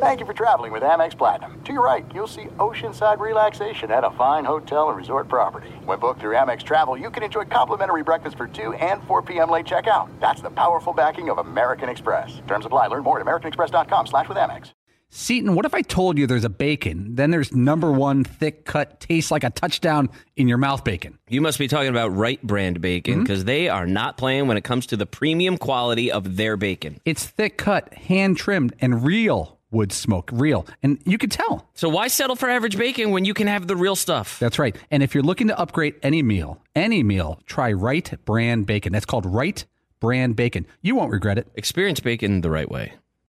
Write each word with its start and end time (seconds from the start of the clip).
Thank 0.00 0.20
you 0.20 0.26
for 0.26 0.32
traveling 0.32 0.70
with 0.70 0.84
Amex 0.84 1.18
Platinum. 1.18 1.60
To 1.64 1.72
your 1.72 1.84
right, 1.84 2.06
you'll 2.14 2.28
see 2.28 2.44
oceanside 2.58 3.18
relaxation 3.18 3.90
at 3.90 4.04
a 4.04 4.12
fine 4.12 4.44
hotel 4.44 4.90
and 4.90 4.96
resort 4.96 5.26
property. 5.26 5.70
When 5.84 5.98
booked 5.98 6.20
through 6.20 6.36
Amex 6.36 6.62
Travel, 6.62 6.96
you 6.96 7.10
can 7.10 7.24
enjoy 7.24 7.46
complimentary 7.46 8.04
breakfast 8.04 8.36
for 8.36 8.46
2 8.46 8.74
and 8.74 9.02
4 9.08 9.22
p.m. 9.22 9.50
late 9.50 9.66
checkout. 9.66 10.08
That's 10.20 10.40
the 10.40 10.50
powerful 10.50 10.92
backing 10.92 11.30
of 11.30 11.38
American 11.38 11.88
Express. 11.88 12.40
Terms 12.46 12.64
apply. 12.64 12.86
Learn 12.86 13.02
more 13.02 13.18
at 13.18 13.26
americanexpress.com 13.26 14.06
slash 14.06 14.28
with 14.28 14.38
Amex. 14.38 14.70
Seaton, 15.10 15.56
what 15.56 15.64
if 15.64 15.74
I 15.74 15.82
told 15.82 16.16
you 16.16 16.28
there's 16.28 16.44
a 16.44 16.48
bacon, 16.48 17.16
then 17.16 17.32
there's 17.32 17.52
number 17.52 17.90
one 17.90 18.22
thick 18.22 18.64
cut, 18.64 19.00
tastes 19.00 19.32
like 19.32 19.42
a 19.42 19.50
touchdown 19.50 20.10
in 20.36 20.46
your 20.46 20.58
mouth 20.58 20.84
bacon? 20.84 21.18
You 21.28 21.40
must 21.40 21.58
be 21.58 21.66
talking 21.66 21.88
about 21.88 22.14
Wright 22.14 22.40
brand 22.40 22.80
bacon 22.80 23.14
hmm? 23.14 23.20
because 23.22 23.46
they 23.46 23.68
are 23.68 23.86
not 23.86 24.16
playing 24.16 24.46
when 24.46 24.56
it 24.56 24.62
comes 24.62 24.86
to 24.86 24.96
the 24.96 25.06
premium 25.06 25.58
quality 25.58 26.12
of 26.12 26.36
their 26.36 26.56
bacon. 26.56 27.00
It's 27.04 27.26
thick 27.26 27.58
cut, 27.58 27.92
hand 27.94 28.36
trimmed, 28.36 28.76
and 28.80 29.02
real 29.02 29.57
wood 29.70 29.92
smoke, 29.92 30.30
real. 30.32 30.66
And 30.82 31.00
you 31.04 31.18
can 31.18 31.30
tell. 31.30 31.68
So 31.74 31.88
why 31.88 32.08
settle 32.08 32.36
for 32.36 32.48
average 32.48 32.76
bacon 32.78 33.10
when 33.10 33.24
you 33.24 33.34
can 33.34 33.46
have 33.46 33.66
the 33.66 33.76
real 33.76 33.96
stuff? 33.96 34.38
That's 34.38 34.58
right. 34.58 34.76
And 34.90 35.02
if 35.02 35.14
you're 35.14 35.22
looking 35.24 35.48
to 35.48 35.58
upgrade 35.58 35.94
any 36.02 36.22
meal, 36.22 36.60
any 36.74 37.02
meal, 37.02 37.40
try 37.46 37.72
Wright 37.72 38.12
brand 38.24 38.66
bacon. 38.66 38.92
That's 38.92 39.06
called 39.06 39.26
Wright 39.26 39.64
brand 40.00 40.36
bacon. 40.36 40.66
You 40.80 40.94
won't 40.94 41.12
regret 41.12 41.38
it. 41.38 41.48
Experience 41.54 42.00
bacon 42.00 42.40
the 42.40 42.50
right 42.50 42.70
way. 42.70 42.94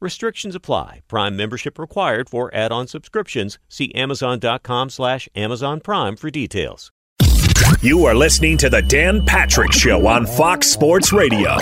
Restrictions 0.00 0.54
apply. 0.54 1.02
Prime 1.08 1.36
membership 1.36 1.78
required 1.78 2.28
for 2.30 2.54
add-on 2.54 2.86
subscriptions. 2.86 3.58
See 3.68 3.92
Amazon.com 3.94 4.90
slash 4.90 5.28
Amazon 5.34 5.80
Prime 5.80 6.16
for 6.16 6.30
details. 6.30 6.90
You 7.82 8.04
are 8.06 8.14
listening 8.14 8.56
to 8.58 8.70
the 8.70 8.82
Dan 8.82 9.24
Patrick 9.24 9.72
Show 9.72 10.06
on 10.06 10.26
Fox 10.26 10.66
Sports 10.66 11.12
Radio. 11.12 11.56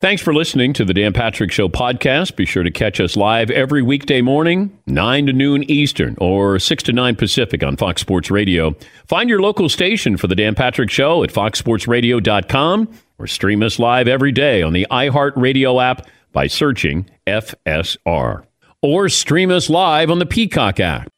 Thanks 0.00 0.20
for 0.20 0.34
listening 0.34 0.74
to 0.74 0.84
the 0.84 0.92
Dan 0.92 1.14
Patrick 1.14 1.50
Show 1.50 1.68
podcast. 1.68 2.36
Be 2.36 2.44
sure 2.44 2.62
to 2.62 2.70
catch 2.70 3.00
us 3.00 3.16
live 3.16 3.50
every 3.50 3.80
weekday 3.80 4.20
morning, 4.20 4.78
9 4.86 5.26
to 5.26 5.32
noon 5.32 5.62
Eastern 5.70 6.14
or 6.20 6.58
6 6.58 6.82
to 6.82 6.92
9 6.92 7.16
Pacific 7.16 7.62
on 7.62 7.76
Fox 7.78 8.02
Sports 8.02 8.30
Radio. 8.30 8.76
Find 9.06 9.30
your 9.30 9.40
local 9.40 9.68
station 9.70 10.16
for 10.18 10.26
the 10.26 10.34
Dan 10.34 10.54
Patrick 10.54 10.90
Show 10.90 11.24
at 11.24 11.30
foxsportsradio.com 11.30 12.88
or 13.18 13.26
stream 13.26 13.62
us 13.62 13.78
live 13.78 14.06
every 14.06 14.32
day 14.32 14.60
on 14.62 14.74
the 14.74 14.86
iHeartRadio 14.90 15.82
app 15.82 16.06
by 16.34 16.48
searching 16.48 17.08
FSR. 17.26 18.44
Or 18.82 19.08
stream 19.08 19.50
us 19.50 19.70
live 19.70 20.10
on 20.10 20.18
the 20.18 20.26
Peacock 20.26 20.78
app. 20.78 21.08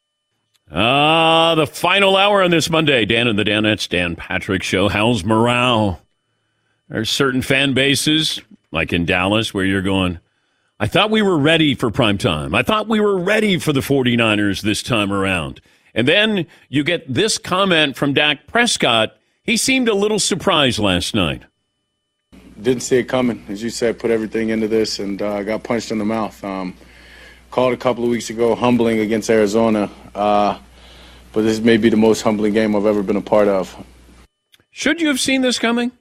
Ah, 0.70 1.56
the 1.56 1.67
final 1.67 2.17
hour 2.17 2.42
on 2.42 2.53
this 2.53 2.70
Monday. 2.70 3.05
Dan 3.05 3.27
and 3.27 3.36
the 3.36 3.45
Danettes, 3.45 3.89
Dan 3.89 4.14
Patrick 4.14 4.62
Show. 4.62 4.89
How's 4.89 5.25
morale? 5.25 6.00
There's 6.89 7.11
certain 7.11 7.42
fan 7.42 7.75
bases, 7.75 8.41
like 8.70 8.92
in 8.92 9.05
Dallas, 9.05 9.53
where 9.53 9.64
you're 9.64 9.83
going, 9.83 10.20
I 10.78 10.86
thought 10.86 11.11
we 11.11 11.23
were 11.23 11.39
ready 11.39 11.75
for 11.75 11.91
prime 11.91 12.19
time. 12.19 12.55
I 12.55 12.62
thought 12.62 12.86
we 12.86 13.01
were 13.01 13.19
ready 13.19 13.58
for 13.58 13.73
the 13.73 13.80
49ers 13.80 14.61
this 14.61 14.83
time 14.83 15.12
around. 15.12 15.61
And 15.95 16.06
then 16.06 16.47
you 16.69 16.84
get 16.84 17.12
this 17.12 17.39
comment 17.39 17.97
from 17.97 18.12
Dak 18.12 18.47
Prescott. 18.47 19.17
He 19.42 19.56
seemed 19.56 19.89
a 19.89 19.95
little 19.95 20.19
surprised 20.19 20.78
last 20.78 21.14
night 21.14 21.45
didn't 22.60 22.82
see 22.82 22.98
it 22.98 23.04
coming. 23.04 23.44
As 23.48 23.62
you 23.62 23.70
said, 23.70 23.98
put 23.98 24.10
everything 24.10 24.50
into 24.50 24.68
this 24.68 24.98
and 24.98 25.20
uh, 25.20 25.42
got 25.42 25.62
punched 25.62 25.90
in 25.90 25.98
the 25.98 26.04
mouth. 26.04 26.42
Um, 26.44 26.74
called 27.50 27.72
a 27.72 27.76
couple 27.76 28.05
of 28.05 28.11
weeks 28.11 28.30
ago 28.30 28.55
humbling 28.55 28.98
against 28.98 29.30
Arizona, 29.30 29.90
uh, 30.14 30.58
but 31.33 31.42
this 31.42 31.61
may 31.61 31.77
be 31.77 31.89
the 31.89 31.96
most 31.96 32.22
humbling 32.22 32.52
game 32.52 32.74
I've 32.74 32.86
ever 32.86 33.02
been 33.02 33.16
a 33.16 33.22
part 33.22 33.48
of. 33.48 33.77
Should 34.70 35.00
you 35.00 35.08
have 35.08 35.20
seen 35.20 35.42
this 35.42 35.58
coming? 35.58 35.92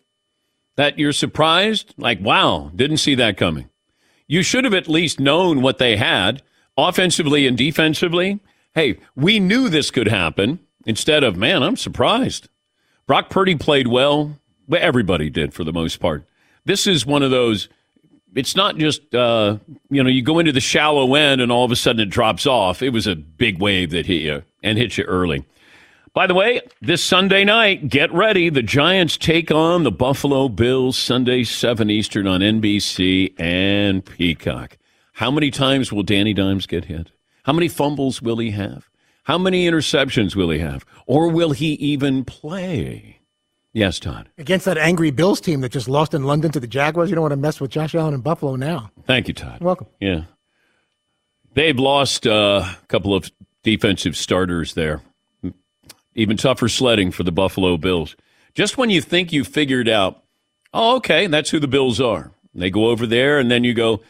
That 0.75 0.99
you're 0.99 1.13
surprised? 1.13 1.93
Like, 1.97 2.19
wow, 2.19 2.71
didn't 2.75 2.97
see 2.97 3.15
that 3.15 3.37
coming. 3.37 3.69
You 4.27 4.43
should 4.43 4.65
have 4.65 4.73
at 4.73 4.87
least 4.87 5.19
known 5.19 5.61
what 5.61 5.77
they 5.77 5.95
had 5.95 6.41
offensively 6.77 7.47
and 7.47 7.57
defensively. 7.57 8.39
Hey, 8.73 8.99
we 9.15 9.39
knew 9.39 9.69
this 9.69 9.91
could 9.91 10.07
happen 10.07 10.59
instead 10.85 11.23
of, 11.23 11.37
man, 11.37 11.63
I'm 11.63 11.77
surprised. 11.77 12.49
Brock 13.07 13.29
Purdy 13.29 13.55
played 13.55 13.87
well. 13.87 14.39
But 14.67 14.81
everybody 14.81 15.29
did 15.29 15.53
for 15.53 15.63
the 15.63 15.73
most 15.73 15.99
part 15.99 16.25
this 16.65 16.87
is 16.87 17.05
one 17.05 17.23
of 17.23 17.31
those. 17.31 17.69
It's 18.35 18.55
not 18.55 18.77
just 18.77 19.15
uh, 19.15 19.57
you 19.89 20.03
know 20.03 20.09
you 20.09 20.21
go 20.21 20.39
into 20.39 20.51
the 20.51 20.59
shallow 20.59 21.15
end 21.15 21.41
and 21.41 21.51
all 21.51 21.63
of 21.63 21.71
a 21.71 21.75
sudden 21.75 22.01
it 22.01 22.09
drops 22.09 22.45
off. 22.45 22.81
It 22.81 22.89
was 22.89 23.07
a 23.07 23.15
big 23.15 23.59
wave 23.59 23.91
that 23.91 24.05
hit 24.05 24.21
you 24.21 24.43
and 24.61 24.77
hit 24.77 24.97
you 24.97 25.05
early. 25.05 25.45
By 26.13 26.27
the 26.27 26.33
way, 26.33 26.61
this 26.81 27.03
Sunday 27.03 27.43
night, 27.43 27.89
get 27.89 28.09
ready. 28.13 28.49
The 28.49 28.61
Giants 28.63 29.17
take 29.17 29.51
on 29.51 29.83
the 29.83 29.91
Buffalo 29.91 30.47
Bills 30.47 30.97
Sunday 30.97 31.43
7 31.43 31.89
Eastern 31.89 32.25
on 32.25 32.39
NBC 32.39 33.37
and 33.37 34.05
Peacock. 34.05 34.77
How 35.11 35.29
many 35.29 35.51
times 35.51 35.91
will 35.91 36.03
Danny 36.03 36.33
Dimes 36.33 36.67
get 36.67 36.85
hit? 36.85 37.11
How 37.43 37.51
many 37.51 37.67
fumbles 37.67 38.21
will 38.21 38.37
he 38.37 38.51
have? 38.51 38.89
How 39.23 39.37
many 39.37 39.67
interceptions 39.67 40.37
will 40.37 40.49
he 40.51 40.59
have? 40.59 40.85
Or 41.05 41.27
will 41.27 41.51
he 41.51 41.73
even 41.73 42.23
play? 42.23 43.14
Yes, 43.75 43.99
Todd. 43.99 44.29
Against 44.37 44.63
that 44.67 44.77
angry 44.77 45.11
Bills 45.11 45.41
team 45.41 45.59
that 45.59 45.69
just 45.73 45.89
lost 45.89 46.13
in 46.13 46.23
London 46.23 46.49
to 46.53 46.61
the 46.61 46.67
Jaguars, 46.67 47.09
you 47.09 47.15
don't 47.15 47.23
want 47.23 47.33
to 47.33 47.37
mess 47.37 47.59
with 47.59 47.71
Josh 47.71 47.93
Allen 47.93 48.13
in 48.13 48.21
Buffalo 48.21 48.55
now. 48.55 48.89
Thank 49.05 49.27
you, 49.27 49.33
Todd. 49.33 49.57
You're 49.59 49.65
welcome. 49.65 49.87
Yeah. 49.99 50.23
They've 51.55 51.77
lost 51.77 52.25
uh, 52.25 52.63
a 52.63 52.85
couple 52.87 53.13
of 53.13 53.29
defensive 53.63 54.15
starters 54.15 54.75
there. 54.75 55.01
Even 56.15 56.37
tougher 56.37 56.69
sledding 56.69 57.11
for 57.11 57.23
the 57.23 57.33
Buffalo 57.33 57.75
Bills. 57.75 58.15
Just 58.53 58.77
when 58.77 58.89
you 58.89 59.01
think 59.01 59.33
you 59.33 59.43
figured 59.43 59.89
out, 59.89 60.23
oh, 60.73 60.95
okay, 60.95 61.27
that's 61.27 61.49
who 61.49 61.59
the 61.59 61.67
Bills 61.67 61.99
are. 61.99 62.31
They 62.53 62.69
go 62.69 62.87
over 62.87 63.05
there, 63.05 63.39
and 63.39 63.51
then 63.51 63.65
you 63.65 63.73
go, 63.73 64.01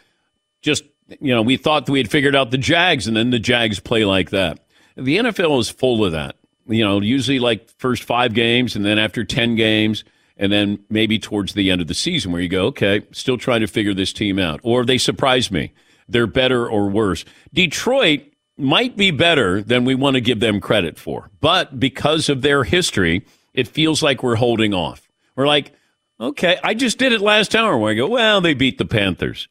just, 0.61 0.83
you 1.19 1.33
know, 1.33 1.41
we 1.41 1.57
thought 1.57 1.89
we 1.89 1.97
had 1.97 2.11
figured 2.11 2.35
out 2.35 2.51
the 2.51 2.59
Jags, 2.59 3.07
and 3.07 3.17
then 3.17 3.31
the 3.31 3.39
Jags 3.39 3.79
play 3.79 4.05
like 4.05 4.29
that. 4.29 4.59
The 4.95 5.17
NFL 5.17 5.59
is 5.59 5.71
full 5.71 6.05
of 6.05 6.11
that 6.11 6.35
you 6.67 6.83
know, 6.83 7.01
usually 7.01 7.39
like 7.39 7.69
first 7.77 8.03
five 8.03 8.33
games 8.33 8.75
and 8.75 8.85
then 8.85 8.97
after 8.97 9.23
10 9.23 9.55
games 9.55 10.03
and 10.37 10.51
then 10.51 10.79
maybe 10.89 11.19
towards 11.19 11.53
the 11.53 11.71
end 11.71 11.81
of 11.81 11.87
the 11.87 11.93
season 11.93 12.31
where 12.31 12.41
you 12.41 12.49
go, 12.49 12.65
okay, 12.67 13.01
still 13.11 13.37
trying 13.37 13.61
to 13.61 13.67
figure 13.67 13.93
this 13.93 14.11
team 14.11 14.39
out. 14.39 14.59
Or 14.63 14.83
they 14.83 14.97
surprise 14.97 15.51
me. 15.51 15.73
They're 16.07 16.27
better 16.27 16.67
or 16.67 16.89
worse. 16.89 17.25
Detroit 17.53 18.21
might 18.57 18.95
be 18.95 19.11
better 19.11 19.61
than 19.61 19.85
we 19.85 19.95
want 19.95 20.15
to 20.15 20.21
give 20.21 20.39
them 20.39 20.59
credit 20.59 20.97
for. 20.97 21.29
But 21.39 21.79
because 21.79 22.29
of 22.29 22.41
their 22.41 22.63
history, 22.63 23.25
it 23.53 23.67
feels 23.67 24.03
like 24.03 24.23
we're 24.23 24.35
holding 24.35 24.73
off. 24.73 25.09
We're 25.35 25.47
like, 25.47 25.73
okay, 26.19 26.57
I 26.63 26.73
just 26.73 26.97
did 26.97 27.11
it 27.11 27.21
last 27.21 27.55
hour 27.55 27.77
where 27.77 27.91
I 27.91 27.95
go, 27.95 28.07
well, 28.07 28.41
they 28.41 28.53
beat 28.53 28.77
the 28.77 28.85
Panthers. 28.85 29.47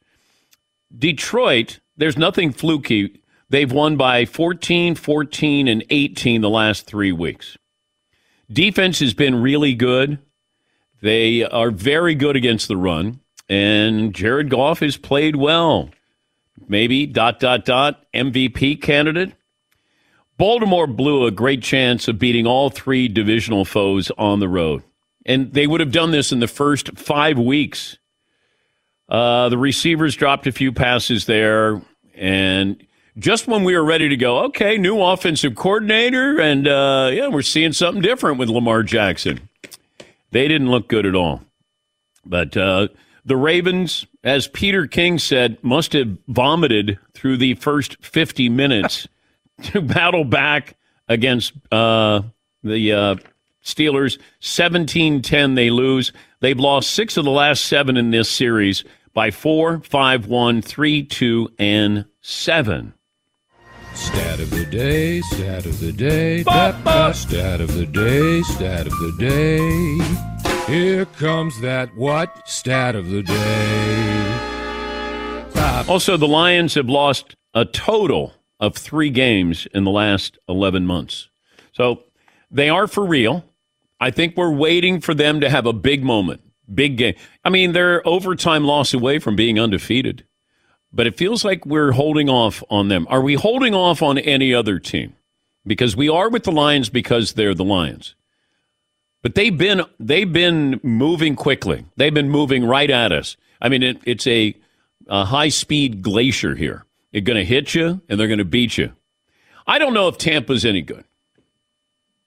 Detroit, 0.97 1.79
there's 1.97 2.17
nothing 2.17 2.51
fluky 2.51 3.21
They've 3.55 3.71
won 3.71 3.95
by 3.95 4.25
14, 4.25 4.95
14, 4.95 5.69
and 5.69 5.81
18 5.89 6.41
the 6.41 6.49
last 6.49 6.85
three 6.85 7.13
weeks. 7.13 7.57
Defense 8.51 8.99
has 8.99 9.13
been 9.13 9.41
really 9.41 9.73
good. 9.73 10.19
They 11.01 11.41
are 11.45 11.71
very 11.71 12.15
good 12.15 12.35
against 12.35 12.67
the 12.67 12.75
run, 12.75 13.21
and 13.47 14.13
Jared 14.13 14.49
Goff 14.49 14.81
has 14.81 14.97
played 14.97 15.37
well. 15.37 15.89
Maybe 16.67 17.05
dot 17.05 17.39
dot 17.39 17.63
dot 17.63 18.03
MVP 18.13 18.81
candidate. 18.81 19.31
Baltimore 20.37 20.85
blew 20.85 21.25
a 21.25 21.31
great 21.31 21.63
chance 21.63 22.09
of 22.09 22.19
beating 22.19 22.45
all 22.45 22.69
three 22.69 23.07
divisional 23.07 23.63
foes 23.63 24.11
on 24.17 24.41
the 24.41 24.49
road, 24.49 24.83
and 25.25 25.53
they 25.53 25.65
would 25.65 25.79
have 25.79 25.93
done 25.93 26.11
this 26.11 26.33
in 26.33 26.41
the 26.41 26.49
first 26.49 26.97
five 26.97 27.39
weeks. 27.39 27.97
Uh, 29.07 29.47
the 29.47 29.57
receivers 29.57 30.13
dropped 30.13 30.45
a 30.45 30.51
few 30.51 30.73
passes 30.73 31.25
there, 31.25 31.81
and 32.15 32.85
just 33.17 33.47
when 33.47 33.63
we 33.63 33.75
were 33.75 33.85
ready 33.85 34.09
to 34.09 34.17
go, 34.17 34.45
okay, 34.45 34.77
new 34.77 35.01
offensive 35.01 35.55
coordinator, 35.55 36.39
and 36.39 36.67
uh, 36.67 37.09
yeah, 37.13 37.27
we're 37.27 37.41
seeing 37.41 37.73
something 37.73 38.01
different 38.01 38.37
with 38.37 38.49
Lamar 38.49 38.83
Jackson. 38.83 39.49
They 40.31 40.47
didn't 40.47 40.69
look 40.69 40.87
good 40.87 41.05
at 41.05 41.15
all. 41.15 41.41
But 42.25 42.57
uh, 42.57 42.89
the 43.23 43.37
Ravens, 43.37 44.05
as 44.23 44.47
Peter 44.47 44.87
King 44.87 45.19
said, 45.19 45.57
must 45.63 45.93
have 45.93 46.17
vomited 46.27 46.99
through 47.13 47.37
the 47.37 47.53
first 47.55 48.03
50 48.03 48.49
minutes 48.49 49.07
to 49.63 49.81
battle 49.81 50.25
back 50.25 50.75
against 51.07 51.53
uh, 51.71 52.21
the 52.63 52.91
uh, 52.91 53.15
Steelers. 53.63 54.19
17 54.41 55.21
10, 55.21 55.55
they 55.55 55.69
lose. 55.69 56.11
They've 56.41 56.59
lost 56.59 56.91
six 56.91 57.15
of 57.17 57.23
the 57.23 57.31
last 57.31 57.65
seven 57.65 57.95
in 57.95 58.11
this 58.11 58.29
series 58.29 58.83
by 59.13 59.31
four, 59.31 59.79
five, 59.81 60.27
one, 60.27 60.61
three, 60.61 61.03
two, 61.03 61.49
and 61.57 62.05
seven. 62.21 62.93
Stat 64.15 64.39
of 64.39 64.49
the 64.49 64.65
day, 64.65 65.19
stat 65.19 65.65
of 65.65 65.79
the 65.81 65.91
day, 65.91 66.43
da, 66.43 66.71
da, 66.71 67.11
stat 67.11 67.59
of 67.59 67.73
the 67.73 67.85
day, 67.85 68.41
stat 68.43 68.87
of 68.87 68.93
the 68.93 69.13
day. 69.19 70.73
Here 70.73 71.05
comes 71.05 71.59
that 71.59 71.93
what 71.97 72.47
stat 72.47 72.95
of 72.95 73.09
the 73.09 73.21
day. 73.21 74.37
Stop. 75.49 75.89
Also, 75.89 76.15
the 76.15 76.29
Lions 76.29 76.75
have 76.75 76.87
lost 76.87 77.35
a 77.53 77.65
total 77.65 78.31
of 78.57 78.77
three 78.77 79.09
games 79.09 79.67
in 79.73 79.83
the 79.83 79.91
last 79.91 80.37
11 80.47 80.85
months. 80.85 81.29
So 81.73 82.03
they 82.49 82.69
are 82.69 82.87
for 82.87 83.05
real. 83.05 83.43
I 83.99 84.11
think 84.11 84.37
we're 84.37 84.49
waiting 84.49 85.01
for 85.01 85.13
them 85.13 85.41
to 85.41 85.49
have 85.49 85.65
a 85.65 85.73
big 85.73 86.05
moment, 86.05 86.39
big 86.73 86.97
game. 86.97 87.15
I 87.43 87.49
mean, 87.49 87.73
they're 87.73 88.07
overtime 88.07 88.63
loss 88.63 88.93
away 88.93 89.19
from 89.19 89.35
being 89.35 89.59
undefeated, 89.59 90.25
but 90.95 91.05
it 91.05 91.17
feels 91.17 91.43
like 91.43 91.65
we're 91.65 91.91
holding 91.91 92.29
off 92.29 92.63
on 92.69 92.87
them. 92.87 93.05
Are 93.09 93.21
we 93.21 93.35
holding 93.35 93.75
off 93.75 94.01
on 94.01 94.17
any 94.17 94.53
other 94.53 94.79
team? 94.79 95.13
Because 95.67 95.95
we 95.95 96.07
are 96.07 96.29
with 96.29 96.43
the 96.43 96.51
Lions 96.51 96.89
because 96.89 97.33
they're 97.33 97.53
the 97.53 97.65
Lions. 97.65 98.15
But 99.21 99.35
they've 99.35 99.57
been 99.57 99.81
they've 99.99 100.31
been 100.31 100.79
moving 100.83 101.35
quickly. 101.35 101.85
They've 101.97 102.13
been 102.13 102.29
moving 102.29 102.63
right 102.65 102.89
at 102.89 103.11
us. 103.11 103.35
I 103.59 103.69
mean, 103.69 103.83
it, 103.83 103.99
it's 104.05 104.25
a, 104.27 104.55
a 105.07 105.25
high 105.25 105.49
speed 105.49 106.01
glacier 106.01 106.55
here. 106.55 106.85
They're 107.11 107.21
going 107.21 107.37
to 107.37 107.45
hit 107.45 107.75
you 107.75 108.01
and 108.07 108.19
they're 108.19 108.27
going 108.27 108.39
to 108.39 108.45
beat 108.45 108.77
you. 108.77 108.93
I 109.67 109.79
don't 109.79 109.93
know 109.93 110.07
if 110.07 110.17
Tampa's 110.17 110.63
any 110.63 110.81
good. 110.81 111.03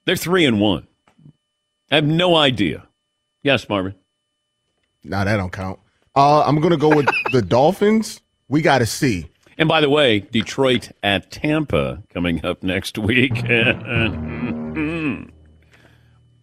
They're 0.05 0.17
three 0.17 0.44
and 0.44 0.61
one. 0.61 0.88
I 1.91 1.97
have 1.97 2.06
no 2.06 2.35
idea. 2.37 2.87
Yes, 3.43 3.69
Marvin. 3.69 3.94
Nah, 5.05 5.25
that 5.25 5.37
don't 5.37 5.53
count. 5.53 5.79
Uh, 6.15 6.43
I'm 6.43 6.61
gonna 6.61 6.76
go 6.76 6.94
with 6.94 7.09
the 7.32 7.43
Dolphins. 7.49 8.20
We 8.48 8.62
got 8.62 8.78
to 8.78 8.86
see. 8.86 9.28
And 9.58 9.68
by 9.68 9.80
the 9.80 9.90
way, 9.90 10.20
Detroit 10.20 10.90
at 11.02 11.30
Tampa 11.30 12.02
coming 12.12 12.44
up 12.44 12.62
next 12.62 12.96
week. 12.98 13.32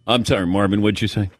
I'm 0.06 0.24
sorry, 0.24 0.46
Marvin. 0.46 0.82
What'd 0.82 1.00
you 1.02 1.08
say? 1.08 1.30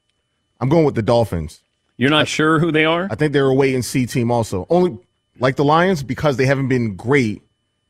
I'm 0.60 0.68
going 0.68 0.84
with 0.84 0.94
the 0.94 1.02
Dolphins. 1.02 1.60
You're 1.98 2.10
not 2.10 2.28
sure 2.28 2.58
who 2.58 2.72
they 2.72 2.84
are? 2.84 3.08
I 3.10 3.14
think 3.14 3.32
they're 3.32 3.46
a 3.46 3.54
wait 3.54 3.74
and 3.74 3.84
see 3.84 4.06
team. 4.06 4.30
Also, 4.30 4.66
only 4.70 4.98
like 5.38 5.56
the 5.56 5.64
Lions 5.64 6.02
because 6.02 6.36
they 6.36 6.46
haven't 6.46 6.68
been 6.68 6.96
great 6.96 7.42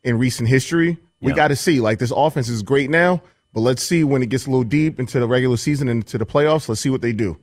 in 0.05 0.19
recent 0.19 0.49
history. 0.49 0.99
We 1.20 1.31
Yeah. 1.32 1.37
got 1.37 1.49
to 1.49 1.56
see. 1.56 1.81
Like 1.81 1.99
this 1.99 2.12
offense 2.14 2.49
is 2.49 2.62
great 2.62 2.90
now, 2.90 3.23
but 3.55 3.61
let's 3.61 3.82
see 3.82 4.05
when 4.05 4.23
it 4.23 4.28
gets 4.28 4.46
a 4.46 4.50
little 4.50 4.64
deep 4.64 5.00
into 5.00 5.19
the 5.19 5.26
regular 5.26 5.56
season 5.56 5.88
and 5.88 6.02
into 6.02 6.19
the 6.19 6.26
playoffs. 6.26 6.69
Let's 6.69 6.81
see 6.81 6.90
what 6.90 7.00
they 7.02 7.12
do. 7.12 7.38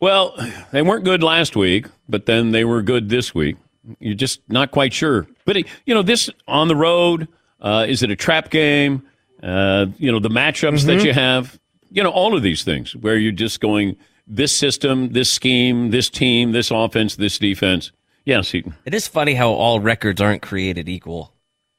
Well, 0.00 0.34
they 0.70 0.82
weren't 0.82 1.04
good 1.04 1.22
last 1.22 1.56
week, 1.56 1.86
but 2.08 2.26
then 2.26 2.52
they 2.52 2.64
were 2.64 2.82
good 2.82 3.08
this 3.08 3.34
week. 3.34 3.56
You're 3.98 4.14
just 4.14 4.40
not 4.48 4.70
quite 4.70 4.92
sure. 4.92 5.26
But, 5.44 5.56
you 5.86 5.94
know, 5.94 6.02
this 6.02 6.30
on 6.48 6.68
the 6.68 6.76
road, 6.76 7.28
uh, 7.60 7.86
is 7.88 8.02
it 8.02 8.10
a 8.10 8.16
trap 8.16 8.50
game? 8.50 9.02
Uh, 9.42 9.86
you 9.98 10.10
know, 10.10 10.18
the 10.20 10.30
matchups 10.30 10.84
that 10.86 11.04
you 11.04 11.12
have, 11.12 11.58
you 11.90 12.02
know, 12.02 12.10
all 12.10 12.34
of 12.34 12.42
these 12.42 12.64
things 12.64 12.96
where 12.96 13.16
you're 13.16 13.32
just 13.32 13.60
going, 13.60 13.96
this 14.26 14.56
system, 14.56 15.12
this 15.12 15.30
scheme, 15.30 15.90
this 15.90 16.08
team, 16.08 16.52
this 16.52 16.70
offense, 16.70 17.16
this 17.16 17.38
defense. 17.38 17.92
Yes, 18.24 18.50
Heaton. 18.50 18.74
It 18.86 18.94
is 18.94 19.06
funny 19.06 19.34
how 19.34 19.50
all 19.50 19.80
records 19.80 20.20
aren't 20.20 20.40
created 20.40 20.88
equal. 20.88 21.32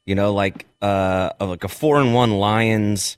You 0.05 0.13
know, 0.13 0.33
like 0.33 0.67
uh, 0.81 1.31
like 1.39 1.63
a 1.63 1.67
four 1.67 1.99
and 1.99 2.13
one 2.13 2.37
Lions. 2.37 3.17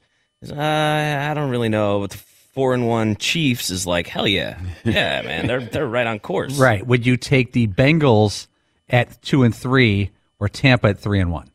Uh, 0.49 0.55
I 0.55 1.33
don't 1.33 1.49
really 1.49 1.67
know, 1.67 1.99
but 1.99 2.11
the 2.11 2.17
four 2.17 2.73
and 2.73 2.87
one 2.87 3.17
Chiefs 3.17 3.69
is 3.69 3.85
like 3.85 4.07
hell 4.07 4.27
yeah, 4.27 4.57
yeah, 4.85 5.21
man. 5.23 5.47
They're 5.47 5.59
they're 5.59 5.87
right 5.87 6.07
on 6.07 6.19
course. 6.19 6.57
Right. 6.57 6.85
Would 6.85 7.05
you 7.05 7.17
take 7.17 7.51
the 7.51 7.67
Bengals 7.67 8.47
at 8.89 9.21
two 9.21 9.43
and 9.43 9.55
three 9.55 10.11
or 10.39 10.49
Tampa 10.49 10.89
at 10.89 10.99
three 10.99 11.19
and 11.19 11.31
one? 11.31 11.49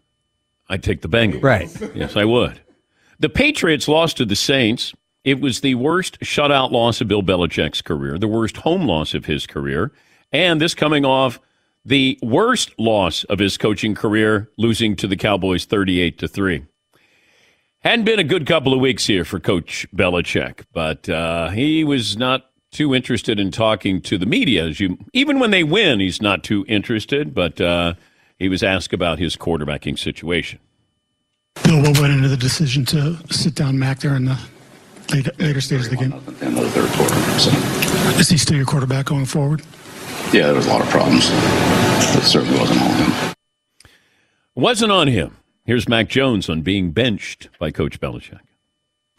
I'd 0.69 0.83
take 0.83 1.03
the 1.03 1.09
Bengals. 1.09 1.43
Right. 1.43 1.71
Yes, 1.95 2.17
I 2.17 2.25
would. 2.25 2.61
The 3.19 3.29
Patriots 3.29 3.89
lost 3.89 4.17
to 4.17 4.25
the 4.25 4.37
Saints. 4.37 4.95
It 5.25 5.41
was 5.41 5.61
the 5.61 5.77
worst 5.77 6.19
shutout 6.21 6.73
loss 6.73 7.01
of 7.01 7.09
Bill 7.09 7.23
Belichick's 7.23 7.83
career, 7.83 8.19
the 8.19 8.27
worst 8.27 8.59
home 8.59 8.87
loss 8.87 9.15
of 9.15 9.27
his 9.27 9.47
career, 9.47 9.93
and 10.33 10.61
this 10.61 10.75
coming 10.75 11.05
off 11.05 11.39
the 11.85 12.19
worst 12.23 12.73
loss 12.79 13.25
of 13.25 13.39
his 13.39 13.57
coaching 13.59 13.95
career, 13.95 14.51
losing 14.57 14.97
to 14.97 15.07
the 15.07 15.17
Cowboys 15.17 15.65
38 15.65 16.19
to 16.19 16.29
3. 16.29 16.65
Hadn't 17.81 18.05
been 18.05 18.21
a 18.21 18.25
good 18.25 18.47
couple 18.47 18.73
of 18.73 18.81
weeks 18.81 19.07
here 19.07 19.25
for 19.25 19.41
Coach 19.41 19.87
Belichick, 19.95 20.65
but 20.73 21.09
uh, 21.09 21.49
he 21.51 21.83
was 21.83 22.17
not 22.17 22.52
too 22.73 22.95
interested 22.95 23.39
in 23.39 23.51
talking 23.51 24.01
to 24.03 24.19
the 24.19 24.27
media. 24.27 24.67
As 24.67 24.81
you, 24.81 24.99
even 25.13 25.39
when 25.39 25.51
they 25.51 25.63
win, 25.63 26.01
he's 26.01 26.21
not 26.21 26.43
too 26.43 26.65
interested. 26.67 27.35
But 27.35 27.61
uh, 27.61 27.95
he 28.39 28.49
was 28.49 28.63
asked 28.63 28.93
about 28.93 29.19
his 29.19 29.37
quarterbacking 29.37 29.99
situation. 29.99 30.59
Bill, 31.63 31.83
what 31.83 32.01
went 32.01 32.13
into 32.15 32.29
the 32.29 32.37
decision 32.37 32.85
to 32.87 33.17
sit 33.31 33.55
down 33.55 33.79
Mac 33.79 34.01
there 34.01 34.17
in 34.17 34.25
the 34.25 34.39
later, 35.13 35.31
later 35.39 35.61
stages 35.61 35.87
of 35.87 35.91
the 35.93 35.97
game? 35.97 36.13
in 36.41 36.55
the 36.55 36.69
third 36.71 36.91
quarter. 36.93 37.15
So, 37.39 37.51
Is 38.19 38.29
he 38.31 38.39
still 38.39 38.57
your 38.57 38.65
quarterback 38.67 39.07
going 39.07 39.27
forward? 39.27 39.63
yeah, 40.33 40.47
there 40.47 40.55
was 40.55 40.67
a 40.67 40.71
lot 40.71 40.81
of 40.81 40.89
problems. 40.89 41.29
It 41.29 42.23
certainly 42.25 42.59
wasn't 42.59 42.81
all 42.81 42.89
him. 42.89 43.35
Wasn't 44.55 44.91
on 44.93 45.09
him. 45.09 45.37
Here's 45.67 45.89
Mac 45.89 46.09
Jones 46.09 46.49
on 46.49 46.63
being 46.63 46.91
benched 46.93 47.49
by 47.59 47.71
Coach 47.71 48.01
Belichick. 48.01 48.41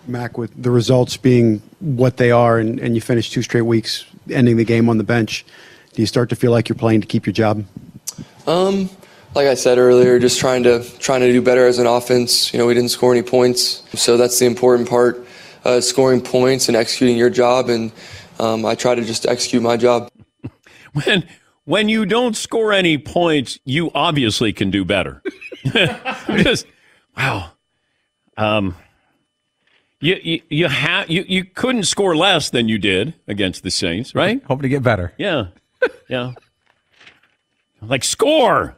Mac, 0.08 0.38
with 0.38 0.62
the 0.62 0.72
results 0.72 1.18
being 1.18 1.62
what 1.80 2.18
they 2.18 2.32
are, 2.32 2.60
and, 2.60 2.80
and 2.80 2.96
you 2.96 3.02
finish 3.02 3.30
two 3.30 3.42
straight 3.42 3.62
weeks 3.62 4.06
ending 4.30 4.58
the 4.58 4.66
game 4.66 4.90
on 4.90 4.98
the 4.98 5.04
bench, 5.04 5.46
do 5.94 6.02
you 6.02 6.06
start 6.06 6.30
to 6.30 6.36
feel 6.36 6.52
like 6.52 6.70
you're 6.70 6.76
playing 6.76 7.02
to 7.02 7.08
keep 7.08 7.26
your 7.26 7.34
job? 7.34 7.64
Um, 8.48 8.90
like 9.36 9.48
I 9.48 9.54
said 9.54 9.78
earlier, 9.78 10.20
just 10.20 10.40
trying 10.40 10.64
to 10.64 10.84
trying 11.00 11.22
to 11.22 11.32
do 11.32 11.42
better 11.42 11.66
as 11.66 11.80
an 11.80 11.88
offense. 11.88 12.54
You 12.54 12.60
know, 12.60 12.66
we 12.66 12.74
didn't 12.74 12.90
score 12.90 13.14
any 13.14 13.24
points, 13.24 13.84
so 14.00 14.18
that's 14.18 14.38
the 14.40 14.46
important 14.46 14.90
part: 14.90 15.26
uh, 15.66 15.82
scoring 15.82 16.22
points 16.22 16.68
and 16.68 16.78
executing 16.78 17.18
your 17.18 17.30
job. 17.30 17.70
And 17.70 17.92
um, 18.40 18.66
I 18.66 18.76
try 18.76 18.96
to 18.96 19.04
just 19.04 19.26
execute 19.26 19.64
my 19.64 19.78
job. 19.78 20.10
When 20.94 21.28
when 21.66 21.90
you 21.90 22.06
don't 22.06 22.36
score 22.36 22.72
any 22.72 23.00
points, 23.00 23.58
you 23.66 23.90
obviously 23.96 24.54
can 24.54 24.70
do 24.70 24.86
better. 24.86 25.24
Just 25.66 26.68
wow. 27.18 27.52
Um, 28.38 28.76
you 30.04 30.20
you 30.22 30.42
you, 30.50 30.68
ha- 30.68 31.06
you 31.08 31.26
you 31.28 31.46
couldn't 31.46 31.84
score 31.84 32.16
less 32.16 32.50
than 32.50 32.68
you 32.68 32.78
did 32.78 33.14
against 33.28 33.64
the 33.64 33.72
Saints, 33.72 34.14
right? 34.14 34.44
Hoping 34.44 34.64
to 34.64 34.70
get 34.70 34.84
better. 34.84 35.14
Yeah, 35.18 35.48
yeah. 36.10 36.34
Like 37.82 38.04
score, 38.04 38.76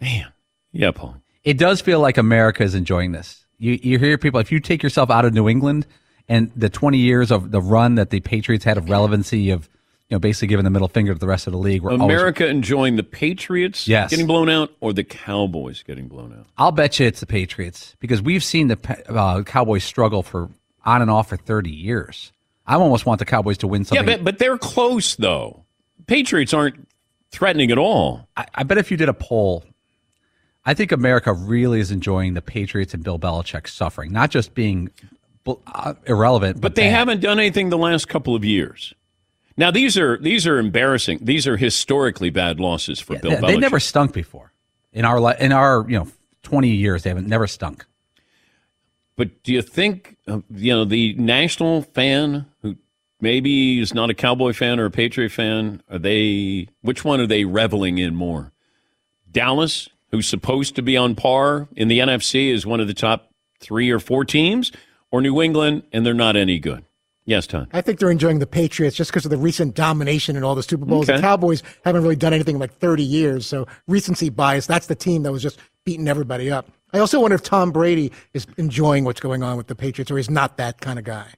man. 0.00 0.32
Yeah, 0.72 0.90
Paul. 0.90 1.16
It 1.44 1.58
does 1.58 1.80
feel 1.80 2.00
like 2.00 2.18
America 2.18 2.62
is 2.62 2.74
enjoying 2.74 3.12
this. 3.12 3.46
You 3.58 3.78
you 3.82 3.98
hear 3.98 4.18
people 4.18 4.40
if 4.40 4.50
you 4.50 4.60
take 4.60 4.82
yourself 4.82 5.10
out 5.10 5.24
of 5.24 5.32
New 5.32 5.48
England 5.48 5.86
and 6.28 6.50
the 6.56 6.68
20 6.68 6.98
years 6.98 7.30
of 7.30 7.50
the 7.50 7.60
run 7.60 7.96
that 7.96 8.10
the 8.10 8.20
Patriots 8.20 8.64
had 8.64 8.78
of 8.78 8.88
relevancy 8.88 9.50
of 9.50 9.68
you 10.08 10.14
know 10.14 10.18
basically 10.18 10.48
giving 10.48 10.64
the 10.64 10.70
middle 10.70 10.88
finger 10.88 11.12
to 11.14 11.18
the 11.18 11.26
rest 11.26 11.46
of 11.46 11.52
the 11.52 11.58
league. 11.58 11.82
We're 11.82 11.92
always- 11.92 12.02
America 12.04 12.46
enjoying 12.46 12.96
the 12.96 13.02
Patriots 13.02 13.88
Yes. 13.88 14.10
getting 14.10 14.26
blown 14.26 14.48
out 14.48 14.70
or 14.80 14.92
the 14.92 15.04
Cowboys 15.04 15.82
getting 15.82 16.08
blown 16.08 16.32
out. 16.38 16.46
I'll 16.58 16.72
bet 16.72 16.98
you 17.00 17.06
it's 17.06 17.20
the 17.20 17.26
Patriots 17.26 17.96
because 18.00 18.20
we've 18.20 18.44
seen 18.44 18.68
the 18.68 19.04
uh, 19.08 19.42
Cowboys 19.42 19.84
struggle 19.84 20.22
for 20.22 20.50
on 20.84 21.00
and 21.02 21.10
off 21.10 21.28
for 21.28 21.36
30 21.36 21.70
years. 21.70 22.32
I 22.66 22.74
almost 22.74 23.06
want 23.06 23.18
the 23.18 23.24
Cowboys 23.24 23.58
to 23.58 23.66
win 23.68 23.84
something. 23.84 24.06
Yeah, 24.06 24.16
but 24.16 24.24
but 24.24 24.38
they're 24.38 24.58
close 24.58 25.16
though. 25.16 25.64
Patriots 26.06 26.52
aren't 26.52 26.88
threatening 27.30 27.70
at 27.70 27.78
all. 27.78 28.28
I, 28.36 28.46
I 28.54 28.62
bet 28.64 28.78
if 28.78 28.90
you 28.90 28.96
did 28.96 29.08
a 29.08 29.14
poll, 29.14 29.64
I 30.64 30.74
think 30.74 30.92
America 30.92 31.32
really 31.32 31.80
is 31.80 31.90
enjoying 31.90 32.34
the 32.34 32.42
Patriots 32.42 32.94
and 32.94 33.02
Bill 33.02 33.18
Belichick 33.18 33.66
suffering, 33.68 34.12
not 34.12 34.30
just 34.30 34.54
being 34.54 34.90
uh, 35.46 35.94
irrelevant, 36.06 36.60
But 36.60 36.76
they 36.76 36.88
haven't 36.88 37.20
done 37.20 37.38
anything 37.40 37.70
the 37.70 37.78
last 37.78 38.08
couple 38.08 38.36
of 38.36 38.44
years. 38.44 38.94
Now 39.62 39.70
these 39.70 39.96
are 39.96 40.18
these 40.18 40.44
are 40.44 40.58
embarrassing. 40.58 41.20
These 41.22 41.46
are 41.46 41.56
historically 41.56 42.30
bad 42.30 42.58
losses 42.58 42.98
for 42.98 43.16
Bill 43.16 43.30
they, 43.30 43.36
Belichick. 43.36 43.46
they 43.46 43.56
never 43.58 43.78
stunk 43.78 44.12
before 44.12 44.52
in 44.92 45.04
our 45.04 45.36
in 45.36 45.52
our 45.52 45.88
you 45.88 46.00
know 46.00 46.08
20 46.42 46.68
years. 46.68 47.04
They 47.04 47.10
haven't 47.10 47.28
never 47.28 47.46
stunk. 47.46 47.86
But 49.14 49.44
do 49.44 49.52
you 49.52 49.62
think 49.62 50.16
uh, 50.26 50.40
you 50.50 50.72
know 50.72 50.84
the 50.84 51.14
national 51.14 51.82
fan 51.82 52.46
who 52.62 52.74
maybe 53.20 53.78
is 53.78 53.94
not 53.94 54.10
a 54.10 54.14
Cowboy 54.14 54.52
fan 54.52 54.80
or 54.80 54.86
a 54.86 54.90
Patriot 54.90 55.30
fan? 55.30 55.80
Are 55.88 56.00
they? 56.00 56.66
Which 56.80 57.04
one 57.04 57.20
are 57.20 57.28
they 57.28 57.44
reveling 57.44 57.98
in 57.98 58.16
more? 58.16 58.50
Dallas, 59.30 59.88
who's 60.10 60.26
supposed 60.26 60.74
to 60.74 60.82
be 60.82 60.96
on 60.96 61.14
par 61.14 61.68
in 61.76 61.86
the 61.86 62.00
NFC, 62.00 62.52
is 62.52 62.66
one 62.66 62.80
of 62.80 62.88
the 62.88 62.94
top 62.94 63.30
three 63.60 63.92
or 63.92 64.00
four 64.00 64.24
teams, 64.24 64.72
or 65.12 65.22
New 65.22 65.40
England, 65.40 65.84
and 65.92 66.04
they're 66.04 66.14
not 66.14 66.34
any 66.34 66.58
good. 66.58 66.84
Yes, 67.24 67.46
Todd. 67.46 67.68
I 67.72 67.80
think 67.80 68.00
they're 68.00 68.10
enjoying 68.10 68.40
the 68.40 68.46
Patriots 68.46 68.96
just 68.96 69.10
because 69.10 69.24
of 69.24 69.30
the 69.30 69.36
recent 69.36 69.74
domination 69.74 70.36
in 70.36 70.42
all 70.42 70.54
the 70.54 70.62
Super 70.62 70.84
Bowls. 70.84 71.08
Okay. 71.08 71.16
The 71.16 71.22
Cowboys 71.22 71.62
haven't 71.84 72.02
really 72.02 72.16
done 72.16 72.32
anything 72.32 72.56
in 72.56 72.60
like 72.60 72.74
30 72.74 73.02
years, 73.02 73.46
so 73.46 73.66
recency 73.86 74.28
bias. 74.28 74.66
That's 74.66 74.86
the 74.86 74.96
team 74.96 75.22
that 75.22 75.30
was 75.30 75.42
just 75.42 75.58
beating 75.84 76.08
everybody 76.08 76.50
up. 76.50 76.68
I 76.92 76.98
also 76.98 77.20
wonder 77.20 77.34
if 77.36 77.42
Tom 77.42 77.70
Brady 77.70 78.12
is 78.34 78.46
enjoying 78.56 79.04
what's 79.04 79.20
going 79.20 79.42
on 79.42 79.56
with 79.56 79.68
the 79.68 79.74
Patriots, 79.74 80.10
or 80.10 80.16
he's 80.16 80.30
not 80.30 80.56
that 80.56 80.80
kind 80.80 80.98
of 80.98 81.04
guy. 81.04 81.28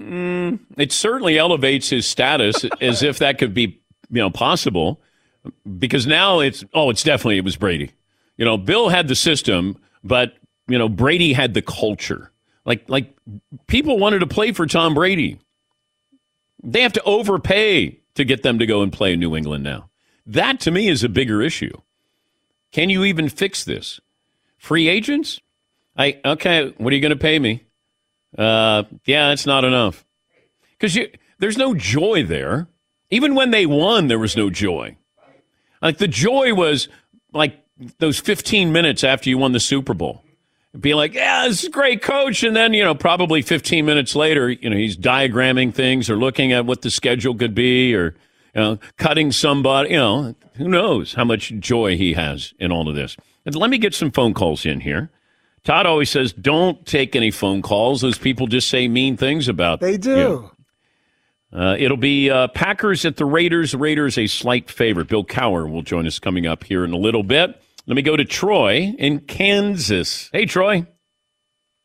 Mm, 0.00 0.60
it 0.78 0.92
certainly 0.92 1.38
elevates 1.38 1.90
his 1.90 2.06
status 2.06 2.64
as 2.80 3.02
if 3.02 3.18
that 3.18 3.38
could 3.38 3.54
be 3.54 3.80
you 4.10 4.20
know 4.20 4.30
possible 4.30 5.00
because 5.78 6.06
now 6.06 6.40
it's 6.40 6.64
oh 6.74 6.90
it's 6.90 7.02
definitely 7.02 7.38
it 7.38 7.44
was 7.44 7.56
Brady. 7.56 7.92
You 8.36 8.44
know, 8.44 8.56
Bill 8.56 8.88
had 8.88 9.08
the 9.08 9.14
system, 9.14 9.76
but 10.02 10.34
you 10.68 10.78
know 10.78 10.88
Brady 10.88 11.32
had 11.32 11.54
the 11.54 11.62
culture. 11.62 12.31
Like 12.64 12.88
like 12.88 13.14
people 13.66 13.98
wanted 13.98 14.20
to 14.20 14.26
play 14.26 14.52
for 14.52 14.66
Tom 14.66 14.94
Brady. 14.94 15.38
They 16.62 16.82
have 16.82 16.92
to 16.92 17.02
overpay 17.02 17.98
to 18.14 18.24
get 18.24 18.42
them 18.42 18.58
to 18.58 18.66
go 18.66 18.82
and 18.82 18.92
play 18.92 19.14
in 19.14 19.20
New 19.20 19.34
England 19.34 19.64
now. 19.64 19.90
That 20.26 20.60
to 20.60 20.70
me 20.70 20.88
is 20.88 21.02
a 21.02 21.08
bigger 21.08 21.42
issue. 21.42 21.76
Can 22.70 22.88
you 22.88 23.04
even 23.04 23.28
fix 23.28 23.64
this? 23.64 24.00
Free 24.56 24.88
agents? 24.88 25.40
I 25.96 26.20
okay, 26.24 26.72
what 26.78 26.92
are 26.92 26.96
you 26.96 27.02
going 27.02 27.10
to 27.10 27.16
pay 27.16 27.38
me? 27.38 27.64
Uh, 28.38 28.84
yeah, 29.04 29.28
that's 29.28 29.46
not 29.46 29.64
enough. 29.64 30.04
Cuz 30.78 30.96
there's 31.38 31.58
no 31.58 31.74
joy 31.74 32.22
there. 32.22 32.68
Even 33.10 33.34
when 33.34 33.50
they 33.50 33.66
won, 33.66 34.06
there 34.06 34.18
was 34.18 34.36
no 34.36 34.48
joy. 34.48 34.96
Like 35.82 35.98
the 35.98 36.08
joy 36.08 36.54
was 36.54 36.88
like 37.32 37.58
those 37.98 38.20
15 38.20 38.72
minutes 38.72 39.02
after 39.04 39.28
you 39.28 39.36
won 39.36 39.52
the 39.52 39.60
Super 39.60 39.92
Bowl. 39.92 40.21
Be 40.78 40.94
like, 40.94 41.12
yeah, 41.12 41.46
this 41.46 41.60
is 41.62 41.68
a 41.68 41.70
great 41.70 42.00
coach. 42.00 42.42
And 42.42 42.56
then, 42.56 42.72
you 42.72 42.82
know, 42.82 42.94
probably 42.94 43.42
15 43.42 43.84
minutes 43.84 44.16
later, 44.16 44.48
you 44.48 44.70
know, 44.70 44.76
he's 44.76 44.96
diagramming 44.96 45.74
things 45.74 46.08
or 46.08 46.16
looking 46.16 46.52
at 46.52 46.64
what 46.64 46.80
the 46.80 46.90
schedule 46.90 47.34
could 47.34 47.54
be 47.54 47.94
or, 47.94 48.14
you 48.54 48.60
know, 48.60 48.78
cutting 48.96 49.32
somebody, 49.32 49.90
you 49.90 49.96
know, 49.96 50.34
who 50.54 50.68
knows 50.68 51.12
how 51.12 51.24
much 51.24 51.52
joy 51.58 51.96
he 51.98 52.14
has 52.14 52.54
in 52.58 52.72
all 52.72 52.88
of 52.88 52.94
this. 52.94 53.18
And 53.44 53.54
let 53.54 53.68
me 53.68 53.76
get 53.76 53.94
some 53.94 54.10
phone 54.10 54.32
calls 54.32 54.64
in 54.64 54.80
here. 54.80 55.10
Todd 55.64 55.84
always 55.84 56.08
says, 56.08 56.32
don't 56.32 56.84
take 56.86 57.14
any 57.14 57.30
phone 57.30 57.60
calls. 57.60 58.00
Those 58.00 58.18
people 58.18 58.46
just 58.46 58.68
say 58.68 58.88
mean 58.88 59.16
things 59.18 59.48
about 59.48 59.80
They 59.80 59.98
do. 59.98 60.16
you. 60.16 60.50
Uh, 61.52 61.76
it'll 61.78 61.98
be 61.98 62.30
uh, 62.30 62.48
Packers 62.48 63.04
at 63.04 63.18
the 63.18 63.26
Raiders. 63.26 63.74
Raiders 63.74 64.16
a 64.16 64.26
slight 64.26 64.70
favorite. 64.70 65.08
Bill 65.08 65.24
Cowher 65.24 65.70
will 65.70 65.82
join 65.82 66.06
us 66.06 66.18
coming 66.18 66.46
up 66.46 66.64
here 66.64 66.82
in 66.82 66.92
a 66.92 66.96
little 66.96 67.22
bit. 67.22 67.62
Let 67.86 67.94
me 67.96 68.02
go 68.02 68.16
to 68.16 68.24
Troy 68.24 68.94
in 68.98 69.20
Kansas. 69.20 70.30
Hey, 70.32 70.46
Troy. 70.46 70.86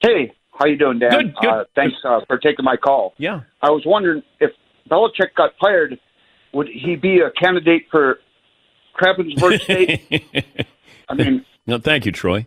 Hey, 0.01 0.31
how 0.53 0.65
you 0.67 0.77
doing, 0.77 0.99
Dan? 0.99 1.09
Good, 1.11 1.35
good. 1.41 1.49
Uh, 1.49 1.63
thanks 1.75 1.95
uh, 2.03 2.19
for 2.27 2.37
taking 2.37 2.63
my 2.65 2.75
call. 2.77 3.13
Yeah. 3.17 3.41
I 3.61 3.69
was 3.71 3.83
wondering 3.85 4.21
if 4.39 4.51
Belichick 4.89 5.33
got 5.35 5.51
fired, 5.59 5.99
would 6.53 6.67
he 6.67 6.95
be 6.95 7.19
a 7.19 7.31
candidate 7.31 7.83
for 7.89 8.19
Krappensburg 8.99 9.59
State? 9.63 10.25
I 11.09 11.13
mean, 11.15 11.45
no, 11.65 11.79
thank 11.79 12.05
you, 12.05 12.11
Troy. 12.11 12.45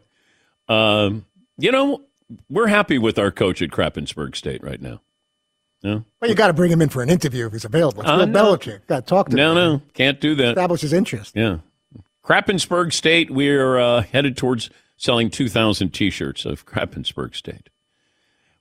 Um, 0.69 1.27
you 1.59 1.73
know, 1.73 2.03
we're 2.49 2.69
happy 2.69 2.99
with 2.99 3.19
our 3.19 3.33
coach 3.33 3.61
at 3.63 3.71
Krappensburg 3.71 4.37
State 4.37 4.63
right 4.63 4.81
now. 4.81 5.01
No, 5.83 6.05
Well, 6.21 6.29
you 6.29 6.37
got 6.37 6.49
to 6.49 6.53
bring 6.53 6.71
him 6.71 6.83
in 6.83 6.91
for 6.91 7.03
an 7.03 7.09
interview 7.09 7.47
if 7.47 7.53
he's 7.53 7.65
available. 7.65 8.03
It's 8.03 8.11
Uh, 8.11 8.19
Bill 8.19 8.27
no. 8.27 8.57
Belichick. 8.57 8.87
Got 8.87 8.97
to 8.97 9.03
talk 9.03 9.29
to 9.31 9.37
no, 9.37 9.51
him. 9.53 9.55
no, 9.57 9.83
can't 9.95 10.21
do 10.21 10.35
that. 10.35 10.51
Establish 10.51 10.83
his 10.83 10.93
interest. 10.93 11.35
Yeah. 11.35 11.59
Krappensburg 12.23 12.93
State, 12.93 13.31
we're 13.31 13.79
uh, 13.79 14.03
headed 14.03 14.37
towards 14.37 14.71
selling 14.97 15.31
2,000 15.31 15.91
t 15.91 16.11
shirts 16.11 16.45
of 16.45 16.67
Krappensburg 16.67 17.35
State. 17.35 17.71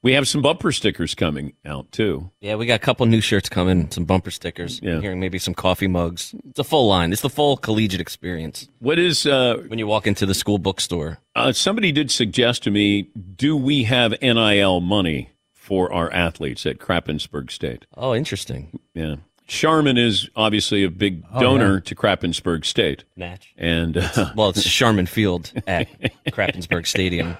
We 0.01 0.13
have 0.13 0.29
some 0.29 0.41
bumper 0.41 0.71
stickers 0.71 1.13
coming 1.13 1.53
out, 1.65 1.91
too. 1.91 2.31
Yeah, 2.39 2.55
we 2.55 2.65
got 2.65 2.75
a 2.75 2.79
couple 2.79 3.05
new 3.05 3.19
shirts 3.19 3.49
coming, 3.49 3.91
some 3.91 4.05
bumper 4.05 4.31
stickers. 4.31 4.79
Yeah. 4.81 5.01
Hearing 5.01 5.19
maybe 5.19 5.39
some 5.39 5.53
coffee 5.53 5.87
mugs. 5.87 6.33
It's 6.49 6.59
a 6.59 6.63
full 6.63 6.87
line. 6.87 7.11
It's 7.11 7.21
the 7.21 7.29
full 7.29 7.57
collegiate 7.57 7.99
experience. 7.99 8.69
What 8.79 8.97
is 8.97 9.25
uh, 9.25 9.57
when 9.67 9.77
you 9.77 9.87
walk 9.87 10.07
into 10.07 10.25
the 10.25 10.33
school 10.33 10.57
bookstore? 10.57 11.19
Uh, 11.35 11.51
somebody 11.51 11.91
did 11.91 12.11
suggest 12.11 12.63
to 12.63 12.71
me, 12.71 13.09
do 13.35 13.57
we 13.57 13.83
have 13.83 14.13
NIL 14.21 14.79
money 14.79 15.31
for 15.51 15.91
our 15.91 16.09
athletes 16.13 16.65
at 16.65 16.79
Krappensburg 16.79 17.51
State? 17.51 17.85
Oh, 17.97 18.15
interesting. 18.15 18.79
Yeah. 18.93 19.15
Sharman 19.49 19.97
is 19.97 20.29
obviously 20.35 20.83
a 20.83 20.89
big 20.89 21.23
Oh, 21.33 21.39
donor 21.41 21.75
yeah. 21.75 21.79
to 21.81 21.95
Krappensburg 21.95 22.65
State. 22.65 23.03
Natch. 23.15 23.53
And 23.57 23.97
uh, 23.97 24.31
Well, 24.35 24.49
it's 24.49 24.61
Sharman 24.61 25.05
Field 25.07 25.51
at 25.67 25.87
Krappensburg 26.27 26.85
Stadium. 26.87 27.35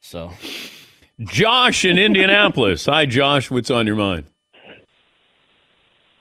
So, 0.00 0.32
Josh 1.20 1.84
in 1.84 1.98
Indianapolis. 1.98 2.86
Hi, 2.86 3.04
Josh. 3.06 3.50
What's 3.50 3.70
on 3.70 3.86
your 3.86 3.96
mind? 3.96 4.24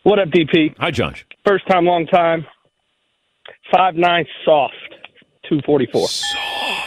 What 0.04 0.20
up, 0.20 0.30
DP? 0.30 0.76
Hi, 0.80 0.92
Josh. 0.92 1.26
First 1.46 1.68
time, 1.68 1.86
long 1.86 2.06
time. 2.08 2.46
Five 3.74 3.96
nine 3.96 4.26
soft, 4.46 4.74
two 5.50 5.60
forty 5.66 5.86
four. 5.92 6.08
Soft. 6.08 6.87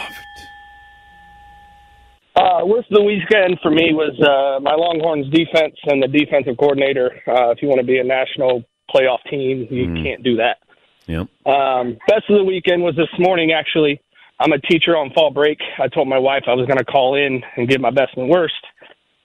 Uh, 2.37 2.61
worst 2.65 2.89
of 2.91 2.97
the 2.97 3.03
weekend 3.03 3.59
for 3.63 3.71
me 3.71 3.93
was 3.93 4.15
uh, 4.21 4.61
my 4.61 4.75
Longhorns 4.75 5.29
defense 5.31 5.75
and 5.87 6.03
the 6.03 6.09
defensive 6.09 6.57
coordinator. 6.57 7.11
Uh, 7.27 7.51
if 7.51 7.59
you 7.61 7.69
want 7.69 7.81
to 7.81 7.87
be 7.87 7.99
a 7.99 8.05
national 8.05 8.63
playoff 8.95 9.19
team, 9.31 9.67
you 9.71 9.87
Mm. 9.87 10.03
can't 10.05 10.23
do 10.23 10.37
that. 10.37 10.59
Yep. 11.07 11.27
Um, 11.47 11.99
best 12.07 12.29
of 12.29 12.39
the 12.39 12.45
weekend 12.45 12.83
was 12.83 12.95
this 12.97 13.09
morning, 13.19 13.53
actually. 13.53 14.01
I'm 14.39 14.53
a 14.53 14.59
teacher 14.59 14.97
on 14.97 15.11
fall 15.13 15.31
break. 15.31 15.59
I 15.79 15.89
told 15.89 16.09
my 16.09 16.19
wife 16.19 16.45
I 16.47 16.55
was 16.55 16.67
going 16.67 16.79
to 16.79 16.85
call 16.85 17.15
in 17.17 17.43
and 17.57 17.69
give 17.69 17.81
my 17.81 17.91
best 17.91 18.17
and 18.17 18.29
worst. 18.29 18.55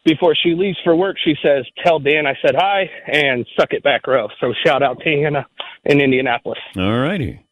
Before 0.03 0.35
she 0.35 0.53
leaves 0.55 0.77
for 0.83 0.95
work, 0.95 1.17
she 1.23 1.35
says, 1.41 1.65
Tell 1.83 1.99
Dan 1.99 2.27
I 2.27 2.35
said 2.45 2.55
hi 2.55 2.89
and 3.07 3.45
suck 3.57 3.71
it 3.71 3.81
back 3.83 4.05
row. 4.07 4.27
So 4.39 4.53
shout 4.65 4.83
out 4.83 4.99
to 4.99 5.09
Hannah 5.09 5.45
in 5.85 6.01
Indianapolis. 6.01 6.59
All 6.77 6.99
righty. 6.99 7.45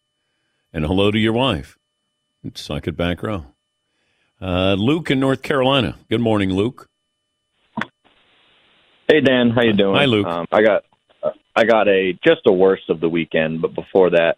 And 0.73 0.85
hello 0.85 1.09
to 1.11 1.17
your 1.19 1.33
wife. 1.33 1.77
Suck 2.55 2.87
it 2.87 2.97
back 2.97 3.23
row. 3.23 3.45
Uh, 4.43 4.75
Luke 4.77 5.09
in 5.09 5.21
North 5.21 5.41
Carolina. 5.41 5.95
Good 6.09 6.19
morning, 6.19 6.49
Luke. 6.49 6.89
Hey 9.07 9.21
Dan, 9.21 9.51
how 9.51 9.61
you 9.61 9.71
doing? 9.71 9.95
Hi, 9.95 10.03
Luke. 10.03 10.27
Um, 10.27 10.47
I 10.51 10.61
got 10.61 10.83
uh, 11.23 11.29
I 11.55 11.63
got 11.63 11.87
a 11.87 12.19
just 12.25 12.41
a 12.45 12.51
worst 12.51 12.89
of 12.89 12.99
the 12.99 13.07
weekend, 13.07 13.61
but 13.61 13.73
before 13.73 14.09
that, 14.09 14.35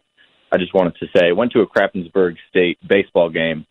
I 0.51 0.57
just 0.57 0.75
wanted 0.75 0.95
to 0.97 1.07
say 1.07 1.29
I 1.29 1.31
went 1.31 1.53
to 1.53 1.61
a 1.61 1.67
Krappensburg 1.67 2.35
State 2.49 2.77
baseball 2.87 3.31
game 3.31 3.65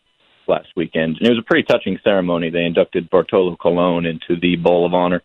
last 0.49 0.67
weekend, 0.75 1.19
and 1.19 1.27
it 1.29 1.31
was 1.31 1.39
a 1.39 1.47
pretty 1.47 1.63
touching 1.63 2.01
ceremony. 2.03 2.51
They 2.51 2.65
inducted 2.65 3.09
Bartolo 3.11 3.55
Colon 3.55 4.05
into 4.05 4.35
the 4.41 4.57
Bowl 4.57 4.85
of 4.87 4.93
Honor. 4.93 5.23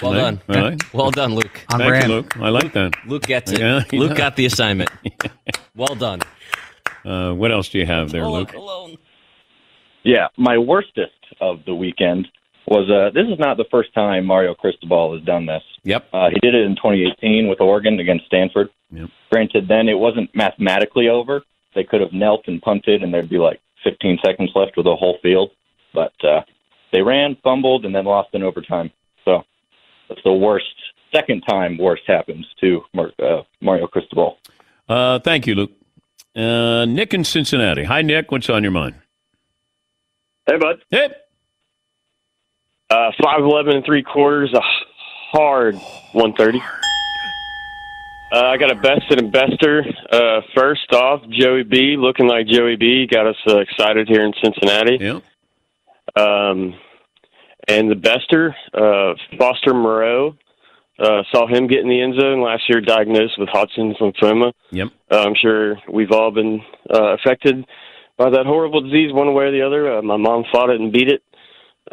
well 0.00 0.12
All 0.12 0.12
right. 0.12 0.20
done. 0.20 0.40
All 0.48 0.70
right. 0.70 0.82
Well 0.94 1.10
done, 1.10 1.34
Luke. 1.34 1.66
Thank 1.70 2.04
you, 2.04 2.08
Luke. 2.08 2.36
I 2.36 2.50
like 2.50 2.72
that. 2.74 2.92
Luke 3.04 3.22
gets 3.22 3.50
it. 3.50 3.58
Yeah, 3.58 3.82
Luke 3.92 4.10
does. 4.10 4.18
got 4.18 4.36
the 4.36 4.46
assignment. 4.46 4.90
well 5.74 5.96
done. 5.96 6.20
Uh, 7.04 7.32
what 7.32 7.50
else 7.50 7.68
do 7.68 7.78
you 7.78 7.86
have 7.86 8.10
there, 8.10 8.26
Luke? 8.26 8.54
Yeah, 10.02 10.28
my 10.36 10.56
worstest 10.56 11.12
of 11.40 11.64
the 11.66 11.74
weekend 11.74 12.28
was 12.66 12.88
uh, 12.90 13.10
this 13.12 13.26
is 13.30 13.38
not 13.38 13.56
the 13.56 13.64
first 13.70 13.92
time 13.94 14.24
Mario 14.24 14.54
Cristobal 14.54 15.14
has 15.14 15.24
done 15.24 15.46
this. 15.46 15.62
Yep. 15.84 16.08
Uh, 16.12 16.28
he 16.30 16.38
did 16.40 16.54
it 16.54 16.64
in 16.64 16.76
2018 16.76 17.48
with 17.48 17.60
Oregon 17.60 17.98
against 18.00 18.26
Stanford. 18.26 18.68
Yep. 18.92 19.10
Granted, 19.30 19.68
then 19.68 19.88
it 19.88 19.98
wasn't 19.98 20.34
mathematically 20.34 21.08
over. 21.08 21.42
They 21.74 21.84
could 21.84 22.00
have 22.00 22.12
knelt 22.12 22.44
and 22.46 22.60
punted, 22.60 23.02
and 23.02 23.12
there'd 23.12 23.28
be 23.28 23.38
like 23.38 23.60
15 23.84 24.18
seconds 24.24 24.50
left 24.54 24.76
with 24.76 24.86
a 24.86 24.96
whole 24.96 25.18
field. 25.22 25.50
But 25.92 26.12
uh, 26.24 26.42
they 26.92 27.02
ran, 27.02 27.36
fumbled, 27.42 27.84
and 27.84 27.94
then 27.94 28.04
lost 28.04 28.30
in 28.34 28.42
overtime. 28.42 28.90
So 29.24 29.42
that's 30.08 30.22
the 30.24 30.32
worst. 30.32 30.66
Second 31.12 31.42
time 31.48 31.76
worst 31.78 32.02
happens 32.06 32.46
to 32.60 32.82
Mar- 32.94 33.12
uh, 33.18 33.42
Mario 33.60 33.86
Cristobal. 33.86 34.38
Uh, 34.88 35.18
thank 35.20 35.46
you, 35.46 35.54
Luke. 35.54 35.72
Uh, 36.36 36.84
Nick 36.84 37.12
in 37.12 37.24
Cincinnati. 37.24 37.84
Hi, 37.84 38.02
Nick. 38.02 38.30
What's 38.30 38.48
on 38.48 38.62
your 38.62 38.72
mind? 38.72 38.94
Hey, 40.46 40.56
bud. 40.58 40.76
Hey. 40.90 41.08
Uh, 42.88 43.10
five 43.22 43.40
eleven 43.42 43.76
and 43.76 43.84
three 43.84 44.02
quarters, 44.02 44.52
a 44.52 44.60
hard 45.32 45.76
one 46.12 46.32
thirty. 46.34 46.60
Uh, 48.32 48.46
I 48.46 48.56
got 48.58 48.70
a 48.70 48.76
best 48.76 49.10
and 49.10 49.20
a 49.20 49.28
bester. 49.28 49.84
Uh, 50.10 50.40
first 50.54 50.92
off, 50.92 51.20
Joey 51.30 51.64
B, 51.64 51.96
looking 51.98 52.28
like 52.28 52.46
Joey 52.46 52.76
B, 52.76 53.06
got 53.10 53.26
us 53.26 53.36
uh, 53.48 53.58
excited 53.58 54.08
here 54.08 54.24
in 54.24 54.32
Cincinnati. 54.42 54.98
Yeah. 55.00 55.20
Um, 56.16 56.74
and 57.68 57.90
the 57.90 57.96
bester, 57.96 58.54
uh, 58.72 59.14
Foster 59.36 59.74
Moreau, 59.74 60.36
uh, 61.00 61.22
saw 61.32 61.46
him 61.46 61.66
get 61.66 61.80
in 61.80 61.88
the 61.88 62.00
end 62.00 62.14
zone 62.20 62.42
last 62.42 62.64
year, 62.68 62.80
diagnosed 62.80 63.38
with 63.38 63.48
Hodgkin's 63.48 63.96
lymphoma. 63.96 64.52
Yep. 64.70 64.88
Uh, 65.10 65.24
I'm 65.26 65.34
sure 65.40 65.76
we've 65.90 66.12
all 66.12 66.30
been 66.30 66.60
uh, 66.92 67.14
affected 67.14 67.64
by 68.18 68.30
that 68.30 68.44
horrible 68.44 68.82
disease 68.82 69.12
one 69.12 69.32
way 69.32 69.44
or 69.44 69.52
the 69.52 69.62
other. 69.62 69.98
Uh, 69.98 70.02
my 70.02 70.16
mom 70.16 70.44
fought 70.52 70.70
it 70.70 70.80
and 70.80 70.92
beat 70.92 71.08
it. 71.08 71.22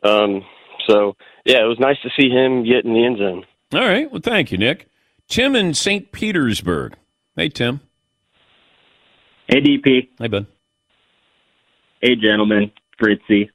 Um, 0.04 0.44
so, 0.88 1.16
yeah, 1.46 1.64
it 1.64 1.68
was 1.68 1.80
nice 1.80 1.98
to 2.04 2.10
see 2.20 2.30
him 2.30 2.66
get 2.66 2.86
in 2.86 2.94
the 2.94 3.06
end 3.06 3.18
zone. 3.18 3.46
All 3.74 3.88
right. 3.88 4.12
Well, 4.12 4.22
thank 4.22 4.52
you, 4.52 4.58
Nick. 4.58 4.88
Tim 5.28 5.56
in 5.56 5.74
St. 5.74 6.12
Petersburg. 6.12 6.96
Hey, 7.36 7.50
Tim. 7.50 7.82
Hey, 9.48 9.62
DP. 9.62 10.10
Hey, 10.20 10.28
bud. 10.28 10.48
Hey, 12.02 12.16
gentlemen. 12.16 12.72
Fritzy. 13.00 13.50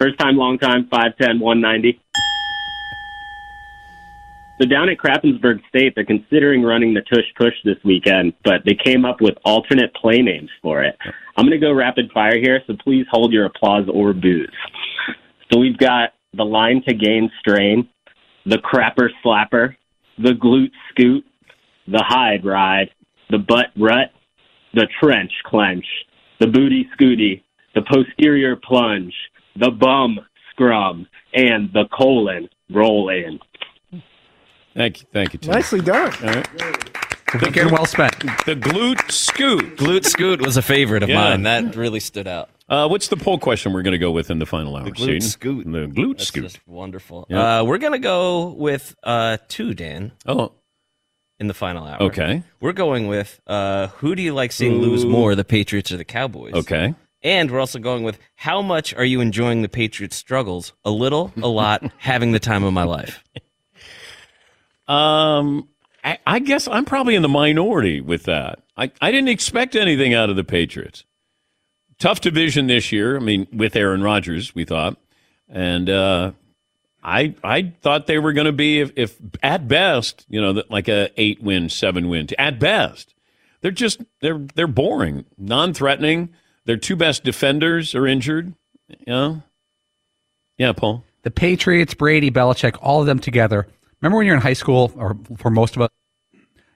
First 0.00 0.18
time, 0.18 0.36
long 0.36 0.58
time, 0.58 0.88
5'10", 0.92 1.40
190. 1.40 2.00
So 4.62 4.68
down 4.68 4.88
at 4.88 4.98
Krappensburg 4.98 5.58
State, 5.68 5.94
they're 5.96 6.04
considering 6.04 6.62
running 6.62 6.94
the 6.94 7.00
tush 7.00 7.24
push 7.36 7.54
this 7.64 7.78
weekend, 7.84 8.32
but 8.44 8.60
they 8.64 8.76
came 8.76 9.04
up 9.04 9.20
with 9.20 9.34
alternate 9.44 9.92
play 9.94 10.18
names 10.18 10.50
for 10.62 10.84
it. 10.84 10.96
I'm 11.36 11.46
going 11.46 11.58
to 11.60 11.66
go 11.66 11.72
rapid 11.72 12.12
fire 12.14 12.38
here, 12.38 12.60
so 12.68 12.74
please 12.84 13.04
hold 13.10 13.32
your 13.32 13.46
applause 13.46 13.88
or 13.92 14.12
booze. 14.12 14.52
So 15.50 15.58
we've 15.58 15.78
got 15.78 16.10
the 16.34 16.44
line 16.44 16.80
to 16.86 16.94
gain 16.94 17.28
strain, 17.40 17.88
the 18.46 18.58
crapper 18.58 19.08
slapper, 19.24 19.74
the 20.18 20.34
glute 20.34 20.70
scoot, 20.90 21.24
the 21.88 22.04
hide 22.06 22.44
ride, 22.44 22.90
the 23.30 23.38
butt 23.38 23.66
rut, 23.76 24.12
the 24.74 24.86
trench 25.02 25.32
clench, 25.44 25.84
the 26.38 26.46
booty 26.46 26.88
scooty, 26.96 27.42
the 27.74 27.82
posterior 27.92 28.54
plunge, 28.54 29.14
the 29.56 29.72
bum 29.72 30.20
scrum, 30.52 31.08
and 31.34 31.68
the 31.72 31.86
colon, 31.92 32.48
roll 32.70 33.08
in. 33.08 33.40
Thank 34.74 35.00
you, 35.02 35.06
thank 35.12 35.32
you. 35.32 35.38
Tim. 35.38 35.52
Nicely 35.52 35.80
done. 35.80 36.12
All 36.22 36.28
right. 36.34 36.48
Quick 37.26 37.56
and 37.56 37.70
well 37.70 37.86
spent. 37.86 38.18
The 38.44 38.54
glute 38.54 39.10
scoot. 39.10 39.76
Glute 39.78 40.04
scoot 40.04 40.42
was 40.42 40.56
a 40.58 40.62
favorite 40.62 41.02
of 41.02 41.08
Yeah. 41.08 41.16
mine. 41.30 41.42
That 41.44 41.76
really 41.76 42.00
stood 42.00 42.26
out. 42.28 42.50
Uh, 42.68 42.88
what's 42.88 43.08
the 43.08 43.16
poll 43.16 43.38
question 43.38 43.72
we're 43.72 43.82
going 43.82 43.92
to 43.92 43.98
go 43.98 44.10
with 44.10 44.30
in 44.30 44.38
the 44.38 44.44
final 44.46 44.76
hour? 44.76 44.84
The 44.84 44.90
glute 44.92 44.98
Seaton? 45.06 45.20
scoot. 45.22 45.64
The 45.64 45.86
glute 45.86 46.18
That's 46.18 46.28
scoot. 46.28 46.42
just 46.44 46.66
wonderful. 46.68 47.26
Yeah. 47.30 47.60
Uh, 47.60 47.64
we're 47.64 47.78
gonna 47.78 47.98
go 47.98 48.48
with 48.48 48.94
uh, 49.02 49.38
two, 49.48 49.72
Dan. 49.74 50.12
Oh, 50.26 50.52
in 51.38 51.48
the 51.48 51.54
final 51.54 51.86
hour. 51.86 52.02
Okay. 52.02 52.42
We're 52.60 52.72
going 52.72 53.08
with 53.08 53.40
uh, 53.46 53.88
who 53.88 54.14
do 54.14 54.22
you 54.22 54.32
like 54.34 54.52
seeing 54.52 54.74
lose 54.80 55.04
more, 55.04 55.34
the 55.34 55.44
Patriots 55.44 55.90
or 55.90 55.96
the 55.96 56.04
Cowboys? 56.04 56.52
Okay. 56.54 56.94
And 57.22 57.50
we're 57.50 57.60
also 57.60 57.78
going 57.78 58.02
with 58.04 58.18
how 58.36 58.62
much 58.62 58.92
are 58.94 59.04
you 59.04 59.20
enjoying 59.20 59.62
the 59.62 59.68
Patriots' 59.68 60.16
struggles? 60.16 60.72
A 60.84 60.90
little, 60.90 61.32
a 61.42 61.48
lot, 61.48 61.82
having 61.98 62.32
the 62.32 62.40
time 62.40 62.62
of 62.64 62.72
my 62.72 62.82
life. 62.84 63.22
Um, 64.92 65.68
I, 66.04 66.18
I 66.26 66.38
guess 66.40 66.68
I'm 66.68 66.84
probably 66.84 67.14
in 67.14 67.22
the 67.22 67.28
minority 67.28 68.00
with 68.00 68.24
that. 68.24 68.60
I, 68.76 68.90
I 69.00 69.10
didn't 69.10 69.28
expect 69.28 69.74
anything 69.74 70.12
out 70.12 70.30
of 70.30 70.36
the 70.36 70.44
Patriots. 70.44 71.04
Tough 71.98 72.20
division 72.20 72.66
this 72.66 72.92
year. 72.92 73.16
I 73.16 73.20
mean, 73.20 73.46
with 73.52 73.76
Aaron 73.76 74.02
Rodgers, 74.02 74.54
we 74.54 74.64
thought, 74.64 74.96
and 75.48 75.88
uh, 75.88 76.32
I 77.02 77.34
I 77.44 77.72
thought 77.80 78.06
they 78.06 78.18
were 78.18 78.32
going 78.32 78.46
to 78.46 78.52
be, 78.52 78.80
if, 78.80 78.92
if 78.96 79.16
at 79.42 79.68
best, 79.68 80.26
you 80.28 80.40
know, 80.40 80.62
like 80.68 80.88
a 80.88 81.10
eight 81.16 81.42
win, 81.42 81.68
seven 81.68 82.08
win. 82.08 82.26
At 82.38 82.58
best, 82.58 83.14
they're 83.60 83.70
just 83.70 84.02
they're 84.20 84.44
they're 84.56 84.66
boring, 84.66 85.24
non 85.38 85.74
threatening. 85.74 86.30
Their 86.64 86.76
two 86.76 86.96
best 86.96 87.24
defenders 87.24 87.94
are 87.94 88.06
injured. 88.06 88.54
You 88.88 88.96
know? 89.06 89.42
Yeah, 90.58 90.72
Paul. 90.72 91.04
The 91.22 91.30
Patriots, 91.30 91.94
Brady, 91.94 92.30
Belichick, 92.30 92.76
all 92.80 93.00
of 93.00 93.06
them 93.06 93.18
together. 93.18 93.66
Remember 94.02 94.18
when 94.18 94.26
you're 94.26 94.34
in 94.36 94.42
high 94.42 94.52
school, 94.52 94.92
or 94.96 95.16
for 95.38 95.50
most 95.50 95.76
of 95.76 95.82
us, 95.82 95.88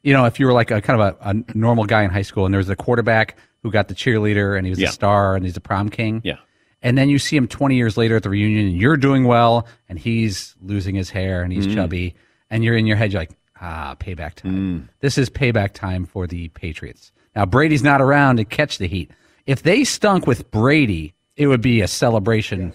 you 0.03 0.13
know, 0.13 0.25
if 0.25 0.39
you 0.41 0.47
were 0.47 0.53
like 0.53 0.71
a 0.71 0.81
kind 0.81 1.01
of 1.01 1.17
a, 1.21 1.31
a 1.31 1.59
normal 1.59 1.85
guy 1.85 2.03
in 2.05 2.11
high 2.11 2.23
school, 2.23 2.47
and 2.47 2.55
there 2.55 2.59
was 2.59 2.69
a 2.71 2.77
quarterback 2.77 3.37
who 3.63 3.71
got 3.71 3.89
the 3.89 3.95
cheerleader, 3.95 4.57
and 4.57 4.65
he 4.65 4.71
was 4.71 4.79
Yeah. 4.79 4.89
a 4.89 4.93
star, 4.93 5.35
and 5.35 5.45
he's 5.45 5.57
a 5.57 5.61
prom 5.61 5.89
king. 5.89 6.21
Yeah. 6.25 6.37
And 6.83 6.97
then 6.97 7.09
you 7.09 7.19
see 7.19 7.37
him 7.37 7.49
20 7.49 7.75
years 7.75 7.97
later 7.97 8.17
at 8.17 8.23
the 8.23 8.31
reunion, 8.31 8.69
and 8.69 8.77
you're 8.77 8.97
doing 8.97 9.25
well, 9.25 9.67
and 9.89 9.99
he's 9.99 10.55
losing 10.63 10.95
his 10.95 11.11
hair, 11.11 11.43
and 11.43 11.53
he's 11.53 11.67
Mm. 11.67 11.75
chubby, 11.75 12.15
and 12.49 12.63
you're 12.63 12.77
in 12.77 12.87
your 12.87 12.97
head, 12.97 13.13
you're 13.13 13.23
like, 13.23 13.33
ah, 13.61 13.97
payback 13.99 14.35
time. 14.35 14.89
This 15.01 15.19
is 15.19 15.29
payback 15.29 15.73
time 15.73 16.05
for 16.07 16.29
the 16.29 16.49
Patriots. 16.51 17.11
Now 17.35 17.45
Brady's 17.45 17.83
not 17.83 18.01
around 18.01 18.37
to 18.37 18.45
catch 18.45 18.79
the 18.79 18.87
heat. 18.87 19.11
If 19.47 19.63
they 19.65 19.83
stunk 19.83 20.27
with 20.27 20.51
Brady, 20.53 21.15
it 21.37 21.49
would 21.49 21.61
be 21.63 21.81
a 21.81 21.89
celebration 21.89 22.73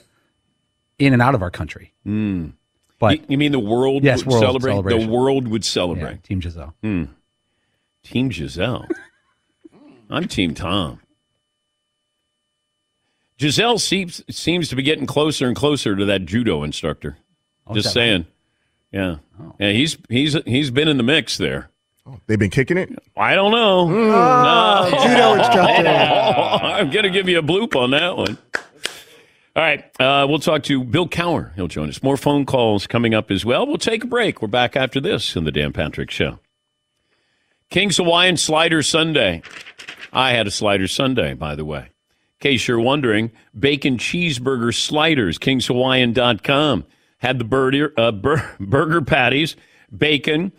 in 1.00 1.14
and 1.14 1.22
out 1.22 1.34
of 1.36 1.42
our 1.42 1.50
country. 1.52 1.94
Mm. 2.06 2.54
But 3.02 3.20
you, 3.20 3.26
you 3.30 3.38
mean 3.38 3.52
the 3.52 3.60
world 3.60 4.04
Yes, 4.04 4.20
would 4.24 4.32
world 4.32 4.62
celebrate? 4.62 4.98
The 4.98 5.08
world 5.08 5.48
would 5.50 5.66
celebrate. 5.66 6.12
Yeah, 6.12 6.18
Team 6.24 6.40
Giselle. 6.42 6.74
Hmm. 6.82 7.04
Team 8.04 8.32
Giselle. 8.32 8.88
I'm 10.10 10.28
Team 10.28 10.54
Tom. 10.54 11.00
Giselle 13.40 13.80
seems 13.80 14.24
seems 14.30 14.70
to 14.70 14.76
be 14.76 14.84
getting 14.84 15.08
closer 15.08 15.48
and 15.48 15.56
closer 15.56 15.96
to 15.96 16.06
that 16.06 16.26
judo 16.26 16.64
instructor. 16.64 17.18
Oh, 17.66 17.74
Just 17.74 17.88
is 17.88 17.94
that 17.94 18.00
saying. 18.00 18.28
Yeah. 18.92 19.16
Yeah, 19.60 19.72
he's 19.72 19.98
he's 20.10 20.38
he's 20.46 20.70
been 20.70 20.88
in 20.88 20.98
the 20.98 21.04
mix 21.04 21.38
there. 21.38 21.70
They've 22.28 22.38
been 22.38 22.50
kicking 22.52 22.78
it. 22.78 22.90
I 23.16 23.36
don't 23.36 23.52
know. 23.52 23.88
Oh, 23.90 24.90
No. 24.92 24.98
judo 25.02 25.34
instructor. 25.44 25.88
I'm 25.88 26.90
going 26.92 27.04
to 27.04 27.10
give 27.12 27.30
you 27.30 27.40
a 27.40 27.44
bloop 27.44 27.76
on 27.76 27.92
that 27.92 28.18
one. 28.18 28.38
All 29.54 29.64
right. 29.64 29.84
Uh, 30.00 30.26
we'll 30.30 30.40
talk 30.40 30.64
to 30.64 30.84
Bill 30.84 31.10
Cowher. 31.10 31.54
He'll 31.56 31.68
join 31.68 31.90
us. 31.90 32.02
More 32.02 32.16
phone 32.16 32.46
calls 32.46 32.88
coming 32.88 33.14
up 33.14 33.30
as 33.30 33.44
well. 33.44 33.68
We'll 33.68 33.78
take 33.78 34.04
a 34.04 34.08
break. 34.08 34.42
We're 34.42 34.48
back 34.48 34.78
after 34.78 35.02
this 35.02 35.36
in 35.36 35.44
the 35.44 35.52
Dan 35.52 35.74
Patrick 35.74 36.10
Show. 36.10 36.40
King's 37.70 37.98
Hawaiian 37.98 38.38
Slider 38.38 38.82
Sunday. 38.82 39.42
I 40.14 40.32
had 40.32 40.48
a 40.48 40.52
slider 40.52 40.88
Sunday, 40.88 41.34
by 41.34 41.56
the 41.56 41.66
way. 41.66 41.80
In 41.80 41.90
case 42.40 42.68
you're 42.68 42.80
wondering, 42.80 43.32
bacon 43.58 43.98
cheeseburger 43.98 44.74
sliders, 44.74 45.38
kingshawaiian.com. 45.38 46.86
Had 47.20 47.38
the 47.38 47.46
burger, 47.46 47.94
uh, 47.98 48.12
bur- 48.12 48.56
burger 48.60 49.02
patties, 49.02 49.56
bacon, 49.96 50.52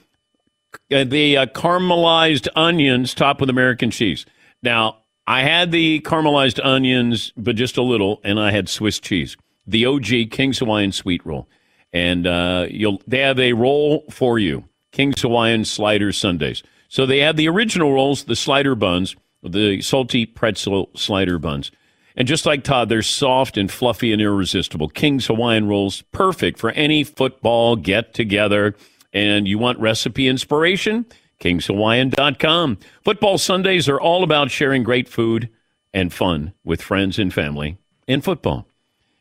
uh, 0.93 1.05
the 1.05 1.37
uh, 1.38 1.47
caramelized 1.47 2.49
onions 2.55 3.14
topped 3.14 3.40
with 3.40 3.51
American 3.51 3.90
cheese. 3.90 4.25
Now, 4.62 4.99
I 5.33 5.45
had 5.45 5.73
the 5.73 6.01
caramelized 6.01 6.62
onions, 6.62 7.33
but 7.38 7.57
just 7.57 7.79
a 7.79 7.83
little, 7.83 8.21
and 8.23 8.38
I 8.38 8.51
had 8.51 8.68
Swiss 8.68 8.99
cheese. 8.99 9.35
The 9.66 9.87
OG 9.87 10.31
King's 10.31 10.59
Hawaiian 10.59 10.92
sweet 10.92 11.25
roll, 11.25 11.49
and 11.90 12.27
uh, 12.27 12.66
you'll 12.68 13.01
they 13.07 13.21
have 13.21 13.38
a 13.38 13.55
roll 13.55 14.05
for 14.11 14.38
you. 14.38 14.64
King's 14.90 15.23
Hawaiian 15.23 15.64
slider 15.64 16.12
Sundays. 16.12 16.62
So 16.88 17.07
they 17.07 17.21
have 17.21 17.37
the 17.37 17.49
original 17.49 17.95
rolls, 17.95 18.25
the 18.25 18.37
slider 18.37 18.75
buns, 18.75 19.16
the 19.42 19.81
salty 19.81 20.27
pretzel 20.27 20.90
slider 20.95 21.38
buns. 21.38 21.71
And 22.14 22.29
just 22.29 22.45
like 22.45 22.62
Todd, 22.62 22.90
they're 22.90 23.01
soft 23.01 23.57
and 23.57 23.73
fluffy 23.73 24.12
and 24.12 24.21
irresistible. 24.21 24.90
King's 24.90 25.29
Hawaiian 25.29 25.66
rolls, 25.66 26.03
perfect 26.12 26.59
for 26.59 26.73
any 26.73 27.05
football 27.05 27.77
get 27.77 28.12
together. 28.12 28.77
And 29.14 29.49
you 29.49 29.57
want 29.57 29.79
recipe 29.79 30.29
inspiration? 30.29 31.07
King'sHawaiian.com. 31.42 32.78
Football 33.05 33.37
Sundays 33.37 33.88
are 33.88 34.00
all 34.00 34.22
about 34.22 34.52
sharing 34.52 34.85
great 34.85 35.09
food 35.09 35.50
and 35.92 36.12
fun 36.12 36.55
with 36.64 36.81
friends 36.81 37.18
and 37.18 37.35
family 37.35 37.78
in 38.07 38.20
football. 38.20 38.68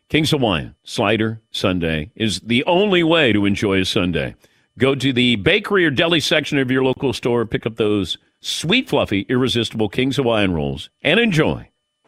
King's 0.08 0.30
Hawaiian 0.30 0.76
Slider 0.84 1.42
Sunday 1.52 2.12
is 2.16 2.40
the 2.42 2.64
only 2.66 3.04
way 3.04 3.34
to 3.34 3.46
enjoy 3.46 3.82
a 3.82 3.86
Sunday. 3.86 4.36
Go 4.78 4.94
to 4.94 5.12
the 5.12 5.36
bakery 5.38 5.86
or 5.86 5.90
deli 5.90 6.20
section 6.20 6.60
of 6.60 6.70
your 6.70 6.84
local 6.84 7.12
store, 7.12 7.46
pick 7.46 7.66
up 7.66 7.78
those 7.78 8.18
sweet, 8.40 8.88
fluffy, 8.88 9.26
irresistible 9.28 9.90
King's 9.90 10.18
Hawaiian 10.18 10.54
rolls, 10.54 10.90
and 11.02 11.20
enjoy. 11.20 11.71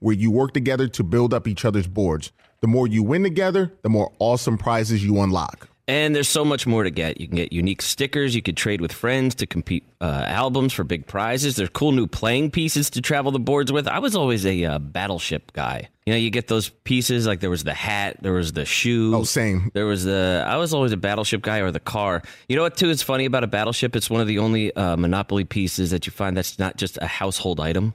where 0.00 0.14
you 0.14 0.30
work 0.30 0.52
together 0.52 0.88
to 0.88 1.02
build 1.02 1.34
up 1.34 1.48
each 1.48 1.64
other's 1.64 1.86
boards. 1.86 2.32
The 2.60 2.68
more 2.68 2.86
you 2.86 3.02
win 3.02 3.22
together, 3.22 3.72
the 3.82 3.88
more 3.88 4.12
awesome 4.18 4.58
prizes 4.58 5.04
you 5.04 5.20
unlock. 5.20 5.68
And 5.88 6.14
there's 6.14 6.28
so 6.28 6.44
much 6.44 6.66
more 6.66 6.82
to 6.82 6.90
get. 6.90 7.18
You 7.18 7.26
can 7.26 7.36
get 7.36 7.50
unique 7.50 7.80
stickers. 7.80 8.34
You 8.34 8.42
could 8.42 8.58
trade 8.58 8.82
with 8.82 8.92
friends 8.92 9.34
to 9.36 9.46
compete 9.46 9.84
uh, 10.02 10.24
albums 10.26 10.74
for 10.74 10.84
big 10.84 11.06
prizes. 11.06 11.56
There's 11.56 11.70
cool 11.70 11.92
new 11.92 12.06
playing 12.06 12.50
pieces 12.50 12.90
to 12.90 13.00
travel 13.00 13.32
the 13.32 13.38
boards 13.38 13.72
with. 13.72 13.88
I 13.88 13.98
was 13.98 14.14
always 14.14 14.44
a 14.44 14.66
uh, 14.66 14.78
battleship 14.80 15.50
guy. 15.54 15.88
You 16.04 16.12
know, 16.12 16.18
you 16.18 16.28
get 16.28 16.48
those 16.48 16.68
pieces 16.68 17.26
like 17.26 17.40
there 17.40 17.48
was 17.48 17.64
the 17.64 17.72
hat, 17.72 18.18
there 18.20 18.34
was 18.34 18.52
the 18.52 18.66
shoe. 18.66 19.16
Oh, 19.16 19.24
same. 19.24 19.70
There 19.72 19.86
was 19.86 20.04
the. 20.04 20.44
I 20.46 20.58
was 20.58 20.74
always 20.74 20.92
a 20.92 20.98
battleship 20.98 21.40
guy 21.40 21.60
or 21.60 21.70
the 21.70 21.80
car. 21.80 22.20
You 22.50 22.56
know 22.56 22.62
what? 22.62 22.76
Too 22.76 22.90
is 22.90 23.02
funny 23.02 23.24
about 23.24 23.44
a 23.44 23.46
battleship. 23.46 23.96
It's 23.96 24.10
one 24.10 24.20
of 24.20 24.26
the 24.26 24.40
only 24.40 24.76
uh, 24.76 24.96
Monopoly 24.98 25.44
pieces 25.44 25.90
that 25.90 26.04
you 26.06 26.12
find 26.12 26.36
that's 26.36 26.58
not 26.58 26.76
just 26.76 26.98
a 27.00 27.06
household 27.06 27.60
item. 27.60 27.94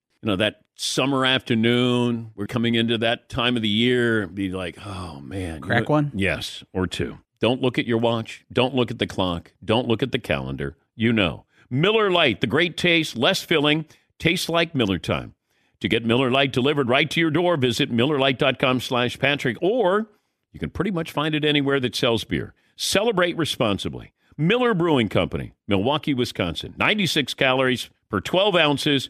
You 0.21 0.27
know, 0.27 0.35
that 0.35 0.61
summer 0.75 1.25
afternoon, 1.25 2.31
we're 2.35 2.47
coming 2.47 2.75
into 2.75 2.97
that 2.99 3.27
time 3.29 3.55
of 3.55 3.61
the 3.61 3.67
year, 3.69 4.27
be 4.27 4.49
like, 4.49 4.77
oh 4.85 5.19
man. 5.21 5.61
Crack 5.61 5.79
You 5.79 5.85
know- 5.85 5.89
one? 5.91 6.11
Yes, 6.15 6.63
or 6.73 6.85
two. 6.87 7.17
Don't 7.39 7.61
look 7.61 7.79
at 7.79 7.87
your 7.87 7.97
watch. 7.97 8.45
Don't 8.53 8.75
look 8.75 8.91
at 8.91 8.99
the 8.99 9.07
clock. 9.07 9.51
Don't 9.65 9.87
look 9.87 10.03
at 10.03 10.11
the 10.11 10.19
calendar. 10.19 10.77
You 10.95 11.11
know. 11.11 11.45
Miller 11.71 12.11
Lite, 12.11 12.41
the 12.41 12.47
great 12.47 12.77
taste, 12.77 13.15
less 13.17 13.41
filling, 13.41 13.85
tastes 14.19 14.49
like 14.49 14.75
Miller 14.75 14.99
time. 14.99 15.33
To 15.79 15.87
get 15.87 16.05
Miller 16.05 16.29
Lite 16.29 16.51
delivered 16.53 16.89
right 16.89 17.09
to 17.09 17.19
your 17.19 17.31
door, 17.31 17.57
visit 17.57 17.91
MillerLite.com 17.91 18.81
slash 18.81 19.17
Patrick, 19.17 19.57
or 19.61 20.07
you 20.51 20.59
can 20.59 20.69
pretty 20.69 20.91
much 20.91 21.11
find 21.11 21.33
it 21.33 21.43
anywhere 21.45 21.79
that 21.79 21.95
sells 21.95 22.23
beer. 22.25 22.53
Celebrate 22.75 23.37
responsibly. 23.37 24.13
Miller 24.37 24.73
Brewing 24.75 25.09
Company, 25.09 25.53
Milwaukee, 25.67 26.13
Wisconsin. 26.13 26.75
96 26.77 27.33
calories 27.33 27.89
per 28.09 28.19
12 28.19 28.55
ounces, 28.55 29.09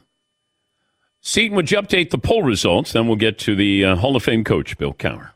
Seaton, 1.21 1.55
would 1.55 1.69
you 1.69 1.77
update 1.77 2.09
the 2.09 2.17
poll 2.17 2.41
results? 2.41 2.93
Then 2.93 3.07
we'll 3.07 3.15
get 3.15 3.37
to 3.39 3.55
the 3.55 3.85
uh, 3.85 3.95
Hall 3.95 4.15
of 4.15 4.23
Fame 4.23 4.43
coach, 4.43 4.77
Bill 4.77 4.93
Cowher. 4.93 5.29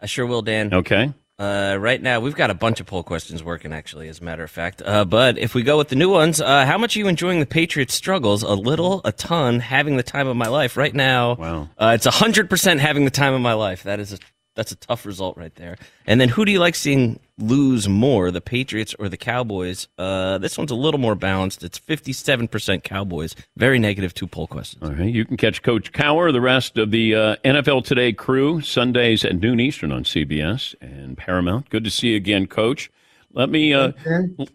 I 0.00 0.06
sure 0.06 0.24
will, 0.26 0.42
Dan. 0.42 0.72
Okay. 0.72 1.12
Uh, 1.38 1.76
right 1.78 2.02
now, 2.02 2.18
we've 2.18 2.34
got 2.34 2.50
a 2.50 2.54
bunch 2.54 2.80
of 2.80 2.86
poll 2.86 3.02
questions 3.02 3.44
working, 3.44 3.72
actually, 3.72 4.08
as 4.08 4.20
a 4.20 4.24
matter 4.24 4.42
of 4.42 4.50
fact. 4.50 4.82
Uh, 4.84 5.04
but 5.04 5.38
if 5.38 5.54
we 5.54 5.62
go 5.62 5.76
with 5.76 5.88
the 5.88 5.96
new 5.96 6.10
ones, 6.10 6.40
uh, 6.40 6.64
how 6.64 6.78
much 6.78 6.96
are 6.96 6.98
you 6.98 7.08
enjoying 7.08 7.40
the 7.40 7.46
Patriots' 7.46 7.94
struggles? 7.94 8.42
A 8.42 8.54
little, 8.54 9.02
a 9.04 9.12
ton, 9.12 9.60
having 9.60 9.96
the 9.96 10.02
time 10.02 10.26
of 10.26 10.36
my 10.36 10.48
life. 10.48 10.76
Right 10.76 10.94
now, 10.94 11.34
wow. 11.34 11.68
uh, 11.78 11.92
it's 11.94 12.06
100% 12.06 12.78
having 12.78 13.04
the 13.04 13.10
time 13.10 13.34
of 13.34 13.40
my 13.40 13.52
life. 13.52 13.82
That 13.82 14.00
is 14.00 14.14
a 14.14 14.18
that's 14.58 14.72
a 14.72 14.76
tough 14.76 15.06
result 15.06 15.36
right 15.36 15.54
there. 15.54 15.78
And 16.04 16.20
then 16.20 16.28
who 16.28 16.44
do 16.44 16.50
you 16.50 16.58
like 16.58 16.74
seeing 16.74 17.20
lose 17.38 17.88
more, 17.88 18.32
the 18.32 18.40
Patriots 18.40 18.92
or 18.98 19.08
the 19.08 19.16
Cowboys? 19.16 19.86
Uh, 19.96 20.38
this 20.38 20.58
one's 20.58 20.72
a 20.72 20.74
little 20.74 20.98
more 20.98 21.14
balanced. 21.14 21.62
It's 21.62 21.78
57% 21.78 22.82
Cowboys. 22.82 23.36
Very 23.56 23.78
negative 23.78 24.14
two 24.14 24.26
poll 24.26 24.48
questions. 24.48 24.82
All 24.82 24.90
right. 24.90 25.14
You 25.14 25.24
can 25.24 25.36
catch 25.36 25.62
Coach 25.62 25.92
Cowher, 25.92 26.32
the 26.32 26.40
rest 26.40 26.76
of 26.76 26.90
the 26.90 27.14
uh, 27.14 27.36
NFL 27.44 27.84
Today 27.84 28.12
crew, 28.12 28.60
Sundays 28.60 29.24
at 29.24 29.40
noon 29.40 29.60
Eastern 29.60 29.92
on 29.92 30.02
CBS 30.02 30.74
and 30.80 31.16
Paramount. 31.16 31.70
Good 31.70 31.84
to 31.84 31.90
see 31.90 32.08
you 32.08 32.16
again, 32.16 32.48
Coach. 32.48 32.90
Let 33.32 33.50
me 33.50 33.72
uh, 33.72 33.92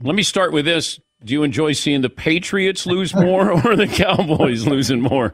let 0.01 0.15
me 0.15 0.23
start 0.23 0.51
with 0.51 0.65
this. 0.65 0.99
Do 1.23 1.33
you 1.33 1.43
enjoy 1.43 1.71
seeing 1.73 2.01
the 2.01 2.09
Patriots 2.09 2.85
lose 2.85 3.15
more 3.15 3.51
or 3.51 3.75
the 3.75 3.87
Cowboys 3.87 4.67
losing 4.67 5.01
more? 5.01 5.31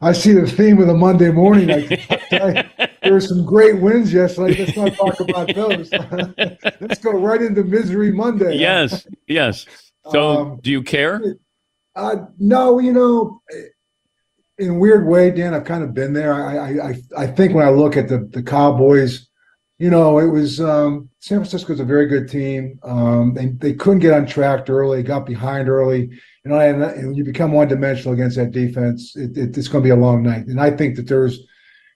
I 0.00 0.12
see 0.12 0.32
the 0.32 0.46
theme 0.46 0.80
of 0.80 0.86
the 0.86 0.94
Monday 0.94 1.30
morning. 1.32 1.70
I, 1.70 1.98
I, 2.30 2.88
there 3.02 3.12
were 3.12 3.20
some 3.20 3.44
great 3.44 3.80
wins 3.80 4.12
yesterday. 4.12 4.64
Let's 4.64 4.76
not 4.76 4.94
talk 4.94 5.20
about 5.20 5.54
those. 5.54 5.90
Let's 6.80 7.00
go 7.00 7.12
right 7.12 7.42
into 7.42 7.64
Misery 7.64 8.12
Monday. 8.12 8.56
Yes, 8.56 9.06
yes. 9.26 9.66
So, 10.10 10.22
Um, 10.22 10.60
do 10.62 10.70
you 10.70 10.82
care? 10.82 11.36
Uh, 11.96 12.16
no, 12.38 12.78
you 12.78 12.92
know, 12.92 13.40
in 14.58 14.70
a 14.70 14.74
weird 14.74 15.06
way, 15.06 15.30
Dan, 15.30 15.52
I've 15.52 15.64
kind 15.64 15.82
of 15.82 15.94
been 15.94 16.12
there. 16.12 16.32
I, 16.32 16.56
I, 16.56 16.88
I, 16.90 16.94
I 17.24 17.26
think 17.26 17.54
when 17.54 17.66
I 17.66 17.70
look 17.70 17.96
at 17.96 18.08
the, 18.08 18.28
the 18.30 18.42
Cowboys, 18.42 19.28
you 19.84 19.90
know, 19.90 20.18
it 20.18 20.28
was 20.28 20.62
um, 20.62 21.10
San 21.18 21.40
Francisco's 21.40 21.78
a 21.78 21.84
very 21.84 22.06
good 22.06 22.26
team. 22.26 22.80
Um, 22.84 23.34
they, 23.34 23.48
they 23.48 23.74
couldn't 23.74 23.98
get 23.98 24.14
on 24.14 24.24
track 24.24 24.70
early, 24.70 25.02
got 25.02 25.26
behind 25.26 25.68
early. 25.68 26.08
You 26.42 26.50
know, 26.50 26.58
and, 26.58 26.82
and 26.82 27.14
you 27.14 27.22
become 27.22 27.52
one 27.52 27.68
dimensional 27.68 28.14
against 28.14 28.36
that 28.36 28.52
defense, 28.52 29.14
it, 29.14 29.36
it, 29.36 29.58
it's 29.58 29.68
going 29.68 29.84
to 29.84 29.86
be 29.86 29.90
a 29.90 29.96
long 29.96 30.22
night. 30.22 30.46
And 30.46 30.58
I 30.58 30.70
think 30.70 30.96
that 30.96 31.06
there's, 31.06 31.36
you 31.36 31.46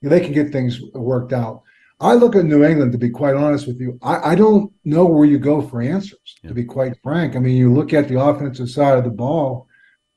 know, 0.03 0.11
they 0.11 0.20
can 0.20 0.35
get 0.35 0.53
things 0.53 0.83
worked 0.92 1.33
out. 1.33 1.62
I 1.98 2.12
look 2.12 2.37
at 2.37 2.44
New 2.44 2.62
England, 2.62 2.92
to 2.92 2.98
be 2.98 3.09
quite 3.09 3.35
honest 3.35 3.66
with 3.66 3.81
you. 3.81 3.98
I, 4.03 4.33
I 4.33 4.35
don't 4.35 4.70
know 4.85 5.07
where 5.07 5.24
you 5.24 5.38
go 5.38 5.62
for 5.62 5.81
answers, 5.81 6.37
to 6.46 6.53
be 6.53 6.64
quite 6.64 6.92
frank. 7.03 7.37
I 7.37 7.38
mean, 7.38 7.57
you 7.57 7.72
look 7.72 7.94
at 7.94 8.07
the 8.07 8.20
offensive 8.20 8.68
side 8.68 8.98
of 8.98 9.05
the 9.05 9.11
ball, 9.11 9.66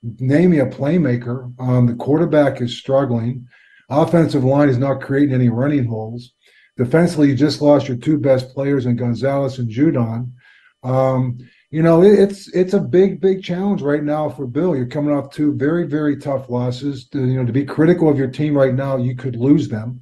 name 0.03 0.49
me 0.49 0.60
a 0.60 0.65
playmaker. 0.65 1.57
Um, 1.57 1.86
the 1.86 1.95
quarterback 1.95 2.60
is 2.60 2.77
struggling. 2.77 3.47
Offensive 3.89 4.43
line 4.43 4.67
is 4.67 4.77
not 4.77 4.99
creating 4.99 5.34
any 5.34 5.47
running 5.47 5.86
holes. 5.86 6.34
Defensively, 6.77 7.29
you 7.29 7.36
just 7.36 7.62
lost 7.62 7.88
your 7.88 7.97
two 7.97 8.17
best 8.17 8.53
players 8.53 8.86
in 8.86 8.95
Gonzalez 8.95 9.60
and 9.60 9.69
Judon. 9.69 10.31
Um, 10.84 11.38
you 11.69 11.81
know, 11.81 12.01
it, 12.01 12.19
it's 12.19 12.53
it's 12.53 12.73
a 12.73 12.79
big, 12.79 13.21
big 13.21 13.43
challenge 13.43 13.81
right 13.81 14.03
now 14.03 14.29
for 14.29 14.45
Bill. 14.45 14.75
You're 14.75 14.88
coming 14.88 15.13
off 15.13 15.31
two 15.31 15.53
very, 15.53 15.86
very 15.86 16.17
tough 16.17 16.49
losses. 16.49 17.07
To, 17.10 17.19
you 17.19 17.36
know, 17.36 17.45
to 17.45 17.53
be 17.53 17.65
critical 17.65 18.10
of 18.10 18.17
your 18.17 18.29
team 18.29 18.57
right 18.57 18.73
now, 18.73 18.97
you 18.97 19.15
could 19.15 19.36
lose 19.36 19.69
them. 19.69 20.01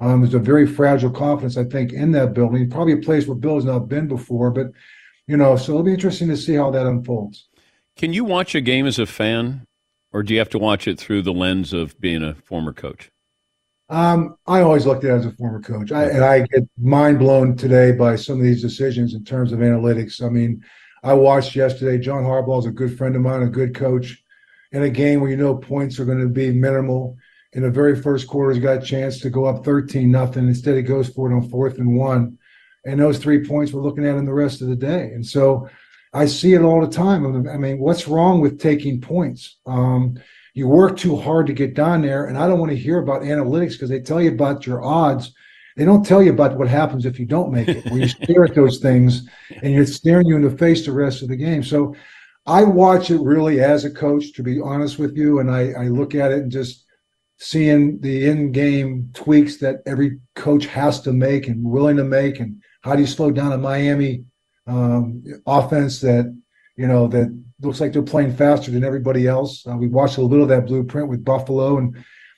Um, 0.00 0.20
there's 0.20 0.34
a 0.34 0.38
very 0.38 0.66
fragile 0.66 1.10
confidence, 1.10 1.56
I 1.56 1.64
think, 1.64 1.92
in 1.92 2.12
that 2.12 2.34
building. 2.34 2.70
Probably 2.70 2.92
a 2.92 2.98
place 2.98 3.26
where 3.26 3.34
Bill 3.36 3.56
has 3.56 3.64
not 3.64 3.88
been 3.88 4.06
before, 4.06 4.50
but 4.50 4.68
you 5.26 5.36
know, 5.36 5.56
so 5.56 5.72
it'll 5.72 5.82
be 5.82 5.92
interesting 5.92 6.28
to 6.28 6.36
see 6.36 6.54
how 6.54 6.70
that 6.70 6.86
unfolds. 6.86 7.48
Can 7.96 8.12
you 8.12 8.24
watch 8.24 8.54
a 8.54 8.60
game 8.60 8.86
as 8.86 8.98
a 8.98 9.06
fan, 9.06 9.66
or 10.12 10.22
do 10.22 10.32
you 10.32 10.38
have 10.38 10.48
to 10.50 10.58
watch 10.58 10.86
it 10.86 10.98
through 10.98 11.22
the 11.22 11.32
lens 11.32 11.72
of 11.72 12.00
being 12.00 12.22
a 12.22 12.34
former 12.34 12.72
coach? 12.72 13.10
Um, 13.90 14.36
I 14.46 14.60
always 14.60 14.84
looked 14.84 15.04
at 15.04 15.10
it 15.10 15.14
as 15.14 15.26
a 15.26 15.32
former 15.32 15.60
coach, 15.60 15.92
I, 15.92 16.04
and 16.04 16.22
I 16.22 16.40
get 16.40 16.68
mind 16.78 17.18
blown 17.18 17.56
today 17.56 17.92
by 17.92 18.16
some 18.16 18.36
of 18.36 18.42
these 18.42 18.60
decisions 18.60 19.14
in 19.14 19.24
terms 19.24 19.50
of 19.50 19.60
analytics. 19.60 20.22
I 20.22 20.28
mean, 20.28 20.62
I 21.02 21.14
watched 21.14 21.56
yesterday. 21.56 21.98
John 21.98 22.22
Harbaugh 22.22 22.58
is 22.58 22.66
a 22.66 22.70
good 22.70 22.98
friend 22.98 23.16
of 23.16 23.22
mine, 23.22 23.42
a 23.42 23.48
good 23.48 23.74
coach, 23.74 24.22
in 24.72 24.82
a 24.82 24.90
game 24.90 25.20
where 25.20 25.30
you 25.30 25.38
know 25.38 25.56
points 25.56 25.98
are 25.98 26.04
going 26.04 26.20
to 26.20 26.28
be 26.28 26.50
minimal. 26.50 27.16
In 27.54 27.62
the 27.62 27.70
very 27.70 28.00
first 28.00 28.28
quarter, 28.28 28.52
he's 28.52 28.62
got 28.62 28.82
a 28.82 28.86
chance 28.86 29.20
to 29.20 29.30
go 29.30 29.46
up 29.46 29.64
thirteen 29.64 30.10
nothing. 30.10 30.46
Instead, 30.48 30.76
he 30.76 30.82
goes 30.82 31.08
for 31.08 31.30
it 31.30 31.34
on 31.34 31.48
fourth 31.48 31.78
and 31.78 31.96
one, 31.96 32.36
and 32.84 33.00
those 33.00 33.18
three 33.18 33.46
points 33.46 33.72
we're 33.72 33.82
looking 33.82 34.04
at 34.04 34.16
in 34.16 34.26
the 34.26 34.34
rest 34.34 34.60
of 34.60 34.68
the 34.68 34.76
day. 34.76 35.12
And 35.14 35.24
so, 35.24 35.66
I 36.12 36.26
see 36.26 36.52
it 36.52 36.62
all 36.62 36.84
the 36.84 36.92
time. 36.92 37.48
I 37.48 37.56
mean, 37.56 37.78
what's 37.78 38.06
wrong 38.06 38.42
with 38.42 38.60
taking 38.60 39.00
points? 39.00 39.56
Um, 39.66 40.18
you 40.58 40.68
work 40.68 40.96
too 40.96 41.16
hard 41.16 41.46
to 41.46 41.52
get 41.52 41.74
down 41.74 42.02
there, 42.02 42.26
and 42.26 42.36
I 42.36 42.46
don't 42.46 42.58
want 42.58 42.70
to 42.70 42.76
hear 42.76 42.98
about 42.98 43.22
analytics 43.22 43.72
because 43.72 43.88
they 43.88 44.00
tell 44.00 44.20
you 44.20 44.32
about 44.32 44.66
your 44.66 44.82
odds. 44.82 45.32
They 45.76 45.84
don't 45.84 46.04
tell 46.04 46.22
you 46.22 46.32
about 46.32 46.58
what 46.58 46.68
happens 46.68 47.06
if 47.06 47.18
you 47.18 47.26
don't 47.26 47.52
make 47.52 47.68
it. 47.68 47.84
Where 47.86 48.00
you 48.00 48.08
stare 48.08 48.44
at 48.44 48.54
those 48.54 48.78
things, 48.78 49.28
and 49.62 49.72
you're 49.72 49.86
staring 49.86 50.26
you 50.26 50.36
in 50.36 50.42
the 50.42 50.50
face 50.50 50.84
the 50.84 50.92
rest 50.92 51.22
of 51.22 51.28
the 51.28 51.36
game. 51.36 51.62
So, 51.62 51.94
I 52.46 52.64
watch 52.64 53.10
it 53.10 53.20
really 53.20 53.60
as 53.60 53.84
a 53.84 53.90
coach, 53.90 54.32
to 54.34 54.42
be 54.42 54.60
honest 54.60 54.98
with 54.98 55.16
you, 55.16 55.38
and 55.38 55.50
I, 55.50 55.72
I 55.72 55.88
look 55.88 56.14
at 56.14 56.32
it 56.32 56.38
and 56.38 56.52
just 56.52 56.84
seeing 57.36 58.00
the 58.00 58.26
in-game 58.26 59.10
tweaks 59.14 59.58
that 59.58 59.76
every 59.86 60.18
coach 60.34 60.66
has 60.66 61.00
to 61.02 61.12
make 61.12 61.46
and 61.46 61.62
willing 61.62 61.96
to 61.98 62.04
make, 62.04 62.40
and 62.40 62.60
how 62.82 62.94
do 62.94 63.00
you 63.02 63.06
slow 63.06 63.30
down 63.30 63.52
a 63.52 63.58
Miami 63.58 64.24
um, 64.66 65.22
offense 65.46 66.00
that 66.00 66.34
you 66.78 66.86
know, 66.86 67.08
that 67.08 67.28
looks 67.60 67.80
like 67.80 67.92
they're 67.92 68.02
playing 68.02 68.34
faster 68.34 68.70
than 68.70 68.84
everybody 68.84 69.26
else. 69.26 69.66
Uh, 69.66 69.76
we 69.76 69.88
watched 69.88 70.18
a 70.18 70.22
little 70.22 70.44
of 70.44 70.48
that 70.48 70.66
blueprint 70.66 71.08
with 71.08 71.24
Buffalo, 71.24 71.78
and 71.78 71.96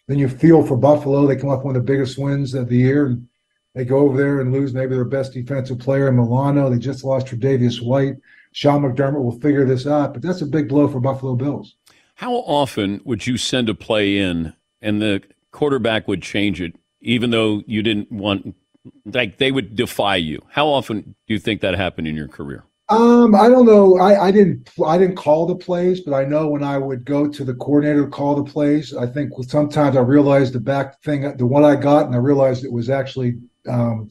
then 0.09 0.19
you 0.19 0.29
feel 0.29 0.65
for 0.67 0.77
Buffalo. 0.77 1.27
They 1.27 1.37
come 1.37 1.51
off 1.51 1.65
one 1.65 1.77
of 1.77 1.85
the 1.85 1.93
biggest 1.93 2.19
wins 2.19 2.55
of 2.55 2.69
the 2.69 2.77
year, 2.77 3.07
and 3.07 3.29
they 3.75 3.85
go 3.85 3.99
over 3.99 4.17
there 4.17 4.41
and 4.41 4.53
lose 4.53 4.73
maybe 4.73 4.95
their 4.95 5.05
best 5.05 5.33
defensive 5.33 5.79
player 5.79 6.09
in 6.09 6.17
Milano. 6.17 6.71
They 6.71 6.79
just 6.79 7.05
lost 7.05 7.27
Tre'Davious 7.27 7.83
White. 7.83 8.15
Sean 8.53 8.83
McDermott 8.83 9.23
will 9.23 9.39
figure 9.41 9.65
this 9.65 9.87
out, 9.87 10.13
but 10.13 10.23
that's 10.23 10.43
a 10.43 10.47
big 10.47 10.69
blow 10.69 10.89
for 10.89 11.01
Buffalo 11.01 11.37
Bills. 11.37 11.77
How 12.17 12.35
often 12.35 13.01
would 13.05 13.27
you 13.27 13.37
send 13.37 13.69
a 13.69 13.75
play 13.75 14.19
in 14.19 14.55
and 14.83 15.01
the 15.01 15.23
quarterback 15.53 16.09
would 16.09 16.23
change 16.23 16.61
it, 16.61 16.75
even 17.01 17.31
though 17.31 17.63
you 17.67 17.83
didn't 17.83 18.11
want, 18.11 18.57
like 19.07 19.39
they 19.39 19.53
would 19.53 19.77
defy 19.77 20.17
you? 20.17 20.41
How 20.51 20.67
often 20.67 21.15
do 21.27 21.35
you 21.35 21.39
think 21.39 21.61
that 21.61 21.75
happened 21.77 22.09
in 22.09 22.17
your 22.17 22.29
career? 22.29 22.65
Um, 22.90 23.37
I 23.37 23.48
don't 23.48 23.66
know. 23.66 23.98
I, 23.98 24.26
I 24.26 24.31
didn't 24.33 24.68
I 24.85 24.98
didn't 24.98 25.14
call 25.14 25.46
the 25.46 25.55
plays, 25.55 26.00
but 26.00 26.12
I 26.12 26.24
know 26.24 26.48
when 26.48 26.64
I 26.64 26.76
would 26.76 27.05
go 27.05 27.29
to 27.29 27.44
the 27.44 27.55
coordinator 27.55 28.05
to 28.05 28.11
call 28.11 28.35
the 28.35 28.50
plays, 28.50 28.94
I 28.94 29.07
think 29.07 29.33
sometimes 29.42 29.96
I 29.96 30.00
realized 30.00 30.55
the 30.55 30.61
back 30.61 31.00
thing, 31.03 31.37
the 31.37 31.46
one 31.46 31.64
I 31.64 31.76
got, 31.76 32.07
and 32.07 32.14
I 32.14 32.18
realized 32.18 32.64
it 32.64 32.72
was 32.72 32.90
actually 32.90 33.38
um, 33.68 34.09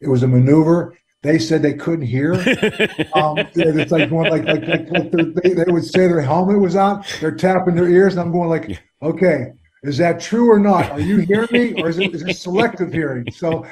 it 0.00 0.08
was 0.08 0.22
a 0.22 0.28
maneuver. 0.28 0.96
They 1.22 1.38
said 1.38 1.60
they 1.60 1.74
couldn't 1.74 2.06
hear. 2.06 2.32
um, 3.14 3.38
it's 3.54 3.92
like 3.92 4.08
going 4.08 4.30
like 4.30 4.44
like, 4.44 4.66
like, 4.68 4.90
like 4.90 5.34
they, 5.42 5.50
they 5.50 5.72
would 5.72 5.84
say 5.84 6.06
their 6.06 6.22
helmet 6.22 6.60
was 6.60 6.76
on. 6.76 7.04
They're 7.20 7.36
tapping 7.36 7.74
their 7.74 7.88
ears, 7.88 8.14
and 8.14 8.22
I'm 8.22 8.32
going 8.32 8.48
like, 8.48 8.82
okay, 9.02 9.52
is 9.82 9.98
that 9.98 10.18
true 10.18 10.50
or 10.50 10.58
not? 10.58 10.90
Are 10.92 11.00
you 11.00 11.18
hearing 11.18 11.48
me, 11.52 11.82
or 11.82 11.90
is 11.90 11.98
it, 11.98 12.14
is 12.14 12.22
it 12.22 12.38
selective 12.38 12.90
hearing? 12.90 13.30
So, 13.32 13.66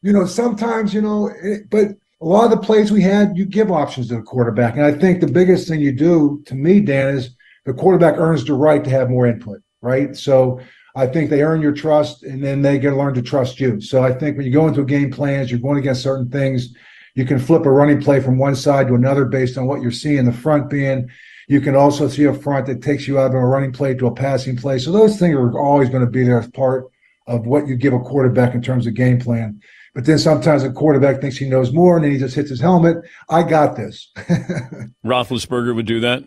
you 0.00 0.14
know, 0.14 0.24
sometimes 0.24 0.94
you 0.94 1.02
know, 1.02 1.30
it, 1.42 1.68
but 1.68 1.88
a 2.20 2.24
lot 2.24 2.44
of 2.44 2.50
the 2.50 2.66
plays 2.66 2.90
we 2.90 3.02
had, 3.02 3.36
you 3.36 3.44
give 3.44 3.70
options 3.70 4.08
to 4.08 4.16
the 4.16 4.22
quarterback. 4.22 4.74
And 4.74 4.84
I 4.84 4.92
think 4.92 5.20
the 5.20 5.26
biggest 5.26 5.68
thing 5.68 5.80
you 5.80 5.92
do 5.92 6.42
to 6.46 6.54
me, 6.54 6.80
Dan, 6.80 7.14
is 7.14 7.36
the 7.64 7.72
quarterback 7.72 8.16
earns 8.18 8.44
the 8.44 8.54
right 8.54 8.82
to 8.82 8.90
have 8.90 9.10
more 9.10 9.26
input, 9.26 9.60
right? 9.82 10.16
So 10.16 10.60
I 10.96 11.06
think 11.06 11.30
they 11.30 11.42
earn 11.42 11.60
your 11.60 11.72
trust 11.72 12.24
and 12.24 12.42
then 12.42 12.60
they 12.60 12.78
get 12.78 12.90
to 12.90 12.96
learn 12.96 13.14
to 13.14 13.22
trust 13.22 13.60
you. 13.60 13.80
So 13.80 14.02
I 14.02 14.12
think 14.12 14.36
when 14.36 14.46
you 14.46 14.52
go 14.52 14.66
into 14.66 14.80
a 14.80 14.86
game 14.86 15.12
plans, 15.12 15.50
you're 15.50 15.60
going 15.60 15.78
against 15.78 16.02
certain 16.02 16.28
things, 16.28 16.74
you 17.14 17.24
can 17.24 17.38
flip 17.38 17.66
a 17.66 17.70
running 17.70 18.00
play 18.00 18.20
from 18.20 18.38
one 18.38 18.56
side 18.56 18.88
to 18.88 18.94
another 18.94 19.24
based 19.24 19.56
on 19.56 19.66
what 19.66 19.80
you're 19.80 19.90
seeing 19.92 20.24
the 20.24 20.32
front 20.32 20.68
being. 20.68 21.08
You 21.46 21.60
can 21.60 21.76
also 21.76 22.08
see 22.08 22.24
a 22.24 22.34
front 22.34 22.66
that 22.66 22.82
takes 22.82 23.06
you 23.06 23.18
out 23.18 23.28
of 23.28 23.34
a 23.34 23.46
running 23.46 23.72
play 23.72 23.94
to 23.94 24.06
a 24.08 24.14
passing 24.14 24.56
play. 24.56 24.78
So 24.78 24.90
those 24.90 25.18
things 25.18 25.34
are 25.34 25.58
always 25.58 25.88
going 25.88 26.04
to 26.04 26.10
be 26.10 26.24
there 26.24 26.40
as 26.40 26.50
part 26.50 26.86
of 27.28 27.46
what 27.46 27.68
you 27.68 27.76
give 27.76 27.92
a 27.92 28.00
quarterback 28.00 28.54
in 28.54 28.62
terms 28.62 28.86
of 28.86 28.94
game 28.94 29.20
plan. 29.20 29.60
But 29.98 30.04
then 30.04 30.20
sometimes 30.20 30.62
a 30.62 30.70
quarterback 30.70 31.20
thinks 31.20 31.36
he 31.36 31.48
knows 31.48 31.72
more 31.72 31.96
and 31.96 32.04
then 32.04 32.12
he 32.12 32.18
just 32.18 32.36
hits 32.36 32.50
his 32.50 32.60
helmet. 32.60 32.98
I 33.30 33.42
got 33.42 33.74
this. 33.74 34.12
Roethlisberger 35.04 35.74
would 35.74 35.86
do 35.86 35.98
that. 35.98 36.22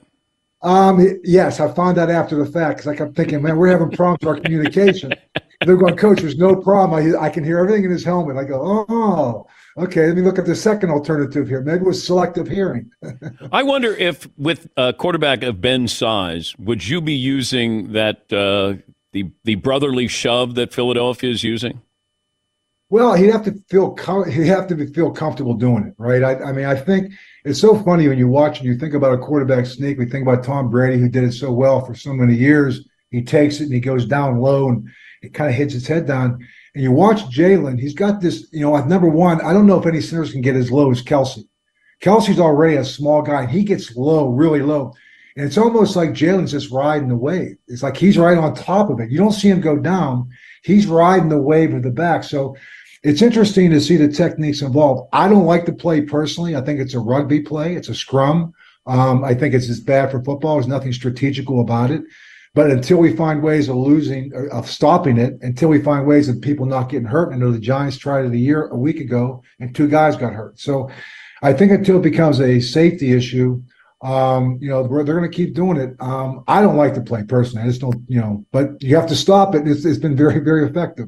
Um, 0.61 0.99
yes, 1.23 1.61
I 1.61 1.73
found 1.73 1.97
out 1.97 2.09
after 2.09 2.35
the 2.35 2.45
fact 2.45 2.79
because 2.79 2.87
I 2.87 2.97
kept 2.97 3.15
thinking, 3.15 3.41
man, 3.41 3.55
we're 3.55 3.69
having 3.69 3.89
problems 3.91 4.17
with 4.23 4.27
our 4.27 4.41
communication. 4.41 5.13
They're 5.65 5.77
going, 5.77 5.95
coach, 5.95 6.19
there's 6.19 6.35
no 6.35 6.53
problem. 6.53 7.15
I, 7.15 7.17
I 7.17 7.29
can 7.29 7.45
hear 7.45 7.59
everything 7.59 7.85
in 7.85 7.91
his 7.91 8.03
helmet. 8.03 8.35
I 8.35 8.43
go, 8.43 8.85
oh, 8.89 9.47
okay. 9.77 10.07
Let 10.07 10.17
me 10.17 10.21
look 10.21 10.37
at 10.37 10.45
the 10.45 10.53
second 10.53 10.89
alternative 10.89 11.47
here. 11.47 11.61
Maybe 11.61 11.79
it 11.79 11.87
was 11.87 12.05
selective 12.05 12.49
hearing. 12.49 12.91
I 13.53 13.63
wonder 13.63 13.93
if, 13.93 14.27
with 14.37 14.67
a 14.75 14.91
quarterback 14.91 15.43
of 15.43 15.61
Ben's 15.61 15.93
size, 15.93 16.53
would 16.59 16.85
you 16.85 16.99
be 16.99 17.13
using 17.13 17.93
that 17.93 18.33
uh, 18.33 18.83
the 19.13 19.31
the 19.45 19.55
brotherly 19.55 20.09
shove 20.09 20.55
that 20.55 20.73
Philadelphia 20.73 21.29
is 21.29 21.41
using? 21.41 21.79
Well, 22.91 23.13
he'd 23.13 23.31
have 23.31 23.45
to 23.45 23.53
feel 23.69 23.95
he'd 24.25 24.47
have 24.47 24.67
to 24.67 24.87
feel 24.91 25.11
comfortable 25.11 25.53
doing 25.53 25.85
it, 25.85 25.93
right? 25.97 26.21
I, 26.21 26.49
I, 26.49 26.51
mean, 26.51 26.65
I 26.65 26.75
think 26.75 27.13
it's 27.45 27.61
so 27.61 27.81
funny 27.83 28.09
when 28.09 28.17
you 28.17 28.27
watch 28.27 28.59
and 28.59 28.67
you 28.67 28.77
think 28.77 28.93
about 28.93 29.13
a 29.13 29.17
quarterback 29.17 29.65
sneak. 29.65 29.97
We 29.97 30.07
think 30.07 30.27
about 30.27 30.43
Tom 30.43 30.69
Brady, 30.69 30.99
who 30.99 31.07
did 31.07 31.23
it 31.23 31.31
so 31.31 31.53
well 31.53 31.85
for 31.85 31.95
so 31.95 32.13
many 32.13 32.35
years. 32.35 32.85
He 33.09 33.23
takes 33.23 33.61
it 33.61 33.65
and 33.65 33.73
he 33.73 33.79
goes 33.79 34.05
down 34.05 34.41
low 34.41 34.67
and 34.67 34.89
it 35.21 35.33
kind 35.33 35.49
of 35.49 35.55
hits 35.55 35.73
his 35.73 35.87
head 35.87 36.05
down. 36.05 36.45
And 36.75 36.83
you 36.83 36.91
watch 36.91 37.21
Jalen; 37.33 37.79
he's 37.79 37.93
got 37.93 38.19
this. 38.19 38.49
You 38.51 38.59
know, 38.59 38.75
number 38.83 39.07
one, 39.07 39.39
I 39.39 39.53
don't 39.53 39.67
know 39.67 39.79
if 39.79 39.85
any 39.85 40.01
centers 40.01 40.33
can 40.33 40.41
get 40.41 40.57
as 40.57 40.69
low 40.69 40.91
as 40.91 41.01
Kelce. 41.01 41.45
Kelce's 42.03 42.41
already 42.41 42.75
a 42.75 42.83
small 42.83 43.21
guy, 43.21 43.43
and 43.43 43.51
he 43.51 43.63
gets 43.63 43.95
low, 43.95 44.27
really 44.27 44.61
low. 44.61 44.93
And 45.37 45.45
it's 45.45 45.57
almost 45.57 45.95
like 45.95 46.09
Jalen's 46.09 46.51
just 46.51 46.71
riding 46.71 47.07
the 47.07 47.15
wave. 47.15 47.55
It's 47.69 47.83
like 47.83 47.95
he's 47.95 48.17
right 48.17 48.37
on 48.37 48.53
top 48.53 48.89
of 48.89 48.99
it. 48.99 49.09
You 49.09 49.17
don't 49.17 49.31
see 49.31 49.47
him 49.47 49.61
go 49.61 49.77
down. 49.77 50.29
He's 50.63 50.87
riding 50.87 51.29
the 51.29 51.41
wave 51.41 51.73
of 51.73 51.83
the 51.83 51.89
back. 51.89 52.25
So 52.25 52.57
it's 53.03 53.21
interesting 53.21 53.71
to 53.71 53.81
see 53.81 53.97
the 53.97 54.07
techniques 54.07 54.61
involved. 54.61 55.09
I 55.11 55.27
don't 55.27 55.45
like 55.45 55.65
the 55.65 55.73
play 55.73 56.01
personally. 56.01 56.55
I 56.55 56.61
think 56.61 56.79
it's 56.79 56.93
a 56.93 56.99
rugby 56.99 57.41
play. 57.41 57.75
It's 57.75 57.89
a 57.89 57.95
scrum. 57.95 58.53
Um, 58.85 59.23
I 59.23 59.33
think 59.33 59.53
it's 59.53 59.69
as 59.69 59.79
bad 59.79 60.11
for 60.11 60.23
football. 60.23 60.55
There's 60.55 60.67
nothing 60.67 60.93
strategical 60.93 61.61
about 61.61 61.91
it. 61.91 62.03
But 62.53 62.69
until 62.69 62.97
we 62.97 63.15
find 63.15 63.41
ways 63.41 63.69
of 63.69 63.77
losing, 63.77 64.31
of 64.51 64.69
stopping 64.69 65.17
it, 65.17 65.37
until 65.41 65.69
we 65.69 65.81
find 65.81 66.05
ways 66.05 66.27
of 66.27 66.41
people 66.41 66.65
not 66.65 66.89
getting 66.89 67.07
hurt, 67.07 67.33
I 67.33 67.37
know 67.37 67.51
the 67.51 67.59
Giants 67.59 67.97
tried 67.97 68.25
it 68.25 68.33
a 68.33 68.37
year, 68.37 68.67
a 68.67 68.75
week 68.75 68.99
ago, 68.99 69.41
and 69.59 69.73
two 69.73 69.87
guys 69.87 70.17
got 70.17 70.33
hurt. 70.33 70.59
So 70.59 70.89
I 71.41 71.53
think 71.53 71.71
until 71.71 71.97
it 71.97 72.03
becomes 72.03 72.41
a 72.41 72.59
safety 72.59 73.13
issue, 73.13 73.63
um, 74.01 74.57
you 74.61 74.69
know, 74.69 74.85
they're 74.85 75.03
going 75.03 75.29
to 75.29 75.35
keep 75.35 75.53
doing 75.53 75.77
it. 75.77 75.95
Um, 75.99 76.43
I 76.47 76.61
don't 76.61 76.75
like 76.75 76.93
the 76.93 77.01
play 77.01 77.23
personally. 77.23 77.63
I 77.63 77.67
just 77.67 77.81
don't, 77.81 78.03
you 78.07 78.19
know, 78.19 78.45
but 78.51 78.81
you 78.81 78.95
have 78.95 79.07
to 79.07 79.15
stop 79.15 79.55
it. 79.55 79.67
It's, 79.67 79.85
it's 79.85 79.99
been 79.99 80.17
very, 80.17 80.39
very 80.39 80.67
effective. 80.67 81.07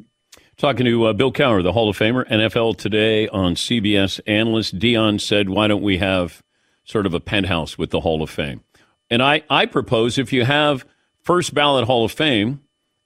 Talking 0.57 0.85
to 0.85 1.05
uh, 1.05 1.13
Bill 1.13 1.31
Cowher, 1.31 1.63
the 1.63 1.71
Hall 1.71 1.89
of 1.89 1.97
Famer, 1.97 2.29
NFL 2.29 2.77
Today 2.77 3.27
on 3.27 3.55
CBS 3.55 4.19
analyst. 4.27 4.77
Deion 4.77 5.19
said, 5.19 5.49
why 5.49 5.67
don't 5.67 5.81
we 5.81 5.97
have 5.97 6.43
sort 6.83 7.07
of 7.07 7.13
a 7.13 7.19
penthouse 7.19 7.77
with 7.77 7.89
the 7.89 8.01
Hall 8.01 8.21
of 8.21 8.29
Fame? 8.29 8.61
And 9.09 9.23
I, 9.23 9.41
I 9.49 9.65
propose 9.65 10.17
if 10.17 10.31
you 10.31 10.45
have 10.45 10.85
first 11.21 11.55
ballot 11.55 11.85
Hall 11.85 12.05
of 12.05 12.11
Fame, 12.11 12.61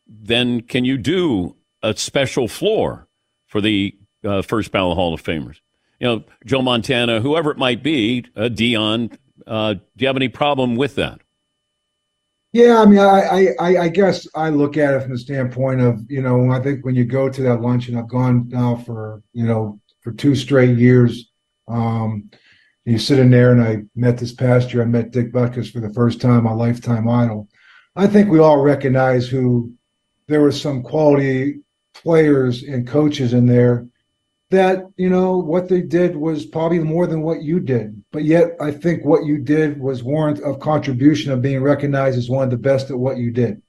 then 0.05 0.61
can 0.61 0.83
you 0.83 0.97
do 0.97 1.55
a 1.81 1.95
special 1.95 2.49
floor 2.49 3.07
for 3.45 3.61
the 3.61 3.95
uh, 4.25 4.41
first 4.41 4.71
ballot 4.71 4.97
Hall 4.97 5.13
of 5.13 5.23
Famers? 5.23 5.61
You 5.99 6.07
know, 6.07 6.23
Joe 6.45 6.61
Montana, 6.61 7.21
whoever 7.21 7.49
it 7.49 7.57
might 7.57 7.81
be, 7.81 8.25
uh, 8.35 8.49
Deion, 8.49 9.17
uh, 9.47 9.73
do 9.73 9.81
you 9.99 10.07
have 10.07 10.17
any 10.17 10.29
problem 10.29 10.75
with 10.75 10.95
that? 10.95 11.21
Yeah, 12.57 12.81
I 12.81 12.85
mean, 12.87 12.97
I, 12.97 13.53
I, 13.59 13.83
I 13.83 13.87
guess 13.87 14.27
I 14.33 14.49
look 14.49 14.77
at 14.77 14.95
it 14.95 15.03
from 15.03 15.11
the 15.11 15.19
standpoint 15.19 15.79
of, 15.79 16.01
you 16.09 16.23
know, 16.23 16.49
I 16.49 16.59
think 16.59 16.83
when 16.83 16.95
you 16.95 17.05
go 17.05 17.29
to 17.29 17.41
that 17.43 17.61
luncheon, 17.61 17.95
I've 17.95 18.07
gone 18.07 18.49
now 18.49 18.77
for, 18.77 19.21
you 19.31 19.45
know, 19.45 19.79
for 20.01 20.11
two 20.11 20.33
straight 20.33 20.75
years. 20.75 21.29
Um, 21.67 22.31
you 22.83 22.97
sit 22.97 23.19
in 23.19 23.29
there, 23.29 23.51
and 23.51 23.61
I 23.61 23.83
met 23.95 24.17
this 24.17 24.33
past 24.33 24.73
year. 24.73 24.81
I 24.81 24.87
met 24.87 25.11
Dick 25.11 25.31
Butkus 25.31 25.71
for 25.71 25.81
the 25.81 25.93
first 25.93 26.19
time, 26.19 26.45
my 26.45 26.51
lifetime 26.51 27.07
idol. 27.07 27.47
I 27.95 28.07
think 28.07 28.27
we 28.27 28.39
all 28.39 28.63
recognize 28.63 29.27
who 29.27 29.71
there 30.27 30.41
were 30.41 30.51
some 30.51 30.81
quality 30.81 31.59
players 31.93 32.63
and 32.63 32.87
coaches 32.87 33.33
in 33.33 33.45
there 33.45 33.87
that 34.49 34.83
you 34.97 35.11
know 35.11 35.37
what 35.37 35.69
they 35.69 35.81
did 35.81 36.15
was 36.15 36.47
probably 36.47 36.79
more 36.79 37.05
than 37.05 37.21
what 37.21 37.43
you 37.43 37.59
did 37.59 38.01
but 38.17 38.25
yet 38.25 38.53
i 38.59 38.71
think 38.71 39.05
what 39.05 39.25
you 39.25 39.37
did 39.37 39.79
was 39.79 40.01
warrant 40.01 40.39
of 40.39 40.59
contribution 40.59 41.31
of 41.31 41.39
being 41.39 41.61
recognized 41.61 42.17
as 42.17 42.31
one 42.31 42.43
of 42.43 42.49
the 42.49 42.57
best 42.57 42.89
at 42.89 42.97
what 42.97 43.17
you 43.17 43.29
did. 43.29 43.61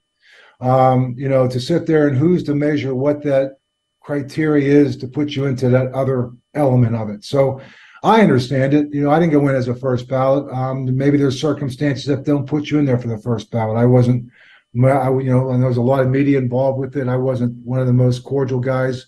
Um, 0.59 1.13
you 1.19 1.29
know 1.29 1.47
to 1.47 1.59
sit 1.59 1.85
there 1.85 2.07
and 2.07 2.17
who's 2.17 2.41
to 2.45 2.55
measure 2.55 2.95
what 2.95 3.21
that 3.21 3.57
criteria 4.01 4.67
is 4.67 4.97
to 4.97 5.07
put 5.07 5.35
you 5.35 5.45
into 5.45 5.69
that 5.69 5.93
other 5.93 6.31
element 6.55 6.95
of 6.95 7.09
it. 7.11 7.23
So 7.23 7.61
i 8.01 8.21
understand 8.21 8.73
it. 8.73 8.91
You 8.91 9.03
know 9.03 9.11
i 9.11 9.19
didn't 9.19 9.33
go 9.33 9.47
in 9.49 9.55
as 9.55 9.67
a 9.67 9.75
first 9.75 10.07
ballot. 10.07 10.51
Um, 10.51 10.97
maybe 10.97 11.19
there's 11.19 11.39
circumstances 11.39 12.05
that 12.07 12.25
don't 12.25 12.47
put 12.47 12.71
you 12.71 12.79
in 12.79 12.85
there 12.85 12.97
for 12.97 13.09
the 13.09 13.19
first 13.19 13.51
ballot. 13.51 13.77
I 13.77 13.85
wasn't 13.85 14.31
I, 14.83 15.09
you 15.11 15.31
know 15.31 15.51
and 15.51 15.61
there 15.61 15.69
was 15.69 15.77
a 15.77 15.91
lot 15.93 16.01
of 16.01 16.09
media 16.09 16.39
involved 16.39 16.79
with 16.79 16.97
it. 16.97 17.07
I 17.07 17.17
wasn't 17.17 17.53
one 17.63 17.81
of 17.81 17.85
the 17.85 17.93
most 17.93 18.23
cordial 18.23 18.59
guys 18.59 19.05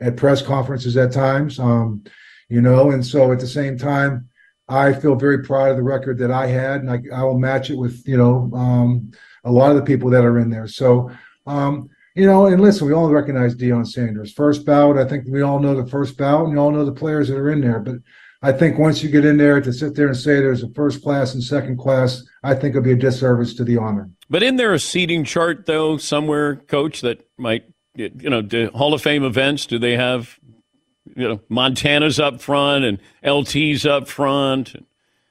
at 0.00 0.16
press 0.16 0.40
conferences 0.40 0.96
at 0.96 1.10
times. 1.10 1.58
Um, 1.58 2.04
you 2.48 2.60
know, 2.60 2.92
and 2.92 3.04
so 3.04 3.32
at 3.32 3.40
the 3.40 3.48
same 3.48 3.76
time, 3.76 4.28
I 4.68 4.92
feel 4.92 5.14
very 5.14 5.42
proud 5.42 5.70
of 5.70 5.76
the 5.76 5.82
record 5.82 6.18
that 6.18 6.30
I 6.30 6.46
had, 6.46 6.80
and 6.80 6.90
I, 6.90 7.00
I 7.14 7.22
will 7.22 7.38
match 7.38 7.70
it 7.70 7.76
with 7.76 8.06
you 8.06 8.16
know 8.16 8.50
um, 8.54 9.10
a 9.44 9.52
lot 9.52 9.70
of 9.70 9.76
the 9.76 9.82
people 9.82 10.10
that 10.10 10.24
are 10.24 10.38
in 10.38 10.50
there. 10.50 10.66
So. 10.66 11.10
Um, 11.46 11.90
you 12.16 12.26
know, 12.26 12.46
and 12.46 12.62
listen, 12.62 12.86
we 12.86 12.92
all 12.92 13.10
recognize 13.10 13.56
Deion 13.56 13.84
Sanders. 13.84 14.32
First 14.32 14.64
ballot, 14.64 15.04
I 15.04 15.08
think 15.08 15.24
we 15.26 15.42
all 15.42 15.58
know 15.58 15.74
the 15.74 15.90
first 15.90 16.16
ballot, 16.16 16.44
and 16.44 16.52
you 16.52 16.60
all 16.60 16.70
know 16.70 16.84
the 16.84 16.92
players 16.92 17.26
that 17.26 17.36
are 17.36 17.50
in 17.50 17.60
there. 17.60 17.80
But 17.80 17.96
I 18.40 18.52
think 18.52 18.78
once 18.78 19.02
you 19.02 19.10
get 19.10 19.24
in 19.24 19.36
there 19.36 19.60
to 19.60 19.72
sit 19.72 19.96
there 19.96 20.06
and 20.06 20.16
say 20.16 20.34
there's 20.34 20.62
a 20.62 20.68
first 20.74 21.02
class 21.02 21.34
and 21.34 21.42
second 21.42 21.76
class, 21.76 22.22
I 22.44 22.54
think 22.54 22.76
it'll 22.76 22.84
be 22.84 22.92
a 22.92 22.96
disservice 22.96 23.54
to 23.54 23.64
the 23.64 23.78
honor. 23.78 24.10
But 24.30 24.44
in 24.44 24.56
there 24.56 24.72
a 24.72 24.78
seating 24.78 25.24
chart 25.24 25.66
though 25.66 25.96
somewhere, 25.96 26.56
Coach, 26.56 27.00
that 27.00 27.26
might 27.36 27.64
you 27.94 28.10
know, 28.30 28.42
do 28.42 28.70
Hall 28.74 28.92
of 28.92 29.02
Fame 29.02 29.24
events, 29.24 29.66
do 29.66 29.78
they 29.78 29.96
have, 29.96 30.38
you 31.16 31.28
know, 31.28 31.40
Montana's 31.48 32.18
up 32.18 32.40
front 32.40 32.84
and 32.84 32.98
LT's 33.22 33.86
up 33.86 34.08
front? 34.08 34.74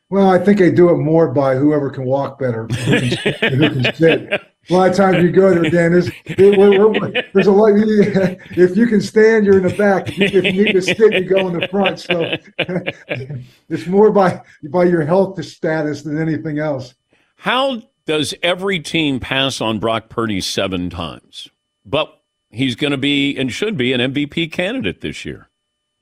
Well, 0.09 0.29
I 0.29 0.37
think 0.37 0.59
they 0.59 0.71
do 0.71 0.89
it 0.89 0.97
more 0.97 1.31
by 1.31 1.55
whoever 1.55 1.89
can 1.89 2.05
walk 2.05 2.37
better, 2.37 2.67
who 2.67 2.99
can, 2.99 3.33
who 3.53 3.69
can 3.69 3.95
sit. 3.95 4.31
A 4.69 4.73
lot 4.73 4.89
of 4.89 4.95
times 4.95 5.23
you 5.23 5.31
go 5.31 5.49
there, 5.49 5.69
Dan. 5.69 5.91
There's, 5.91 6.11
there's 6.37 7.47
a 7.47 7.51
lot. 7.51 7.71
If 7.75 8.77
you 8.77 8.85
can 8.85 9.01
stand, 9.01 9.45
you're 9.45 9.57
in 9.57 9.63
the 9.63 9.75
back. 9.75 10.07
If 10.09 10.31
you, 10.31 10.39
if 10.39 10.53
you 10.55 10.65
need 10.65 10.73
to 10.73 10.81
sit, 10.81 11.13
you 11.13 11.25
go 11.25 11.47
in 11.47 11.59
the 11.59 11.67
front. 11.67 11.99
So 11.99 12.35
it's 13.69 13.87
more 13.87 14.11
by 14.11 14.41
by 14.69 14.85
your 14.85 15.03
health 15.03 15.43
status 15.43 16.03
than 16.03 16.21
anything 16.21 16.59
else. 16.59 16.93
How 17.35 17.81
does 18.05 18.33
every 18.41 18.79
team 18.79 19.19
pass 19.19 19.59
on 19.59 19.79
Brock 19.79 20.09
Purdy 20.09 20.39
seven 20.39 20.89
times? 20.89 21.49
But 21.85 22.21
he's 22.49 22.75
going 22.75 22.91
to 22.91 22.97
be 22.97 23.35
and 23.35 23.51
should 23.51 23.75
be 23.75 23.91
an 23.93 24.13
MVP 24.13 24.51
candidate 24.51 25.01
this 25.01 25.25
year. 25.25 25.49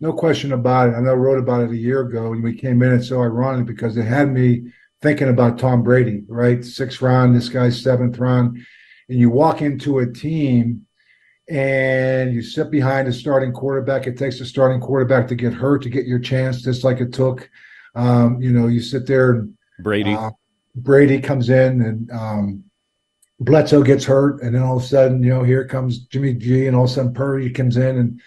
No 0.02 0.12
question 0.12 0.52
about 0.52 0.90
it. 0.90 0.96
I 0.96 1.00
know 1.00 1.12
I 1.12 1.14
wrote 1.14 1.38
about 1.38 1.62
it 1.62 1.70
a 1.70 1.78
year 1.78 2.02
ago 2.02 2.32
when 2.32 2.42
we 2.42 2.56
came 2.56 2.82
in. 2.82 2.92
It's 2.92 3.10
so 3.10 3.22
ironic 3.22 3.68
because 3.68 3.96
it 3.98 4.04
had 4.04 4.34
me 4.34 4.64
thinking 5.04 5.30
about 5.30 5.60
Tom 5.60 5.84
Brady, 5.84 6.24
right? 6.28 6.66
Sixth 6.66 7.04
round, 7.04 7.36
this 7.36 7.50
guy's 7.50 7.82
seventh 7.82 8.18
round. 8.18 8.58
And 9.10 9.20
you 9.20 9.30
walk 9.30 9.62
into 9.62 10.00
a 10.00 10.12
team 10.12 10.88
and 11.48 12.34
you 12.34 12.42
sit 12.42 12.72
behind 12.72 13.08
a 13.08 13.14
starting 13.14 13.52
quarterback. 13.52 14.08
It 14.08 14.18
takes 14.18 14.40
a 14.40 14.46
starting 14.46 14.82
quarterback 14.82 15.28
to 15.28 15.36
get 15.36 15.54
hurt 15.54 15.84
to 15.84 15.90
get 15.90 16.08
your 16.08 16.20
chance, 16.20 16.64
just 16.64 16.84
like 16.84 17.00
it 17.00 17.14
took. 17.14 17.48
Um, 17.94 18.42
you 18.42 18.52
know, 18.52 18.68
you 18.68 18.82
sit 18.82 19.06
there 19.06 19.32
and 19.32 19.54
Brady. 19.84 20.16
Uh, 20.16 20.32
Brady 20.76 21.20
comes 21.20 21.50
in 21.50 21.82
and 21.82 22.12
um, 22.12 22.64
Bledsoe 23.40 23.84
gets 23.84 24.06
hurt, 24.06 24.42
and 24.42 24.56
then 24.56 24.64
all 24.64 24.78
of 24.78 24.84
a 24.84 24.86
sudden, 24.88 25.22
you 25.22 25.30
know, 25.30 25.44
here 25.44 25.68
comes 25.68 26.00
Jimmy 26.06 26.34
G, 26.34 26.66
and 26.66 26.76
all 26.76 26.86
of 26.86 26.90
a 26.90 26.94
sudden 26.94 27.14
Purdy 27.14 27.52
comes 27.52 27.78
in, 27.78 27.98
and 27.98 28.22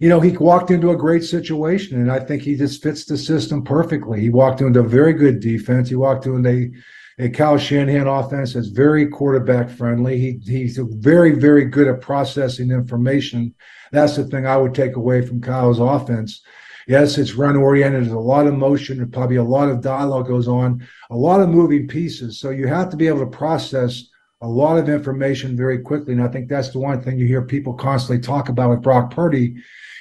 you 0.00 0.08
know, 0.08 0.18
he 0.18 0.36
walked 0.36 0.70
into 0.70 0.90
a 0.90 0.96
great 0.96 1.22
situation, 1.22 2.00
and 2.00 2.10
I 2.10 2.20
think 2.20 2.42
he 2.42 2.56
just 2.56 2.82
fits 2.82 3.04
the 3.04 3.18
system 3.18 3.62
perfectly. 3.62 4.20
He 4.20 4.30
walked 4.30 4.62
into 4.62 4.80
a 4.80 4.82
very 4.82 5.12
good 5.12 5.40
defense. 5.40 5.90
He 5.90 5.94
walked 5.94 6.26
into 6.26 6.48
a 6.48 6.70
a 7.18 7.28
Kyle 7.28 7.58
Shanahan 7.58 8.06
offense 8.06 8.54
that's 8.54 8.68
very 8.68 9.06
quarterback 9.06 9.68
friendly. 9.68 10.18
He 10.18 10.40
he's 10.42 10.78
very 10.78 11.32
very 11.32 11.66
good 11.66 11.86
at 11.86 12.00
processing 12.00 12.70
information. 12.70 13.54
That's 13.92 14.16
the 14.16 14.24
thing 14.24 14.46
I 14.46 14.56
would 14.56 14.74
take 14.74 14.96
away 14.96 15.20
from 15.20 15.42
Kyle's 15.42 15.80
offense. 15.80 16.40
Yes, 16.88 17.18
it's 17.18 17.34
run 17.34 17.56
oriented. 17.56 18.04
There's 18.04 18.12
a 18.12 18.18
lot 18.18 18.46
of 18.46 18.54
motion. 18.54 19.06
Probably 19.10 19.36
a 19.36 19.44
lot 19.44 19.68
of 19.68 19.82
dialogue 19.82 20.28
goes 20.28 20.48
on, 20.48 20.88
a 21.10 21.16
lot 21.16 21.42
of 21.42 21.50
moving 21.50 21.86
pieces. 21.86 22.40
So 22.40 22.48
you 22.48 22.66
have 22.68 22.88
to 22.88 22.96
be 22.96 23.06
able 23.06 23.20
to 23.20 23.26
process 23.26 24.08
a 24.42 24.48
lot 24.48 24.78
of 24.78 24.88
information 24.88 25.56
very 25.56 25.78
quickly. 25.78 26.14
And 26.14 26.22
I 26.22 26.28
think 26.28 26.48
that's 26.48 26.70
the 26.70 26.78
one 26.78 27.02
thing 27.02 27.18
you 27.18 27.26
hear 27.26 27.42
people 27.42 27.74
constantly 27.74 28.22
talk 28.22 28.48
about 28.48 28.70
with 28.70 28.82
Brock 28.82 29.10
Purdy 29.10 29.56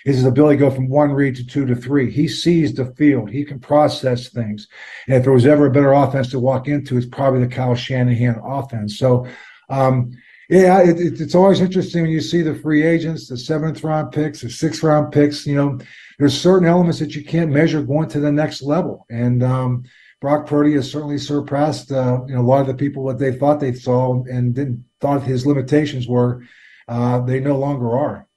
is 0.06 0.16
his 0.16 0.26
ability 0.26 0.58
to 0.58 0.66
go 0.66 0.72
from 0.72 0.88
one 0.88 1.12
read 1.12 1.36
to 1.36 1.46
two 1.46 1.66
to 1.66 1.76
three. 1.76 2.10
He 2.10 2.28
sees 2.28 2.74
the 2.74 2.86
field. 2.96 3.30
He 3.30 3.44
can 3.44 3.60
process 3.60 4.30
things. 4.30 4.68
And 5.08 5.18
if 5.18 5.24
there 5.24 5.34
was 5.34 5.46
ever 5.46 5.66
a 5.66 5.72
better 5.72 5.92
offense 5.92 6.30
to 6.32 6.40
walk 6.40 6.68
into, 6.68 6.98
it's 6.98 7.06
probably 7.06 7.42
the 7.42 7.54
Kyle 7.54 7.76
Shanahan 7.76 8.40
offense. 8.44 8.98
So, 8.98 9.28
um, 9.70 10.12
yeah, 10.50 10.82
it, 10.82 11.00
it, 11.00 11.22
it's 11.22 11.36
always 11.36 11.60
interesting 11.60 12.04
when 12.04 12.12
you 12.12 12.22
see 12.22 12.42
the 12.42 12.56
free 12.56 12.84
agents, 12.84 13.28
the 13.28 13.38
seventh 13.38 13.84
round 13.84 14.12
picks, 14.12 14.42
the 14.42 14.50
sixth 14.50 14.84
round 14.84 15.12
picks. 15.12 15.46
You 15.46 15.56
know, 15.56 15.80
there's 16.18 16.40
certain 16.40 16.68
elements 16.68 17.00
that 17.00 17.14
you 17.14 17.24
can't 17.24 17.52
measure 17.52 17.84
going 17.84 18.10
to 18.10 18.20
the 18.20 18.32
next 18.32 18.62
level. 18.62 19.06
And 19.10 19.44
um, 19.44 19.84
Brock 20.22 20.48
Purdy 20.48 20.74
has 20.74 20.92
certainly 20.92 21.18
surpassed 21.18 21.92
uh, 21.92 22.22
you 22.28 22.36
know 22.36 22.42
a 22.42 22.44
lot 22.44 22.62
of 22.62 22.68
the 22.68 22.74
people 22.74 23.04
what 23.04 23.20
they 23.20 23.32
thought 23.32 23.60
they 23.60 23.74
saw 23.74 24.24
and 24.24 24.54
didn't 24.54 24.84
thought 25.00 25.24
his 25.24 25.46
limitations 25.46 26.08
were. 26.08 26.44
Uh, 26.88 27.20
they 27.22 27.40
no 27.40 27.58
longer 27.58 27.98
are. 27.98 28.28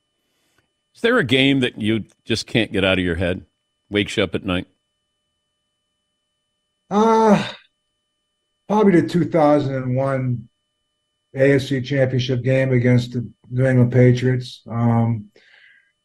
Is 0.95 1.01
there 1.01 1.19
a 1.19 1.25
game 1.25 1.61
that 1.61 1.81
you 1.81 2.05
just 2.25 2.47
can't 2.47 2.71
get 2.71 2.85
out 2.85 2.99
of 2.99 3.05
your 3.05 3.15
head? 3.17 3.47
Wakes 3.91 4.17
you 4.17 4.23
up 4.23 4.35
at 4.35 4.45
night? 4.45 4.69
Uh 6.91 7.49
probably 8.69 9.01
the 9.01 9.09
2001 9.09 10.49
AFC 11.37 11.85
Championship 11.85 12.43
game 12.43 12.73
against 12.73 13.13
the 13.13 13.31
New 13.51 13.67
England 13.67 13.93
Patriots. 13.93 14.63
Um, 14.67 15.27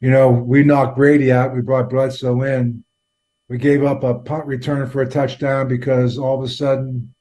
you 0.02 0.12
know, 0.12 0.30
we 0.30 0.64
knocked 0.64 0.98
Brady 0.98 1.32
out. 1.32 1.56
We 1.56 1.62
brought 1.62 1.90
Bledsoe 1.90 2.42
in. 2.42 2.84
We 3.50 3.58
gave 3.58 3.84
up 3.84 4.04
a 4.04 4.16
punt 4.16 4.46
return 4.46 4.90
for 4.90 5.02
a 5.02 5.10
touchdown 5.10 5.68
because 5.68 6.18
all 6.18 6.38
of 6.38 6.44
a 6.44 6.52
sudden 6.52 7.14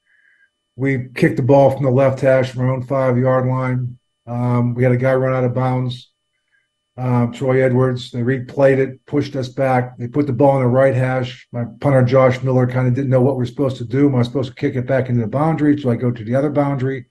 we 0.75 1.09
kicked 1.15 1.37
the 1.37 1.43
ball 1.43 1.71
from 1.71 1.85
the 1.85 1.91
left 1.91 2.21
hash 2.21 2.51
from 2.51 2.63
our 2.63 2.73
own 2.73 2.83
five 2.83 3.17
yard 3.17 3.47
line. 3.47 3.99
Um, 4.27 4.75
we 4.75 4.83
had 4.83 4.93
a 4.93 4.97
guy 4.97 5.15
run 5.15 5.35
out 5.35 5.45
of 5.45 5.55
bounds 5.55 6.11
uh, 6.97 7.27
Troy 7.27 7.63
Edwards. 7.63 8.11
They 8.11 8.21
replayed 8.21 8.79
it, 8.79 9.05
pushed 9.07 9.37
us 9.37 9.49
back. 9.49 9.99
They 9.99 10.09
put 10.09 10.27
the 10.27 10.33
ball 10.33 10.57
in 10.57 10.63
the 10.63 10.69
right 10.69 10.95
hash. 10.95 11.47
My 11.53 11.65
punter, 11.81 12.03
Josh 12.03 12.43
Miller, 12.43 12.67
kind 12.67 12.89
of 12.89 12.95
didn't 12.95 13.11
know 13.11 13.21
what 13.21 13.37
we're 13.37 13.45
supposed 13.45 13.77
to 13.79 13.85
do. 13.85 14.09
Am 14.09 14.17
I 14.17 14.23
supposed 14.23 14.51
to 14.51 14.55
kick 14.55 14.77
it 14.77 14.87
back 14.87 15.09
into 15.09 15.21
the 15.21 15.27
boundary? 15.27 15.81
So 15.81 15.91
I 15.91 15.97
go 15.97 16.11
to 16.11 16.25
the 16.25 16.35
other 16.35 16.51
boundary. 16.51 17.07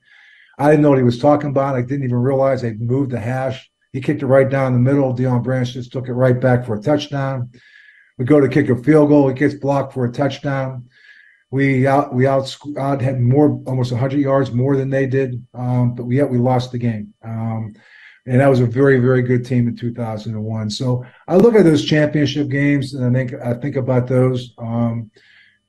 I 0.58 0.72
didn't 0.72 0.84
know 0.84 0.90
what 0.90 0.98
he 0.98 1.04
was 1.04 1.20
talking 1.20 1.50
about. 1.50 1.76
I 1.76 1.82
didn't 1.82 2.06
even 2.06 2.18
realize 2.18 2.62
they 2.62 2.74
moved 2.74 3.12
the 3.12 3.20
hash. 3.20 3.70
He 3.92 4.02
kicked 4.02 4.24
it 4.24 4.28
right 4.28 4.50
down 4.50 4.74
the 4.74 4.80
middle. 4.80 5.16
Deion 5.16 5.44
Branch 5.44 5.72
just 5.72 5.92
took 5.92 6.08
it 6.08 6.14
right 6.14 6.40
back 6.40 6.66
for 6.66 6.76
a 6.76 6.82
touchdown. 6.82 7.52
We 8.18 8.26
go 8.26 8.40
to 8.40 8.48
kick 8.48 8.70
a 8.70 8.76
field 8.76 9.10
goal. 9.10 9.30
It 9.30 9.38
gets 9.38 9.56
blocked 9.56 9.94
for 9.94 10.06
a 10.06 10.12
touchdown. 10.12 10.90
We 11.52 11.88
out 11.88 12.14
we 12.14 12.28
out, 12.28 12.56
out 12.78 13.02
had 13.02 13.22
more 13.22 13.62
almost 13.66 13.92
100 13.92 14.20
yards 14.20 14.52
more 14.52 14.76
than 14.76 14.90
they 14.90 15.06
did, 15.06 15.46
um, 15.54 15.96
but 15.96 16.06
we 16.06 16.18
yet 16.18 16.30
we 16.30 16.38
lost 16.38 16.72
the 16.72 16.78
game. 16.78 17.14
Um, 17.24 17.76
and 18.26 18.42
that 18.42 18.48
was 18.48 18.60
a 18.60 18.66
very 18.66 19.00
very 19.00 19.22
good 19.22 19.46
team 19.46 19.68
in 19.68 19.76
2001 19.76 20.70
so 20.70 21.06
i 21.28 21.36
look 21.36 21.56
at 21.56 21.64
those 21.64 21.86
championship 21.86 22.50
games 22.50 22.94
and 22.94 23.06
i 23.06 23.20
think 23.20 23.42
i 23.42 23.54
think 23.54 23.76
about 23.76 24.08
those 24.08 24.54
um, 24.58 25.10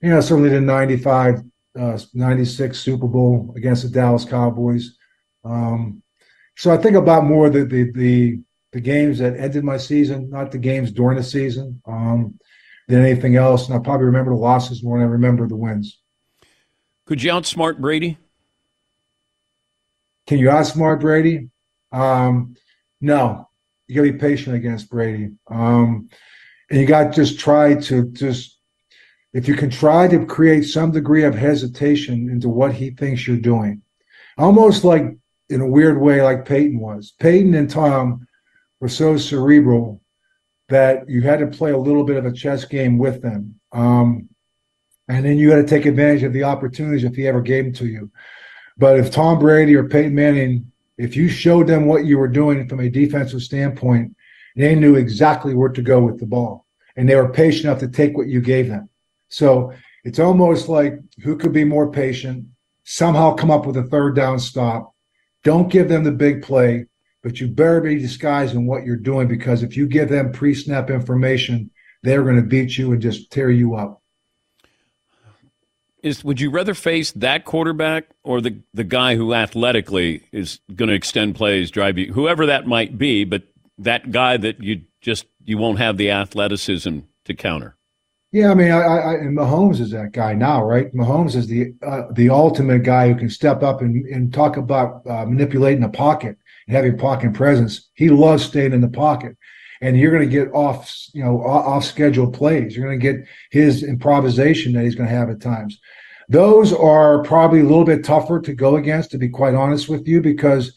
you 0.01 0.11
know 0.11 0.21
certainly 0.21 0.49
the 0.51 0.61
95 0.61 1.43
uh, 1.79 1.99
96 2.15 2.79
super 2.79 3.07
bowl 3.07 3.53
against 3.57 3.83
the 3.83 3.89
dallas 3.89 4.25
cowboys 4.25 4.97
um, 5.45 6.03
so 6.57 6.73
i 6.73 6.77
think 6.77 6.97
about 6.97 7.25
more 7.25 7.51
the, 7.51 7.65
the 7.65 7.91
the 7.93 8.41
the 8.73 8.81
games 8.81 9.19
that 9.19 9.37
ended 9.39 9.65
my 9.65 9.77
season 9.77 10.29
not 10.31 10.51
the 10.51 10.59
games 10.59 10.91
during 10.91 11.17
the 11.17 11.25
season 11.25 11.81
um, 11.87 12.39
than 12.89 13.05
anything 13.05 13.37
else. 13.37 13.69
And 13.69 13.77
i 13.77 13.79
probably 13.79 14.07
remember 14.07 14.31
the 14.31 14.37
losses 14.37 14.83
more 14.83 14.99
than 14.99 15.09
i 15.09 15.11
remember 15.11 15.49
the 15.49 15.57
wins. 15.57 16.01
Could 17.07 17.23
you 17.23 17.31
outsmart 17.31 17.79
brady? 17.79 18.19
Can 20.27 20.39
you 20.39 20.49
outsmart 20.49 21.01
brady? 21.01 21.49
Um, 21.93 22.57
no, 23.01 23.49
you 23.87 23.95
got 23.95 24.03
to 24.03 24.13
be 24.13 24.19
patient 24.19 24.57
against 24.57 24.91
Brady. 24.91 25.31
Um, 25.49 26.09
and 26.71 26.81
you 26.81 26.87
got 26.87 27.05
to 27.05 27.11
just 27.11 27.39
try 27.39 27.75
to 27.75 28.11
just, 28.11 28.59
if 29.33 29.47
you 29.47 29.55
can 29.55 29.71
try 29.71 30.09
to 30.09 30.27
create 30.27 30.63
some 30.63 30.91
degree 30.91 31.25
of 31.25 31.35
hesitation 31.35 32.29
into 32.31 32.49
what 32.49 32.75
he 32.75 32.91
thinks 32.91 33.27
you're 33.27 33.37
doing, 33.37 33.83
almost 34.39 34.85
like 34.85 35.05
in 35.49 35.61
a 35.61 35.69
weird 35.69 36.01
way, 36.01 36.23
like 36.23 36.45
Peyton 36.45 36.81
was. 36.81 37.15
Peyton 37.21 37.55
and 37.55 37.71
Tom 37.71 38.27
were 38.81 38.89
so 38.89 39.17
cerebral 39.17 40.01
that 40.69 41.09
you 41.09 41.23
had 41.23 41.39
to 41.39 41.47
play 41.47 41.71
a 41.71 41.79
little 41.79 42.05
bit 42.05 42.17
of 42.17 42.27
a 42.27 42.33
chess 42.33 42.65
game 42.65 42.99
with 42.99 43.23
them. 43.23 43.59
Um, 43.73 44.29
and 45.09 45.25
then 45.25 45.39
you 45.39 45.51
had 45.51 45.67
to 45.67 45.69
take 45.69 45.87
advantage 45.87 46.25
of 46.25 46.33
the 46.33 46.43
opportunities 46.43 47.05
if 47.05 47.15
he 47.15 47.29
ever 47.29 47.41
gave 47.41 47.65
them 47.65 47.73
to 47.75 47.87
you. 47.87 48.11
But 48.77 48.99
if 48.99 49.11
Tom 49.11 49.39
Brady 49.39 49.77
or 49.77 49.89
Peyton 49.89 50.15
Manning 50.15 50.73
if 50.99 51.15
you 51.15 51.29
showed 51.29 51.67
them 51.67 51.87
what 51.87 52.07
you 52.07 52.19
were 52.19 52.29
doing 52.29 52.69
from 52.69 52.81
a 52.81 52.89
defensive 52.89 53.43
standpoint, 53.43 54.17
they 54.55 54.75
knew 54.75 54.97
exactly 54.97 55.55
where 55.55 55.69
to 55.69 55.83
go 55.83 56.01
with 56.01 56.19
the 56.19 56.27
ball. 56.27 56.67
And 56.97 57.09
they 57.09 57.17
were 57.17 57.31
patient 57.31 57.67
enough 57.67 57.81
to 57.81 57.89
take 57.89 58.17
what 58.17 58.29
you 58.29 58.41
gave 58.41 58.69
them. 58.69 58.89
So 59.29 59.73
it's 60.05 60.19
almost 60.19 60.69
like 60.69 60.99
who 61.23 61.37
could 61.37 61.53
be 61.53 61.65
more 61.65 61.91
patient, 61.91 62.47
somehow 62.85 63.35
come 63.35 63.51
up 63.51 63.67
with 63.67 63.77
a 63.77 63.83
third 63.83 64.17
down 64.17 64.39
stop. 64.39 64.95
Don't 65.45 65.71
give 65.71 65.89
them 65.89 66.05
the 66.05 66.13
big 66.13 66.43
play, 66.43 66.87
but 67.27 67.41
you 67.41 67.49
better 67.49 67.81
be 67.81 67.99
disguising 67.99 68.69
what 68.69 68.85
you're 68.85 68.95
doing 68.95 69.27
because 69.27 69.65
if 69.65 69.77
you 69.77 69.89
give 69.89 70.09
them 70.09 70.31
pre 70.31 70.55
snap 70.55 70.91
information, 70.91 71.69
they're 72.05 72.23
going 72.23 72.37
to 72.37 72.43
beat 72.43 72.79
you 72.79 72.93
and 72.93 73.03
just 73.03 73.33
tear 73.33 73.51
you 73.51 73.75
up 73.75 74.01
is 76.05 76.23
would 76.23 76.41
you 76.41 76.51
rather 76.51 76.73
face 76.73 77.11
that 77.11 77.45
quarterback 77.45 78.05
or 78.23 78.41
the 78.41 78.61
the 78.73 78.85
guy 78.85 79.17
who 79.17 79.35
athletically 79.35 80.23
is 80.31 80.61
going 80.73 80.89
to 80.89 80.95
extend 80.95 81.35
plays, 81.35 81.69
drive 81.73 81.99
you, 81.99 82.13
whoever 82.13 82.47
that 82.47 82.65
might 82.65 82.97
be, 82.97 83.25
but 83.25 83.43
that 83.77 84.13
guy 84.13 84.37
that 84.37 84.63
you 84.63 84.83
just 85.01 85.27
you 85.45 85.59
won't 85.59 85.79
have 85.79 85.97
the 85.97 86.13
athleticism 86.13 87.01
to 87.25 87.35
counter? 87.35 87.77
Yeah, 88.31 88.53
I 88.53 88.55
mean, 88.55 88.71
I, 88.71 88.83
I 88.83 89.15
and 89.15 89.37
Mahomes 89.37 89.81
is 89.81 89.91
that 89.91 90.13
guy 90.13 90.35
now, 90.35 90.63
right? 90.63 90.95
Mahomes 90.95 91.35
is 91.35 91.49
the 91.49 91.75
uh, 91.85 92.03
the 92.13 92.31
ultimate 92.31 92.85
guy 92.85 93.09
who 93.09 93.19
can 93.19 93.31
step 93.31 93.65
up 93.65 93.81
and, 93.81 94.07
and 94.07 94.33
talk 94.33 94.57
about 94.57 95.05
uh, 95.09 95.27
manipulating 95.27 95.81
the 95.81 95.89
pocket 95.89 96.37
and 96.67 96.77
having 96.77 96.99
pocket 96.99 97.35
presence. 97.35 97.89
He 97.95 98.09
loves 98.09 98.45
staying 98.45 98.73
in 98.73 98.81
the 98.81 98.89
pocket 98.89 99.37
and 99.81 99.97
you're 99.97 100.11
going 100.11 100.29
to 100.29 100.31
get 100.31 100.53
off, 100.53 100.93
you 101.13 101.23
know, 101.23 101.43
off 101.43 101.85
schedule 101.85 102.31
plays. 102.31 102.77
You're 102.77 102.87
going 102.87 102.99
to 102.99 103.13
get 103.13 103.27
his 103.51 103.83
improvisation 103.83 104.73
that 104.73 104.85
he's 104.85 104.95
going 104.95 105.09
to 105.09 105.15
have 105.15 105.31
at 105.31 105.41
times. 105.41 105.79
Those 106.29 106.73
are 106.73 107.23
probably 107.23 107.61
a 107.61 107.65
little 107.65 107.85
bit 107.85 108.05
tougher 108.05 108.41
to 108.41 108.55
go 108.55 108.77
against, 108.77 109.11
to 109.13 109.19
be 109.19 109.29
quite 109.29 109.55
honest 109.55 109.89
with 109.89 110.09
you, 110.09 110.21
because 110.21 110.75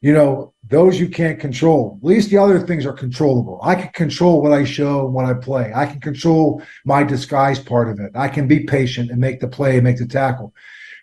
you 0.00 0.12
know 0.12 0.54
those 0.68 0.98
you 0.98 1.08
can't 1.08 1.40
control. 1.40 1.98
At 2.00 2.06
least 2.06 2.30
the 2.30 2.38
other 2.38 2.60
things 2.60 2.86
are 2.86 2.92
controllable. 2.92 3.60
I 3.62 3.74
can 3.74 3.88
control 3.88 4.40
what 4.40 4.52
I 4.52 4.64
show 4.64 5.04
and 5.04 5.14
what 5.14 5.26
I 5.26 5.34
play. 5.34 5.72
I 5.74 5.86
can 5.86 6.00
control 6.00 6.62
my 6.84 7.02
disguise 7.02 7.58
part 7.58 7.90
of 7.90 8.00
it. 8.00 8.12
I 8.14 8.28
can 8.28 8.48
be 8.48 8.60
patient 8.60 9.10
and 9.10 9.20
make 9.20 9.40
the 9.40 9.48
play, 9.48 9.80
make 9.80 9.98
the 9.98 10.06
tackle. 10.06 10.54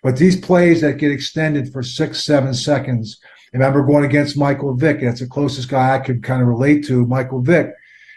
But 0.01 0.17
these 0.17 0.39
plays 0.39 0.81
that 0.81 0.97
get 0.97 1.11
extended 1.11 1.71
for 1.71 1.83
six, 1.83 2.25
seven 2.25 2.53
seconds. 2.53 3.19
I 3.53 3.57
remember 3.57 3.83
going 3.83 4.05
against 4.05 4.37
Michael 4.37 4.73
Vick. 4.73 5.01
That's 5.01 5.19
the 5.19 5.27
closest 5.27 5.69
guy 5.69 5.95
I 5.95 5.99
could 5.99 6.23
kind 6.23 6.41
of 6.41 6.47
relate 6.47 6.85
to, 6.87 7.05
Michael 7.05 7.41
Vick. 7.41 7.71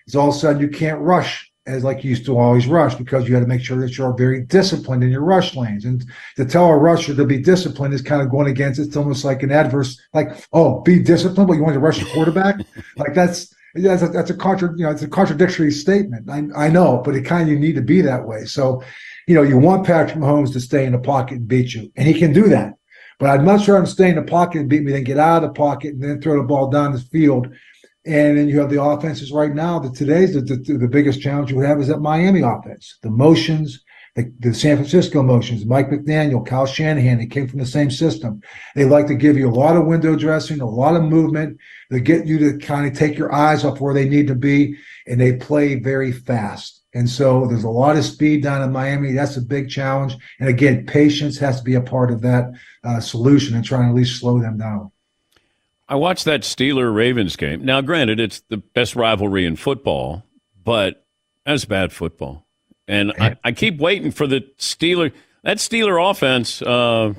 It's 0.07 0.17
all 0.17 0.31
of 0.31 0.35
a 0.35 0.39
sudden 0.39 0.63
you 0.63 0.69
can't 0.69 1.01
rush 1.01 1.51
as 1.67 1.83
like 1.83 2.05
you 2.05 2.11
used 2.11 2.25
to 2.27 2.39
always 2.39 2.67
rush 2.67 2.95
because 2.95 3.29
you 3.29 3.35
had 3.35 3.41
to 3.41 3.47
make 3.47 3.61
sure 3.61 3.79
that 3.81 3.99
you're 3.99 4.17
very 4.17 4.43
disciplined 4.43 5.03
in 5.03 5.11
your 5.11 5.25
rush 5.25 5.57
lanes. 5.57 5.85
And 5.85 6.05
to 6.37 6.45
tell 6.45 6.67
a 6.67 6.77
rusher 6.77 7.15
to 7.15 7.25
be 7.25 7.39
disciplined 7.39 7.93
is 7.93 8.03
kind 8.03 8.23
of 8.23 8.31
going 8.31 8.47
against 8.47 8.79
it's 8.79 8.97
almost 8.97 9.25
like 9.25 9.43
an 9.43 9.51
adverse, 9.51 10.01
like, 10.15 10.29
oh, 10.53 10.81
be 10.83 11.01
disciplined, 11.01 11.49
but 11.49 11.55
you 11.55 11.63
want 11.63 11.75
to 11.75 11.81
rush 11.81 11.99
the 11.99 12.11
quarterback. 12.13 12.61
like 12.97 13.15
that's 13.15 13.53
that's 13.75 14.03
a, 14.03 14.09
that's 14.09 14.31
a 14.31 14.35
contra, 14.35 14.71
you 14.77 14.85
know, 14.85 14.91
it's 14.91 15.03
a 15.03 15.09
contradictory 15.09 15.71
statement. 15.71 16.31
I, 16.31 16.67
I 16.67 16.69
know, 16.71 17.03
but 17.05 17.15
it 17.15 17.23
kind 17.23 17.43
of 17.43 17.49
you 17.49 17.59
need 17.59 17.75
to 17.75 17.83
be 17.83 18.01
that 18.01 18.27
way. 18.27 18.45
So, 18.47 18.83
you 19.27 19.35
know, 19.35 19.43
you 19.43 19.59
want 19.59 19.87
Patrick 19.87 20.19
Mahomes 20.19 20.53
to 20.53 20.61
stay 20.61 20.87
in 20.87 20.93
the 20.93 20.99
pocket 20.99 21.39
and 21.39 21.49
beat 21.49 21.75
you, 21.75 21.93
and 21.97 22.07
he 22.07 22.15
can 22.15 22.33
do 22.33 22.49
that. 22.49 22.75
But 23.19 23.31
I'd 23.31 23.45
much 23.45 23.69
rather 23.69 23.87
stay 23.87 24.11
in 24.11 24.17
the 24.17 24.23
pocket 24.23 24.61
and 24.61 24.69
beat 24.69 24.83
me 24.83 24.93
than 24.93 25.05
get 25.05 25.19
out 25.19 25.43
of 25.43 25.49
the 25.49 25.55
pocket 25.55 25.95
and 25.95 26.03
then 26.03 26.21
throw 26.21 26.37
the 26.37 26.47
ball 26.47 26.69
down 26.69 26.93
the 26.93 27.01
field. 27.01 27.49
And 28.05 28.39
then 28.39 28.49
you 28.49 28.61
have 28.61 28.71
the 28.71 28.83
offenses 28.83 29.33
right 29.33 29.55
now. 29.55 29.79
That 29.79 29.95
today's 29.95 30.35
the, 30.35 30.43
the, 30.43 30.79
the 30.79 30.89
biggest 30.89 31.21
challenge 31.21 31.51
you 31.51 31.61
have 31.61 31.81
is 31.81 31.89
that 31.89 32.01
Miami 32.01 32.43
offense, 32.43 32.99
the 33.03 33.11
motions, 33.11 33.83
the, 34.17 34.33
the, 34.39 34.55
San 34.55 34.77
Francisco 34.77 35.23
motions, 35.23 35.67
Mike 35.67 35.91
McDaniel, 35.91 36.47
Kyle 36.47 36.67
Shanahan, 36.67 37.19
they 37.19 37.27
came 37.27 37.49
from 37.49 37.59
the 37.59 37.67
same 37.67 37.91
system. 37.91 38.41
They 38.75 38.85
like 38.85 39.07
to 39.09 39.15
give 39.15 39.37
you 39.37 39.49
a 39.49 39.51
lot 39.51 39.77
of 39.77 39.87
window 39.87 40.17
dressing, 40.17 40.61
a 40.61 40.67
lot 40.67 40.97
of 40.97 41.03
movement. 41.03 41.59
They 41.91 42.01
get 42.01 42.27
you 42.27 42.39
to 42.39 42.59
kind 42.59 42.87
of 42.87 42.97
take 42.97 43.19
your 43.19 43.33
eyes 43.33 43.65
off 43.65 43.81
where 43.81 43.93
they 43.93 44.09
need 44.09 44.27
to 44.29 44.35
be, 44.35 44.77
and 45.07 45.21
they 45.21 45.35
play 45.35 45.75
very 45.75 46.13
fast. 46.13 46.76
And 46.97 47.11
so 47.11 47.47
there's 47.47 47.65
a 47.65 47.69
lot 47.69 47.99
of 47.99 48.07
speed 48.07 48.43
down 48.43 48.63
in 48.63 48.73
Miami. 48.73 49.13
That's 49.13 49.37
a 49.37 49.43
big 49.43 49.69
challenge. 49.69 50.17
And 50.41 50.49
again, 50.49 50.87
patience 50.87 51.37
has 51.37 51.59
to 51.59 51.63
be 51.63 51.75
a 51.75 51.81
part 51.83 52.11
of 52.11 52.23
that 52.23 52.51
uh, 52.85 53.01
solution 53.01 53.55
and 53.55 53.63
trying 53.63 53.83
to 53.83 53.89
at 53.91 53.95
least 53.95 54.19
slow 54.19 54.41
them 54.41 54.57
down. 54.57 54.91
I 55.91 55.97
watched 55.97 56.25
that 56.25 56.41
Steeler 56.41 56.95
Ravens 56.95 57.37
game. 57.37 57.63
Now, 57.63 57.83
granted, 57.83 58.19
it's 58.19 58.41
the 58.49 58.57
best 58.57 58.97
rivalry 58.97 59.45
in 59.45 59.57
football, 59.57 60.25
but 60.65 61.05
that's 61.45 61.67
bad 61.67 61.93
football. 61.93 62.47
And 62.89 63.13
I, 63.21 63.37
I 63.45 63.53
keep 63.53 63.77
waiting 63.77 64.11
for 64.11 64.27
the 64.27 64.41
Steeler. 64.59 65.13
That 65.43 65.59
Steeler 65.59 66.11
offense, 66.11 66.63
uh, 66.63 67.13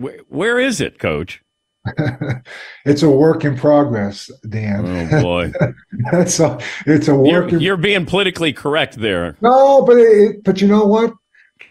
wh- 0.00 0.30
where 0.30 0.60
is 0.60 0.80
it, 0.80 1.00
Coach? 1.00 1.42
It's 2.84 3.02
a 3.02 3.10
work 3.10 3.44
in 3.44 3.56
progress, 3.56 4.30
Dan. 4.48 5.10
Oh 5.10 5.22
boy, 5.22 5.52
that's 6.12 6.40
a 6.40 6.58
it's 6.86 7.08
a 7.08 7.14
work. 7.14 7.50
You're, 7.50 7.60
you're 7.60 7.76
being 7.76 8.06
politically 8.06 8.52
correct 8.52 8.96
there. 8.96 9.36
No, 9.40 9.82
but 9.82 9.98
it, 9.98 10.44
but 10.44 10.60
you 10.60 10.68
know 10.68 10.86
what? 10.86 11.12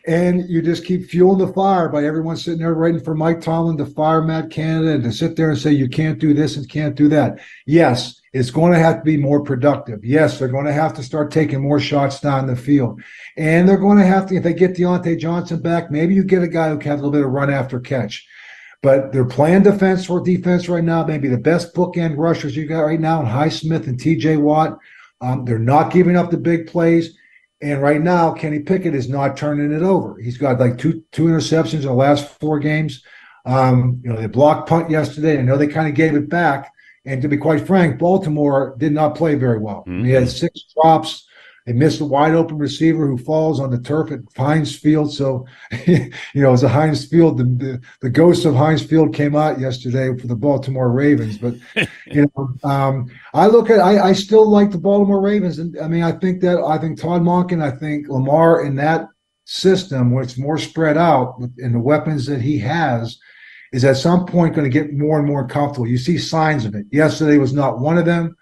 And 0.07 0.47
you 0.47 0.61
just 0.61 0.85
keep 0.85 1.09
fueling 1.09 1.45
the 1.45 1.51
fire 1.53 1.89
by 1.89 2.05
everyone 2.05 2.37
sitting 2.37 2.59
there 2.59 2.75
waiting 2.75 3.01
for 3.01 3.15
Mike 3.15 3.41
Tomlin 3.41 3.77
to 3.77 3.85
fire 3.85 4.21
Matt 4.21 4.51
Canada 4.51 4.91
and 4.91 5.03
to 5.03 5.11
sit 5.11 5.35
there 5.35 5.49
and 5.49 5.57
say 5.57 5.71
you 5.71 5.89
can't 5.89 6.19
do 6.19 6.33
this 6.33 6.57
and 6.57 6.69
can't 6.69 6.95
do 6.95 7.07
that. 7.09 7.39
Yes, 7.65 8.21
it's 8.35 8.51
going 8.51 8.73
to 8.73 8.79
have 8.79 8.97
to 8.97 9.03
be 9.03 9.17
more 9.17 9.41
productive. 9.41 10.03
Yes, 10.03 10.37
they're 10.37 10.47
going 10.47 10.65
to 10.65 10.73
have 10.73 10.93
to 10.95 11.03
start 11.03 11.31
taking 11.31 11.61
more 11.61 11.79
shots 11.79 12.19
down 12.19 12.47
the 12.47 12.55
field. 12.55 13.01
And 13.37 13.67
they're 13.67 13.77
going 13.77 13.97
to 13.97 14.05
have 14.05 14.27
to, 14.27 14.35
if 14.35 14.43
they 14.43 14.53
get 14.53 14.75
Diontae 14.75 15.17
Johnson 15.17 15.61
back, 15.61 15.89
maybe 15.89 16.13
you 16.13 16.23
get 16.23 16.43
a 16.43 16.47
guy 16.47 16.69
who 16.69 16.77
can 16.77 16.91
have 16.91 16.99
a 16.99 17.03
little 17.03 17.11
bit 17.11 17.25
of 17.25 17.31
run 17.31 17.49
after 17.49 17.79
catch. 17.79 18.27
But 18.85 19.11
they're 19.11 19.25
playing 19.25 19.63
defense 19.63 20.07
or 20.11 20.21
defense 20.21 20.69
right 20.69 20.83
now. 20.83 21.03
Maybe 21.03 21.27
the 21.27 21.39
best 21.39 21.73
bookend 21.73 22.17
rushers 22.19 22.55
you 22.55 22.67
got 22.67 22.81
right 22.81 22.99
now 22.99 23.19
in 23.19 23.25
Highsmith 23.25 23.87
and 23.87 23.99
TJ 23.99 24.39
Watt. 24.39 24.77
Um, 25.21 25.43
they're 25.43 25.57
not 25.57 25.91
giving 25.91 26.15
up 26.15 26.29
the 26.29 26.37
big 26.37 26.67
plays. 26.67 27.17
And 27.63 27.81
right 27.81 27.99
now, 27.99 28.31
Kenny 28.31 28.59
Pickett 28.59 28.93
is 28.93 29.09
not 29.09 29.37
turning 29.37 29.71
it 29.71 29.81
over. 29.81 30.19
He's 30.19 30.37
got 30.37 30.59
like 30.59 30.77
two 30.77 31.03
two 31.11 31.23
interceptions 31.23 31.79
in 31.79 31.87
the 31.87 31.93
last 31.93 32.29
four 32.39 32.59
games. 32.59 33.03
Um, 33.47 34.01
you 34.03 34.13
know, 34.13 34.21
they 34.21 34.27
blocked 34.27 34.69
punt 34.69 34.91
yesterday. 34.91 35.39
I 35.39 35.41
know 35.41 35.57
they 35.57 35.65
kind 35.65 35.89
of 35.89 35.95
gave 35.95 36.13
it 36.13 36.29
back. 36.29 36.71
And 37.05 37.23
to 37.23 37.27
be 37.27 37.37
quite 37.37 37.65
frank, 37.65 37.97
Baltimore 37.97 38.75
did 38.77 38.91
not 38.91 39.15
play 39.15 39.33
very 39.33 39.57
well. 39.57 39.83
Mm-hmm. 39.87 40.05
He 40.05 40.11
had 40.11 40.29
six 40.29 40.63
drops. 40.75 41.24
They 41.65 41.73
missed 41.73 41.99
a 41.99 42.05
wide 42.05 42.35
open 42.35 42.59
receiver 42.59 43.07
who 43.07 43.17
falls 43.17 43.59
on 43.59 43.71
the 43.71 43.79
turf 43.79 44.11
at 44.11 44.19
Heinz 44.37 44.75
Field. 44.75 45.11
So, 45.11 45.47
you 45.87 46.11
know, 46.35 46.53
as 46.53 46.61
a 46.61 46.69
Heinz 46.69 47.05
Field, 47.05 47.39
the, 47.39 47.43
the, 47.43 47.81
the 48.01 48.09
ghost 48.09 48.45
of 48.45 48.53
Heinz 48.53 48.83
Field 48.83 49.15
came 49.15 49.35
out 49.35 49.59
yesterday 49.59 50.15
for 50.15 50.27
the 50.27 50.35
Baltimore 50.35 50.91
Ravens. 50.91 51.39
But, 51.39 51.55
you 52.05 52.29
know, 52.37 52.49
um, 52.63 53.09
I 53.33 53.47
look 53.47 53.71
at, 53.71 53.79
I, 53.79 54.09
I 54.09 54.13
still 54.13 54.47
like 54.47 54.69
the 54.69 54.77
Baltimore 54.77 55.21
Ravens. 55.21 55.57
And 55.57 55.75
I 55.79 55.87
mean, 55.87 56.03
I 56.03 56.11
think 56.11 56.41
that, 56.41 56.59
I 56.59 56.77
think 56.77 56.99
Todd 56.99 57.23
Monken, 57.23 57.63
I 57.63 57.75
think 57.75 58.09
Lamar 58.09 58.63
in 58.63 58.75
that 58.75 59.07
system 59.45 60.11
where 60.11 60.23
it's 60.23 60.37
more 60.37 60.59
spread 60.59 60.97
out 60.97 61.39
in 61.57 61.71
the 61.71 61.79
weapons 61.79 62.27
that 62.27 62.41
he 62.41 62.59
has 62.59 63.17
is 63.71 63.83
at 63.83 63.97
some 63.97 64.25
point 64.25 64.55
going 64.55 64.69
to 64.69 64.79
get 64.79 64.93
more 64.93 65.17
and 65.17 65.27
more 65.27 65.47
comfortable. 65.47 65.87
You 65.87 65.97
see 65.97 66.17
signs 66.19 66.65
of 66.65 66.75
it. 66.75 66.85
Yesterday 66.91 67.37
was 67.37 67.53
not 67.53 67.79
one 67.79 67.97
of 67.97 68.05
them. 68.05 68.35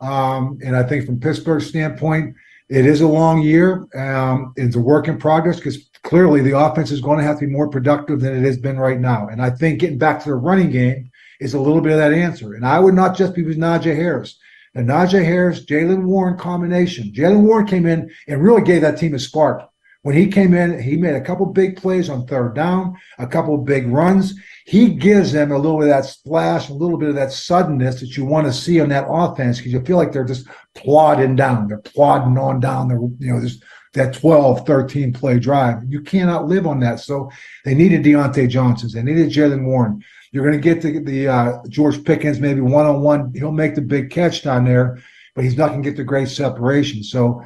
Um, 0.00 0.58
and 0.64 0.74
I 0.74 0.82
think 0.82 1.04
from 1.04 1.20
Pittsburgh's 1.20 1.68
standpoint, 1.68 2.34
it 2.70 2.86
is 2.86 3.00
a 3.00 3.06
long 3.06 3.42
year. 3.42 3.86
Um, 3.96 4.52
it's 4.56 4.76
a 4.76 4.80
work 4.80 5.08
in 5.08 5.18
progress 5.18 5.56
because 5.56 5.90
clearly 6.04 6.40
the 6.40 6.56
offense 6.56 6.92
is 6.92 7.00
going 7.00 7.18
to 7.18 7.24
have 7.24 7.40
to 7.40 7.46
be 7.46 7.52
more 7.52 7.68
productive 7.68 8.20
than 8.20 8.36
it 8.36 8.46
has 8.46 8.56
been 8.56 8.78
right 8.78 9.00
now. 9.00 9.26
And 9.26 9.42
I 9.42 9.50
think 9.50 9.80
getting 9.80 9.98
back 9.98 10.22
to 10.22 10.28
the 10.28 10.36
running 10.36 10.70
game 10.70 11.10
is 11.40 11.54
a 11.54 11.60
little 11.60 11.80
bit 11.80 11.92
of 11.92 11.98
that 11.98 12.12
answer. 12.12 12.54
And 12.54 12.64
I 12.64 12.78
would 12.78 12.94
not 12.94 13.16
just 13.16 13.34
be 13.34 13.42
with 13.42 13.58
Najee 13.58 13.96
Harris. 13.96 14.38
The 14.74 14.82
Najee 14.82 15.24
Harris, 15.24 15.64
Jaylen 15.64 16.04
Warren 16.04 16.38
combination. 16.38 17.12
Jaylen 17.12 17.42
Warren 17.42 17.66
came 17.66 17.86
in 17.86 18.08
and 18.28 18.42
really 18.42 18.62
gave 18.62 18.82
that 18.82 18.98
team 18.98 19.14
a 19.14 19.18
spark. 19.18 19.68
When 20.02 20.16
he 20.16 20.28
came 20.28 20.54
in, 20.54 20.80
he 20.80 20.96
made 20.96 21.14
a 21.14 21.20
couple 21.20 21.44
big 21.44 21.76
plays 21.76 22.08
on 22.08 22.26
third 22.26 22.54
down, 22.54 22.96
a 23.18 23.26
couple 23.26 23.56
big 23.58 23.86
runs. 23.88 24.34
He 24.64 24.94
gives 24.94 25.32
them 25.32 25.52
a 25.52 25.58
little 25.58 25.78
bit 25.78 25.90
of 25.90 25.94
that 25.94 26.06
splash, 26.06 26.70
a 26.70 26.74
little 26.74 26.96
bit 26.96 27.10
of 27.10 27.14
that 27.16 27.32
suddenness 27.32 28.00
that 28.00 28.16
you 28.16 28.24
want 28.24 28.46
to 28.46 28.52
see 28.52 28.80
on 28.80 28.88
that 28.88 29.06
offense 29.08 29.58
because 29.58 29.72
you 29.72 29.84
feel 29.84 29.98
like 29.98 30.12
they're 30.12 30.24
just 30.24 30.48
plodding 30.74 31.36
down. 31.36 31.68
They're 31.68 31.78
plodding 31.78 32.38
on 32.38 32.60
down. 32.60 32.88
They're, 32.88 32.98
you 32.98 33.34
know, 33.34 33.46
that 33.92 34.14
12, 34.14 34.66
13 34.66 35.12
play 35.12 35.38
drive. 35.38 35.82
You 35.86 36.00
cannot 36.00 36.46
live 36.46 36.66
on 36.66 36.80
that. 36.80 37.00
So 37.00 37.30
they 37.66 37.74
needed 37.74 38.02
Diontae 38.02 38.48
Johnsons. 38.48 38.94
They 38.94 39.02
needed 39.02 39.30
Jaylen 39.30 39.64
Warren. 39.66 40.02
You're 40.32 40.44
going 40.44 40.58
to 40.58 40.62
get 40.62 40.80
the, 40.80 41.00
the 41.00 41.28
uh, 41.28 41.58
George 41.68 42.04
Pickens 42.04 42.40
maybe 42.40 42.60
one 42.60 42.86
on 42.86 43.02
one. 43.02 43.32
He'll 43.34 43.52
make 43.52 43.74
the 43.74 43.82
big 43.82 44.10
catch 44.10 44.42
down 44.42 44.64
there, 44.64 45.02
but 45.34 45.44
he's 45.44 45.58
not 45.58 45.70
going 45.70 45.82
to 45.82 45.90
get 45.90 45.96
the 45.96 46.04
great 46.04 46.28
separation. 46.28 47.02
So 47.02 47.42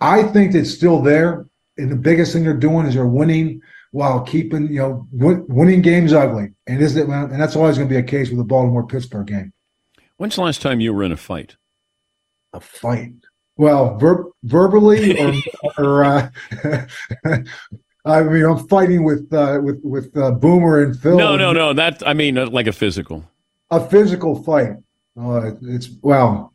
I 0.00 0.22
think 0.22 0.54
it's 0.54 0.70
still 0.70 1.00
there 1.00 1.46
and 1.78 1.90
the 1.90 1.96
biggest 1.96 2.32
thing 2.32 2.44
they're 2.44 2.54
doing 2.54 2.86
is 2.86 2.94
they're 2.94 3.06
winning 3.06 3.60
while 3.90 4.20
keeping 4.20 4.68
you 4.68 4.78
know 4.78 5.06
win, 5.12 5.44
winning 5.48 5.82
games 5.82 6.12
ugly, 6.12 6.52
and 6.66 6.82
is 6.82 6.96
it 6.96 7.08
and 7.08 7.40
that's 7.40 7.56
always 7.56 7.76
going 7.76 7.88
to 7.88 7.94
be 7.94 7.98
a 7.98 8.02
case 8.02 8.28
with 8.28 8.38
the 8.38 8.44
Baltimore 8.44 8.86
Pittsburgh 8.86 9.26
game. 9.26 9.52
When's 10.16 10.36
the 10.36 10.42
last 10.42 10.62
time 10.62 10.80
you 10.80 10.92
were 10.94 11.02
in 11.02 11.12
a 11.12 11.16
fight? 11.16 11.56
A 12.52 12.60
fight. 12.60 13.12
Well, 13.58 13.96
ver- 13.96 14.30
verbally 14.44 15.18
or, 15.18 15.34
or 15.78 16.04
uh, 16.04 16.30
I 18.04 18.22
mean, 18.22 18.44
I'm 18.44 18.68
fighting 18.68 19.02
with 19.02 19.32
uh, 19.32 19.60
with 19.62 19.80
with 19.82 20.16
uh, 20.16 20.30
Boomer 20.32 20.82
and 20.84 20.98
Phil. 20.98 21.16
No, 21.16 21.36
no, 21.36 21.52
no. 21.52 21.72
That 21.72 22.06
I 22.06 22.14
mean, 22.14 22.36
like 22.52 22.66
a 22.66 22.72
physical. 22.72 23.24
A 23.70 23.80
physical 23.80 24.42
fight. 24.42 24.76
Uh, 25.20 25.52
it's 25.62 25.90
well, 26.02 26.54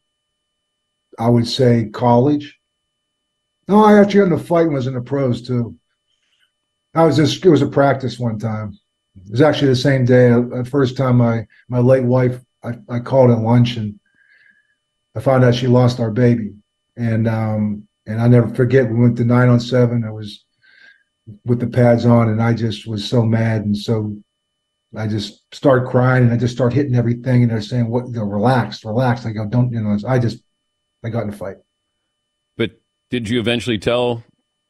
I 1.19 1.28
would 1.28 1.47
say 1.47 1.89
college. 1.91 2.57
No, 3.72 3.86
I 3.86 3.97
actually 4.01 4.19
got 4.19 4.26
in 4.28 4.34
a 4.34 4.38
fight 4.38 4.69
was 4.69 4.86
in 4.86 4.95
the 4.95 5.01
pros 5.01 5.41
too. 5.41 5.78
I 6.93 7.05
was 7.05 7.15
just 7.15 7.45
it 7.45 7.49
was 7.49 7.61
a 7.61 7.67
practice 7.67 8.19
one 8.19 8.38
time. 8.38 8.78
It 9.15 9.32
was 9.32 9.41
actually 9.41 9.69
the 9.69 9.78
same 9.78 10.03
day. 10.03 10.28
The 10.30 10.67
first 10.69 10.97
time 10.97 11.15
my 11.15 11.47
my 11.69 11.80
late 11.80 12.03
wife 12.03 12.41
I, 12.65 12.74
I 12.89 12.99
called 12.99 13.32
at 13.32 13.39
lunch 13.39 13.78
and 13.78 13.97
I 15.15 15.22
found 15.22 15.45
out 15.45 15.55
she 15.55 15.67
lost 15.67 16.01
our 16.01 16.11
baby. 16.11 16.51
And 16.97 17.30
um 17.30 17.88
and 18.05 18.22
I 18.22 18.28
never 18.28 18.53
forget 18.53 18.89
we 18.89 18.99
went 18.99 19.15
to 19.19 19.24
nine 19.24 19.47
on 19.47 19.61
seven. 19.61 20.03
I 20.03 20.11
was 20.11 20.43
with 21.45 21.61
the 21.61 21.67
pads 21.67 22.05
on 22.05 22.28
and 22.28 22.43
I 22.43 22.53
just 22.53 22.86
was 22.86 23.07
so 23.07 23.24
mad 23.24 23.61
and 23.61 23.78
so 23.78 24.17
I 24.97 25.07
just 25.07 25.45
started 25.55 25.88
crying 25.88 26.26
and 26.26 26.34
I 26.34 26.36
just 26.36 26.53
start 26.53 26.74
hitting 26.74 26.95
everything 26.95 27.43
and 27.43 27.49
they're 27.49 27.61
saying 27.61 27.88
what 27.88 28.07
you 28.07 28.15
know, 28.15 28.24
relax, 28.24 28.84
relax. 28.84 29.26
I 29.26 29.32
go, 29.32 29.45
don't 29.45 29.72
you 29.72 29.80
know, 29.80 29.97
I 30.05 30.19
just 30.19 30.43
I 31.05 31.09
got 31.09 31.24
in 31.24 31.30
a 31.30 31.32
fight. 31.32 31.55
Did 33.12 33.28
you 33.28 33.39
eventually 33.41 33.78
tell 33.78 34.24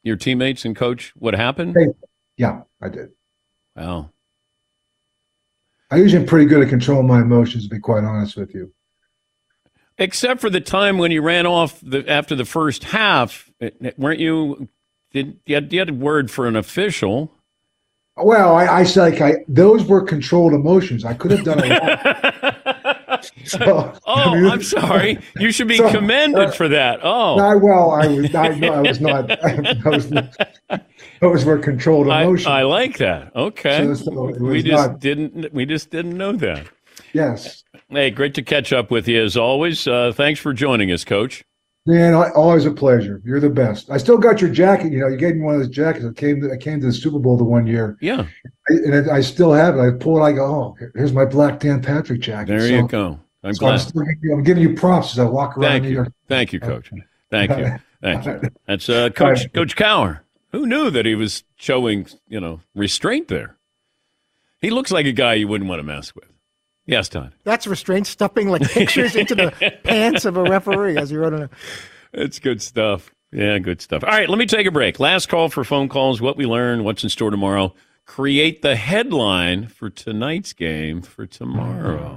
your 0.03 0.17
teammates 0.17 0.65
and 0.65 0.75
coach 0.75 1.13
what 1.15 1.35
happened? 1.35 1.77
Yeah, 2.37 2.63
I 2.81 2.89
did. 2.89 3.11
Wow. 3.75 4.09
I 5.91 5.97
usually 5.97 6.23
am 6.23 6.27
pretty 6.27 6.47
good 6.47 6.63
at 6.63 6.69
controlling 6.69 7.05
my 7.05 7.21
emotions, 7.21 7.63
to 7.65 7.69
be 7.69 7.79
quite 7.79 8.03
honest 8.03 8.35
with 8.35 8.55
you. 8.55 8.73
Except 9.99 10.41
for 10.41 10.49
the 10.49 10.59
time 10.59 10.97
when 10.97 11.11
you 11.11 11.21
ran 11.21 11.45
off 11.45 11.79
the, 11.83 12.03
after 12.09 12.33
the 12.33 12.45
first 12.45 12.85
half, 12.85 13.51
weren't 13.97 14.19
you? 14.19 14.67
Did 15.11 15.39
you 15.45 15.55
had, 15.55 15.71
you 15.71 15.79
had 15.79 15.89
a 15.89 15.93
word 15.93 16.31
for 16.31 16.47
an 16.47 16.55
official? 16.55 17.31
Well, 18.17 18.55
I, 18.55 18.65
I 18.67 18.83
said 18.83 19.13
like 19.13 19.21
I, 19.21 19.45
those 19.47 19.85
were 19.85 20.01
controlled 20.01 20.53
emotions. 20.53 21.05
I 21.05 21.13
could 21.13 21.31
have 21.31 21.43
done 21.43 21.59
a 21.59 21.67
lot. 21.67 22.41
So, 23.45 23.93
oh, 24.05 24.13
I 24.13 24.35
mean, 24.35 24.49
I'm 24.51 24.61
sorry. 24.63 25.17
You 25.37 25.51
should 25.51 25.67
be 25.67 25.77
So, 25.77 25.89
commended 25.91 26.49
uh, 26.49 26.51
for 26.51 26.67
that. 26.69 26.99
Oh, 27.03 27.37
I, 27.39 27.55
well, 27.55 27.91
I 27.91 28.07
was, 28.07 28.33
I, 28.35 28.49
no, 28.49 28.73
I 28.73 28.81
was 28.81 29.01
not. 29.01 29.31
I 29.45 29.89
was, 29.89 30.09
those 31.19 31.45
were 31.45 31.57
controlled 31.57 32.09
I, 32.09 32.23
emotions. 32.23 32.47
I 32.47 32.61
like 32.63 32.97
that. 32.99 33.35
Okay. 33.35 33.93
So 33.95 34.31
we 34.39 34.63
just 34.63 34.89
not- 34.89 34.99
didn't 34.99 35.53
we 35.53 35.65
just 35.65 35.89
didn't 35.89 36.17
know 36.17 36.33
that. 36.33 36.67
yes, 37.13 37.63
Hey, 37.89 38.09
great 38.09 38.33
to 38.35 38.41
catch 38.41 38.71
up 38.71 38.89
with 38.89 39.07
you 39.07 39.21
as 39.21 39.35
always. 39.35 39.85
Uh, 39.85 40.13
thanks 40.15 40.39
for 40.39 40.53
joining 40.53 40.91
us, 40.91 41.03
Coach. 41.03 41.43
Man, 41.87 42.13
I, 42.13 42.29
always 42.31 42.65
a 42.65 42.71
pleasure. 42.71 43.21
You're 43.25 43.39
the 43.39 43.49
best. 43.49 43.89
I 43.89 43.97
still 43.97 44.17
got 44.17 44.39
your 44.39 44.51
jacket. 44.51 44.91
You 44.91 44.99
know, 44.99 45.07
you 45.07 45.17
gave 45.17 45.35
me 45.35 45.41
one 45.41 45.55
of 45.55 45.61
those 45.61 45.69
jackets. 45.69 46.05
I 46.05 46.13
came. 46.13 46.39
To, 46.41 46.51
I 46.51 46.57
came 46.57 46.79
to 46.79 46.85
the 46.85 46.93
Super 46.93 47.17
Bowl 47.17 47.37
the 47.37 47.43
one 47.43 47.65
year. 47.65 47.97
Yeah. 48.01 48.27
I, 48.69 48.73
and 48.73 48.93
it, 48.93 49.09
I 49.09 49.21
still 49.21 49.51
have 49.51 49.77
it. 49.77 49.81
I 49.81 49.89
pull 49.91 50.23
it. 50.23 50.27
I 50.27 50.31
go, 50.33 50.45
oh, 50.45 50.87
here's 50.93 51.11
my 51.11 51.25
black 51.25 51.59
Dan 51.59 51.81
Patrick 51.81 52.21
jacket. 52.21 52.49
There 52.51 52.59
So- 52.59 52.67
you 52.67 52.87
go. 52.87 53.19
I'm 53.43 53.55
so 53.55 53.65
I'm, 53.65 53.71
glad. 53.71 53.77
still 53.79 54.01
giving 54.03 54.19
you, 54.21 54.33
I'm 54.33 54.43
giving 54.43 54.61
you 54.63 54.75
props 54.75 55.13
as 55.13 55.19
I 55.19 55.23
walk 55.23 55.57
around 55.57 55.71
Thank 55.71 55.83
New 55.85 55.89
you. 55.89 55.95
York. 55.95 56.13
Thank 56.27 56.53
you, 56.53 56.59
Coach. 56.59 56.91
Thank 57.31 57.57
you. 57.57 57.75
Thank 58.03 58.25
you. 58.25 58.41
That's 58.67 58.87
uh, 58.87 59.09
Coach 59.09 59.51
Coach 59.51 59.75
Cowher. 59.75 60.19
Who 60.51 60.67
knew 60.67 60.91
that 60.91 61.07
he 61.07 61.15
was 61.15 61.43
showing, 61.55 62.05
you 62.27 62.39
know, 62.39 62.61
restraint 62.75 63.29
there? 63.29 63.57
He 64.59 64.69
looks 64.69 64.91
like 64.91 65.07
a 65.07 65.11
guy 65.11 65.33
you 65.35 65.47
wouldn't 65.47 65.67
want 65.69 65.79
to 65.79 65.83
mess 65.83 66.13
with. 66.13 66.25
Yes, 66.85 67.09
Todd. 67.09 67.33
That's 67.43 67.67
restraint, 67.67 68.07
stuffing 68.07 68.49
like 68.49 68.63
pictures 68.63 69.15
into 69.15 69.35
the 69.35 69.51
pants 69.83 70.25
of 70.25 70.37
a 70.37 70.43
referee 70.43 70.97
as 70.97 71.11
you 71.11 71.19
wrote 71.19 71.33
on 71.33 71.43
a. 71.43 71.49
It's 72.13 72.39
good 72.39 72.61
stuff. 72.61 73.11
Yeah, 73.31 73.59
good 73.59 73.81
stuff. 73.81 74.03
All 74.03 74.09
right, 74.09 74.27
let 74.27 74.37
me 74.37 74.45
take 74.45 74.67
a 74.67 74.71
break. 74.71 74.99
Last 74.99 75.29
call 75.29 75.49
for 75.49 75.63
phone 75.63 75.87
calls. 75.87 76.21
What 76.21 76.35
we 76.37 76.45
learned, 76.45 76.83
what's 76.83 77.03
in 77.03 77.09
store 77.09 77.29
tomorrow. 77.29 77.73
Create 78.05 78.61
the 78.61 78.75
headline 78.75 79.67
for 79.67 79.89
tonight's 79.89 80.51
game 80.53 81.01
for 81.01 81.25
tomorrow. 81.25 82.15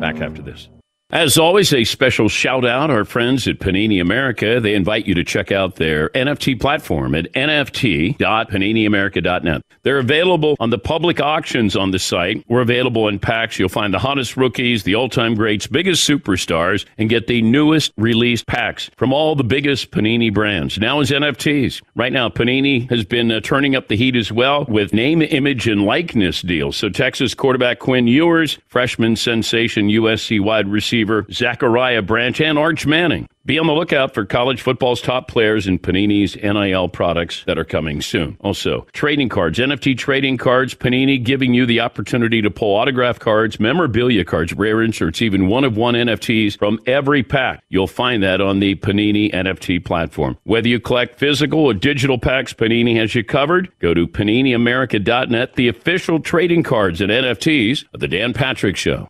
Back 0.00 0.20
after 0.20 0.40
this. 0.40 0.68
As 1.14 1.38
always, 1.38 1.72
a 1.72 1.84
special 1.84 2.28
shout 2.28 2.64
out 2.64 2.90
our 2.90 3.04
friends 3.04 3.46
at 3.46 3.60
Panini 3.60 4.00
America. 4.00 4.58
They 4.58 4.74
invite 4.74 5.06
you 5.06 5.14
to 5.14 5.22
check 5.22 5.52
out 5.52 5.76
their 5.76 6.08
NFT 6.08 6.60
platform 6.60 7.14
at 7.14 7.32
nft.paniniamerica.net. 7.34 9.62
They're 9.84 10.00
available 10.00 10.56
on 10.58 10.70
the 10.70 10.78
public 10.78 11.20
auctions 11.20 11.76
on 11.76 11.92
the 11.92 12.00
site. 12.00 12.44
We're 12.48 12.62
available 12.62 13.06
in 13.06 13.20
packs. 13.20 13.60
You'll 13.60 13.68
find 13.68 13.94
the 13.94 14.00
hottest 14.00 14.36
rookies, 14.36 14.82
the 14.82 14.96
all-time 14.96 15.36
greats, 15.36 15.68
biggest 15.68 16.08
superstars, 16.08 16.84
and 16.98 17.08
get 17.08 17.28
the 17.28 17.42
newest 17.42 17.92
released 17.96 18.48
packs 18.48 18.90
from 18.96 19.12
all 19.12 19.36
the 19.36 19.44
biggest 19.44 19.92
Panini 19.92 20.34
brands. 20.34 20.80
Now 20.80 20.98
is 20.98 21.12
NFTs. 21.12 21.80
Right 21.94 22.12
now, 22.12 22.28
Panini 22.28 22.90
has 22.90 23.04
been 23.04 23.30
uh, 23.30 23.38
turning 23.38 23.76
up 23.76 23.86
the 23.86 23.96
heat 23.96 24.16
as 24.16 24.32
well 24.32 24.64
with 24.64 24.92
name, 24.92 25.22
image, 25.22 25.68
and 25.68 25.84
likeness 25.84 26.42
deals. 26.42 26.76
So 26.76 26.88
Texas 26.88 27.34
quarterback 27.34 27.78
Quinn 27.78 28.08
Ewers, 28.08 28.58
freshman 28.66 29.14
sensation 29.14 29.86
USC 29.86 30.42
wide 30.42 30.66
receiver 30.66 31.03
Zachariah 31.30 32.02
Branch, 32.02 32.40
and 32.40 32.58
Arch 32.58 32.86
Manning. 32.86 33.28
Be 33.46 33.58
on 33.58 33.66
the 33.66 33.74
lookout 33.74 34.14
for 34.14 34.24
college 34.24 34.62
football's 34.62 35.02
top 35.02 35.28
players 35.28 35.66
in 35.66 35.78
Panini's 35.78 36.34
NIL 36.34 36.88
products 36.88 37.44
that 37.44 37.58
are 37.58 37.64
coming 37.64 38.00
soon. 38.00 38.38
Also, 38.40 38.86
trading 38.94 39.28
cards, 39.28 39.58
NFT 39.58 39.98
trading 39.98 40.38
cards, 40.38 40.74
Panini 40.74 41.22
giving 41.22 41.52
you 41.52 41.66
the 41.66 41.80
opportunity 41.80 42.40
to 42.40 42.50
pull 42.50 42.74
autograph 42.74 43.18
cards, 43.18 43.60
memorabilia 43.60 44.24
cards, 44.24 44.54
rare 44.54 44.80
inserts, 44.80 45.20
even 45.20 45.48
one 45.48 45.62
of 45.62 45.76
one 45.76 45.92
NFTs 45.92 46.56
from 46.56 46.80
every 46.86 47.22
pack. 47.22 47.62
You'll 47.68 47.86
find 47.86 48.22
that 48.22 48.40
on 48.40 48.60
the 48.60 48.76
Panini 48.76 49.30
NFT 49.34 49.84
platform. 49.84 50.38
Whether 50.44 50.68
you 50.68 50.80
collect 50.80 51.18
physical 51.18 51.60
or 51.60 51.74
digital 51.74 52.18
packs, 52.18 52.54
Panini 52.54 52.96
has 52.96 53.14
you 53.14 53.24
covered. 53.24 53.70
Go 53.78 53.92
to 53.92 54.06
PaniniAmerica.net, 54.06 55.56
the 55.56 55.68
official 55.68 56.18
trading 56.18 56.62
cards 56.62 57.02
and 57.02 57.12
NFTs 57.12 57.84
of 57.92 58.00
The 58.00 58.08
Dan 58.08 58.32
Patrick 58.32 58.78
Show. 58.78 59.06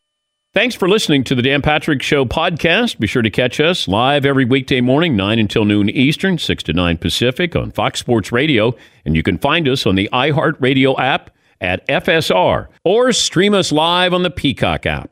Thanks 0.55 0.77
for 0.77 0.89
listening 0.89 1.25
to 1.25 1.35
the 1.35 1.43
Dan 1.43 1.63
Patrick 1.63 2.01
Show 2.01 2.25
podcast. 2.25 3.01
Be 3.01 3.09
sure 3.09 3.23
to 3.23 3.31
catch 3.31 3.59
us 3.59 3.89
live 3.89 4.25
every 4.25 4.45
weekday 4.45 4.81
morning, 4.81 5.17
9 5.17 5.41
until 5.41 5.65
noon 5.65 5.91
Eastern, 5.91 6.39
6 6.39 6.63
to 6.63 6.73
9 6.73 6.97
Pacific 6.99 7.57
on 7.57 7.73
Fox 7.73 7.99
Sports 7.99 8.31
Radio. 8.31 8.73
And 9.05 9.17
you 9.17 9.25
can 9.25 9.37
find 9.37 9.67
us 9.67 9.85
on 9.85 9.97
the 9.97 10.09
iHeartRadio 10.13 10.97
app 10.97 11.31
at 11.61 11.85
FSR 11.89 12.69
or 12.85 13.13
stream 13.13 13.53
us 13.53 13.73
live 13.73 14.15
on 14.15 14.23
the 14.23 14.31
Peacock 14.31 14.87
app. 14.87 15.11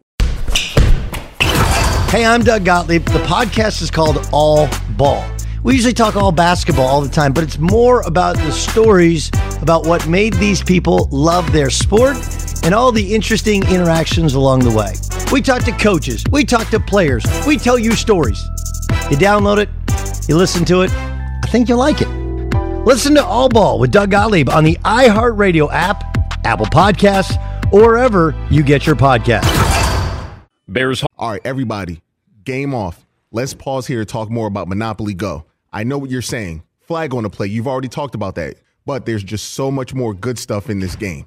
Hey, 2.12 2.24
I'm 2.24 2.44
Doug 2.44 2.64
Gottlieb. 2.64 3.04
The 3.06 3.18
podcast 3.24 3.82
is 3.82 3.90
called 3.90 4.24
All 4.32 4.68
Ball. 4.90 5.28
We 5.64 5.74
usually 5.74 5.92
talk 5.92 6.14
all 6.14 6.30
basketball 6.30 6.86
all 6.86 7.00
the 7.00 7.08
time, 7.08 7.32
but 7.32 7.42
it's 7.42 7.58
more 7.58 8.02
about 8.02 8.36
the 8.36 8.52
stories 8.52 9.28
about 9.60 9.86
what 9.86 10.06
made 10.06 10.34
these 10.34 10.62
people 10.62 11.08
love 11.10 11.50
their 11.52 11.70
sport 11.70 12.16
and 12.62 12.74
all 12.74 12.92
the 12.92 13.14
interesting 13.14 13.62
interactions 13.68 14.34
along 14.34 14.60
the 14.60 14.70
way. 14.70 14.94
We 15.32 15.42
talk 15.42 15.64
to 15.64 15.72
coaches, 15.72 16.24
we 16.30 16.44
talk 16.44 16.68
to 16.70 16.80
players, 16.80 17.24
we 17.46 17.56
tell 17.56 17.78
you 17.78 17.92
stories. 17.92 18.42
You 19.10 19.16
download 19.16 19.58
it, 19.58 19.68
you 20.28 20.36
listen 20.36 20.64
to 20.66 20.82
it, 20.82 20.90
I 20.92 21.48
think 21.48 21.68
you'll 21.68 21.78
like 21.78 22.00
it. 22.00 22.08
Listen 22.84 23.14
to 23.14 23.24
All 23.24 23.48
Ball 23.48 23.78
with 23.78 23.90
Doug 23.90 24.10
Gottlieb 24.10 24.48
on 24.48 24.64
the 24.64 24.76
iHeartRadio 24.84 25.72
app, 25.72 26.02
Apple 26.44 26.66
Podcasts, 26.66 27.36
or 27.72 27.80
wherever 27.80 28.34
you 28.50 28.62
get 28.62 28.86
your 28.86 28.96
podcasts. 28.96 29.48
Bears. 30.68 31.04
All 31.16 31.30
right, 31.30 31.40
everybody, 31.44 32.02
game 32.44 32.74
off. 32.74 33.06
Let's 33.30 33.54
pause 33.54 33.86
here 33.86 34.00
to 34.00 34.04
talk 34.04 34.30
more 34.30 34.46
about 34.46 34.68
Monopoly 34.68 35.14
Go. 35.14 35.44
I 35.72 35.84
know 35.84 35.96
what 35.98 36.10
you're 36.10 36.22
saying. 36.22 36.64
Flag 36.80 37.14
on 37.14 37.22
the 37.22 37.30
play. 37.30 37.46
You've 37.46 37.68
already 37.68 37.88
talked 37.88 38.14
about 38.14 38.34
that. 38.34 38.56
But 38.84 39.06
there's 39.06 39.22
just 39.22 39.52
so 39.52 39.70
much 39.70 39.94
more 39.94 40.12
good 40.12 40.38
stuff 40.38 40.68
in 40.68 40.80
this 40.80 40.96
game. 40.96 41.26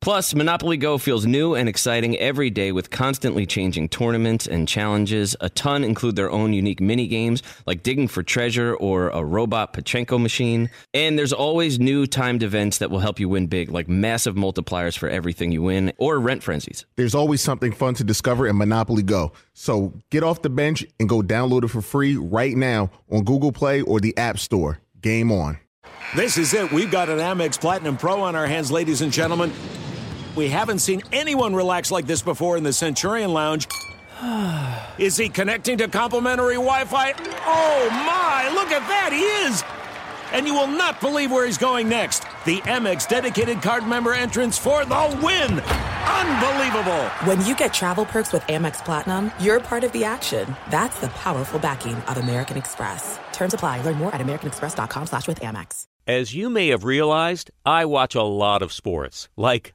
Plus, 0.00 0.34
Monopoly 0.34 0.78
Go 0.78 0.96
feels 0.96 1.26
new 1.26 1.54
and 1.54 1.68
exciting 1.68 2.16
every 2.16 2.48
day 2.48 2.72
with 2.72 2.88
constantly 2.88 3.44
changing 3.44 3.90
tournaments 3.90 4.46
and 4.46 4.66
challenges. 4.66 5.36
A 5.42 5.50
ton 5.50 5.84
include 5.84 6.16
their 6.16 6.30
own 6.30 6.54
unique 6.54 6.80
mini 6.80 7.06
games 7.06 7.42
like 7.66 7.82
digging 7.82 8.08
for 8.08 8.22
treasure 8.22 8.74
or 8.76 9.10
a 9.10 9.22
robot 9.22 9.74
Pachinko 9.74 10.18
machine. 10.18 10.70
And 10.94 11.18
there's 11.18 11.34
always 11.34 11.78
new 11.78 12.06
timed 12.06 12.42
events 12.42 12.78
that 12.78 12.90
will 12.90 13.00
help 13.00 13.20
you 13.20 13.28
win 13.28 13.46
big, 13.46 13.70
like 13.70 13.90
massive 13.90 14.36
multipliers 14.36 14.96
for 14.96 15.06
everything 15.06 15.52
you 15.52 15.60
win 15.60 15.92
or 15.98 16.18
rent 16.18 16.42
frenzies. 16.42 16.86
There's 16.96 17.14
always 17.14 17.42
something 17.42 17.70
fun 17.70 17.92
to 17.94 18.04
discover 18.04 18.46
in 18.46 18.56
Monopoly 18.56 19.02
Go. 19.02 19.32
So 19.52 19.92
get 20.08 20.22
off 20.22 20.40
the 20.40 20.48
bench 20.48 20.82
and 20.98 21.10
go 21.10 21.20
download 21.20 21.64
it 21.64 21.68
for 21.68 21.82
free 21.82 22.16
right 22.16 22.56
now 22.56 22.90
on 23.10 23.24
Google 23.24 23.52
Play 23.52 23.82
or 23.82 24.00
the 24.00 24.16
App 24.16 24.38
Store. 24.38 24.78
Game 25.02 25.30
on. 25.30 25.58
This 26.16 26.38
is 26.38 26.54
it. 26.54 26.72
We've 26.72 26.90
got 26.90 27.10
an 27.10 27.18
Amex 27.18 27.60
Platinum 27.60 27.98
Pro 27.98 28.22
on 28.22 28.34
our 28.34 28.46
hands, 28.46 28.72
ladies 28.72 29.02
and 29.02 29.12
gentlemen. 29.12 29.52
We 30.36 30.48
haven't 30.48 30.78
seen 30.78 31.02
anyone 31.12 31.54
relax 31.54 31.90
like 31.90 32.06
this 32.06 32.22
before 32.22 32.56
in 32.56 32.62
the 32.62 32.72
Centurion 32.72 33.32
Lounge. 33.32 33.66
Is 34.98 35.16
he 35.16 35.28
connecting 35.28 35.78
to 35.78 35.88
complimentary 35.88 36.54
Wi 36.54 36.84
Fi? 36.84 37.12
Oh 37.46 37.88
my, 37.90 38.50
look 38.54 38.70
at 38.70 38.86
that, 38.88 39.10
he 39.12 39.22
is! 39.48 39.64
And 40.32 40.46
you 40.46 40.54
will 40.54 40.68
not 40.68 41.00
believe 41.00 41.32
where 41.32 41.44
he's 41.46 41.58
going 41.58 41.88
next. 41.88 42.20
The 42.44 42.58
Amex 42.60 43.08
dedicated 43.08 43.62
card 43.62 43.84
member 43.86 44.12
entrance 44.12 44.56
for 44.58 44.84
the 44.84 45.18
win! 45.22 45.58
Unbelievable! 45.58 47.08
When 47.24 47.44
you 47.44 47.56
get 47.56 47.74
travel 47.74 48.04
perks 48.04 48.32
with 48.32 48.42
Amex 48.42 48.84
Platinum, 48.84 49.32
you're 49.40 49.58
part 49.60 49.82
of 49.84 49.90
the 49.92 50.04
action. 50.04 50.54
That's 50.70 51.00
the 51.00 51.08
powerful 51.08 51.58
backing 51.58 51.96
of 51.96 52.18
American 52.18 52.56
Express. 52.56 53.18
Terms 53.32 53.54
apply. 53.54 53.82
Learn 53.82 53.96
more 53.96 54.14
at 54.14 54.20
americanexpress.com 54.20 55.06
slash 55.06 55.26
with 55.26 55.40
Amex. 55.40 55.84
As 56.06 56.34
you 56.34 56.50
may 56.50 56.68
have 56.68 56.84
realized, 56.84 57.50
I 57.64 57.84
watch 57.84 58.14
a 58.14 58.22
lot 58.22 58.62
of 58.62 58.72
sports. 58.72 59.28
Like, 59.36 59.74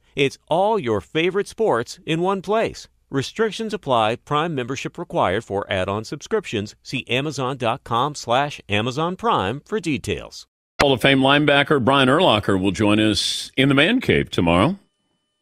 It's 0.15 0.37
all 0.47 0.79
your 0.79 1.01
favorite 1.01 1.47
sports 1.47 1.99
in 2.05 2.21
one 2.21 2.41
place. 2.41 2.87
Restrictions 3.09 3.73
apply. 3.73 4.15
Prime 4.15 4.55
membership 4.55 4.97
required 4.97 5.43
for 5.43 5.69
add-on 5.69 6.05
subscriptions. 6.05 6.75
See 6.81 7.05
Amazon.com 7.09 8.15
slash 8.15 8.61
Amazon 8.69 9.17
Prime 9.17 9.61
for 9.65 9.79
details. 9.79 10.47
Hall 10.81 10.93
of 10.93 11.01
Fame 11.01 11.19
linebacker 11.19 11.83
Brian 11.83 12.09
Urlacher 12.09 12.59
will 12.59 12.71
join 12.71 12.99
us 12.99 13.51
in 13.57 13.69
the 13.69 13.75
man 13.75 14.01
cave 14.01 14.29
tomorrow. 14.29 14.79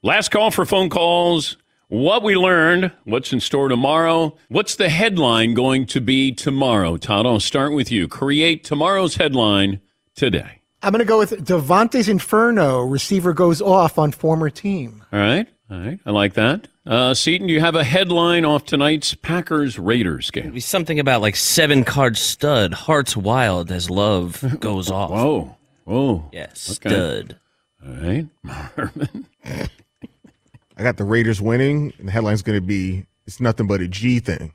Last 0.03 0.31
call 0.31 0.51
for 0.51 0.65
phone 0.65 0.89
calls. 0.89 1.57
What 1.87 2.23
we 2.23 2.35
learned, 2.35 2.91
what's 3.03 3.33
in 3.33 3.39
store 3.39 3.67
tomorrow, 3.67 4.37
what's 4.47 4.75
the 4.75 4.89
headline 4.89 5.55
going 5.55 5.87
to 5.87 5.99
be 5.99 6.31
tomorrow? 6.31 6.97
Todd, 6.97 7.25
I'll 7.25 7.39
start 7.39 7.73
with 7.73 7.91
you. 7.91 8.07
Create 8.07 8.63
tomorrow's 8.63 9.15
headline 9.15 9.81
today. 10.15 10.58
I'm 10.81 10.91
going 10.91 10.99
to 10.99 11.05
go 11.05 11.17
with 11.19 11.45
Davante's 11.45 12.07
Inferno. 12.07 12.81
Receiver 12.81 13.33
goes 13.33 13.61
off 13.61 13.97
on 13.99 14.11
former 14.11 14.49
team. 14.49 15.03
All 15.11 15.19
right. 15.19 15.47
All 15.69 15.77
right. 15.79 15.99
I 16.05 16.11
like 16.11 16.33
that. 16.35 16.67
Uh, 16.85 17.13
Seaton, 17.13 17.47
do 17.47 17.53
you 17.53 17.59
have 17.59 17.75
a 17.75 17.83
headline 17.83 18.45
off 18.45 18.65
tonight's 18.65 19.13
Packers 19.13 19.77
Raiders 19.77 20.31
game? 20.31 20.51
Be 20.51 20.59
something 20.59 20.99
about 20.99 21.21
like 21.21 21.35
seven 21.35 21.83
card 21.83 22.17
stud, 22.17 22.73
hearts 22.73 23.15
wild 23.15 23.71
as 23.71 23.89
love 23.89 24.43
goes 24.59 24.89
off. 24.89 25.11
Whoa. 25.11 25.55
Whoa. 25.83 26.29
Yes, 26.31 26.71
Okay. 26.83 26.89
stud. 26.89 27.37
All 27.85 27.93
right. 27.93 28.27
Marvin. 28.43 29.25
I 29.45 30.83
got 30.83 30.97
the 30.97 31.03
Raiders 31.03 31.41
winning, 31.41 31.93
and 31.99 32.07
the 32.07 32.11
headline's 32.11 32.41
going 32.41 32.57
to 32.57 32.65
be 32.65 33.05
"It's 33.27 33.39
nothing 33.39 33.67
but 33.67 33.81
a 33.81 33.87
G 33.87 34.19
thing." 34.19 34.53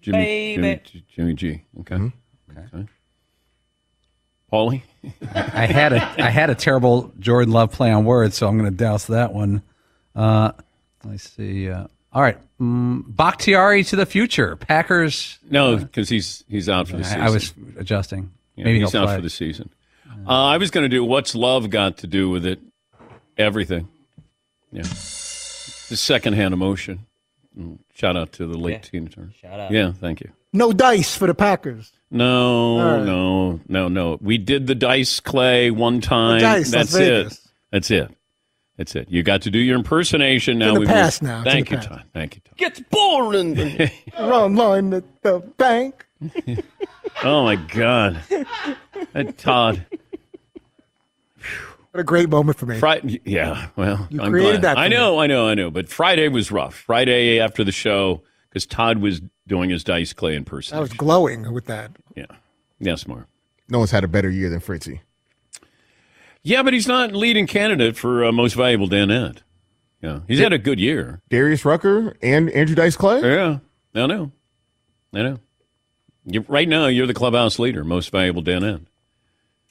Jimmy, 0.00 0.54
Jimmy, 0.56 0.74
Baby. 0.76 1.04
Jimmy 1.14 1.34
G. 1.34 1.62
Okay. 1.80 1.94
okay. 1.94 2.86
Paulie? 4.52 4.82
I, 5.34 5.62
I 5.62 5.66
had 5.66 5.92
a 5.92 6.02
I 6.24 6.30
had 6.30 6.50
a 6.50 6.54
terrible 6.54 7.12
Jordan 7.18 7.52
Love 7.52 7.72
play 7.72 7.90
on 7.90 8.04
words, 8.04 8.36
so 8.36 8.48
I'm 8.48 8.58
going 8.58 8.70
to 8.70 8.76
douse 8.76 9.06
that 9.06 9.32
one. 9.34 9.62
Uh, 10.14 10.52
let's 11.04 11.28
see. 11.30 11.68
Uh, 11.70 11.86
all 12.12 12.22
right, 12.22 12.38
mm, 12.60 13.02
Bakhtiari 13.06 13.84
to 13.84 13.96
the 13.96 14.06
future. 14.06 14.56
Packers. 14.56 15.38
No, 15.50 15.76
because 15.76 16.08
he's 16.08 16.44
he's 16.48 16.68
out 16.68 16.88
for 16.88 16.96
the 16.96 17.04
season. 17.04 17.20
I 17.20 17.30
was 17.30 17.52
adjusting. 17.78 18.30
Yeah, 18.56 18.64
Maybe 18.64 18.80
he's 18.80 18.92
he'll 18.92 19.02
out 19.02 19.06
play. 19.08 19.16
for 19.16 19.22
the 19.22 19.30
season. 19.30 19.70
Uh, 20.26 20.46
I 20.46 20.56
was 20.56 20.70
going 20.70 20.84
to 20.84 20.88
do 20.88 21.04
what's 21.04 21.34
love 21.34 21.68
got 21.70 21.98
to 21.98 22.06
do 22.06 22.30
with 22.30 22.46
it? 22.46 22.58
Everything. 23.36 23.88
Yeah. 24.72 24.82
The 24.82 25.96
secondhand 25.96 26.54
emotion. 26.54 27.06
Mm, 27.56 27.78
Shout 27.94 28.16
out 28.16 28.32
to 28.32 28.46
the 28.46 28.56
late 28.58 28.72
Yeah. 28.72 28.78
Tina 28.78 29.08
Turner. 29.10 29.30
Shout 29.40 29.60
out. 29.60 29.70
Yeah, 29.70 29.92
thank 29.92 30.20
you. 30.20 30.30
No 30.52 30.72
dice 30.72 31.16
for 31.16 31.26
the 31.26 31.34
Packers. 31.34 31.92
No, 32.10 32.78
All 32.78 32.96
right. 32.98 33.04
no, 33.04 33.60
no, 33.68 33.88
no. 33.88 34.18
We 34.20 34.38
did 34.38 34.66
the 34.66 34.74
dice 34.74 35.20
clay 35.20 35.70
one 35.70 36.00
time. 36.00 36.40
dice, 36.40 36.72
Las 36.72 36.92
That's 36.92 36.94
it. 36.94 37.38
That's 37.72 37.90
it. 37.90 38.10
That's 38.78 38.94
it. 38.94 39.08
You 39.10 39.22
got 39.22 39.42
to 39.42 39.50
do 39.50 39.58
your 39.58 39.76
impersonation 39.76 40.58
now. 40.58 40.68
in 40.68 40.74
the 40.74 40.80
we 40.80 40.86
past 40.86 41.22
now. 41.22 41.38
It's 41.40 41.46
in 41.46 41.52
Thank 41.52 41.68
the 41.68 41.70
you, 41.72 41.76
past. 41.78 41.88
Todd. 41.88 42.04
Thank 42.12 42.34
you, 42.36 42.40
Todd. 42.44 42.56
Gets 42.58 42.80
boring. 42.90 43.90
Run 44.18 44.54
line 44.56 44.92
at 44.94 45.22
the 45.22 45.40
bank. 45.56 46.06
Oh 47.24 47.44
my 47.44 47.56
God, 47.56 48.20
That 49.14 49.38
Todd. 49.38 49.86
What 51.92 52.00
a 52.00 52.04
great 52.04 52.28
moment 52.28 52.58
for 52.58 52.66
me. 52.66 52.78
Friday, 52.78 53.22
yeah. 53.24 53.68
Well, 53.74 54.06
You 54.10 54.20
I'm 54.20 54.30
created 54.30 54.60
glad. 54.60 54.62
that 54.62 54.74
for 54.74 54.80
I 54.80 54.88
me. 54.88 54.96
know, 54.96 55.18
I 55.18 55.26
know, 55.26 55.48
I 55.48 55.54
know. 55.54 55.70
But 55.70 55.88
Friday 55.88 56.28
was 56.28 56.50
rough. 56.52 56.74
Friday 56.74 57.40
after 57.40 57.64
the 57.64 57.72
show, 57.72 58.22
because 58.50 58.66
Todd 58.66 58.98
was 58.98 59.22
doing 59.46 59.70
his 59.70 59.84
dice 59.84 60.12
clay 60.12 60.34
in 60.34 60.44
person. 60.44 60.76
I 60.76 60.80
was 60.80 60.92
glowing 60.92 61.52
with 61.52 61.66
that. 61.66 61.92
Yeah. 62.14 62.26
Yes, 62.78 63.06
Mark. 63.06 63.26
No 63.68 63.78
one's 63.78 63.90
had 63.90 64.04
a 64.04 64.08
better 64.08 64.30
year 64.30 64.48
than 64.50 64.60
Fritzy. 64.60 65.00
Yeah, 66.42 66.62
but 66.62 66.72
he's 66.72 66.86
not 66.86 67.12
leading 67.12 67.46
candidate 67.46 67.96
for 67.96 68.24
uh, 68.24 68.30
most 68.32 68.54
valuable 68.54 68.88
Danette. 68.88 69.38
Yeah, 70.02 70.20
he's 70.28 70.38
had 70.38 70.52
a 70.52 70.58
good 70.58 70.78
year. 70.78 71.20
Darius 71.28 71.64
Rucker 71.64 72.16
and 72.22 72.50
Andrew 72.50 72.76
Dice 72.76 72.96
Clay. 72.96 73.20
Yeah, 73.22 73.58
I 73.94 74.06
know. 74.06 74.30
I 75.12 75.22
know. 75.22 75.38
You, 76.24 76.44
right 76.46 76.68
now, 76.68 76.86
you're 76.86 77.06
the 77.06 77.14
clubhouse 77.14 77.58
leader, 77.58 77.82
most 77.82 78.10
valuable 78.10 78.42
Danette. 78.42 78.86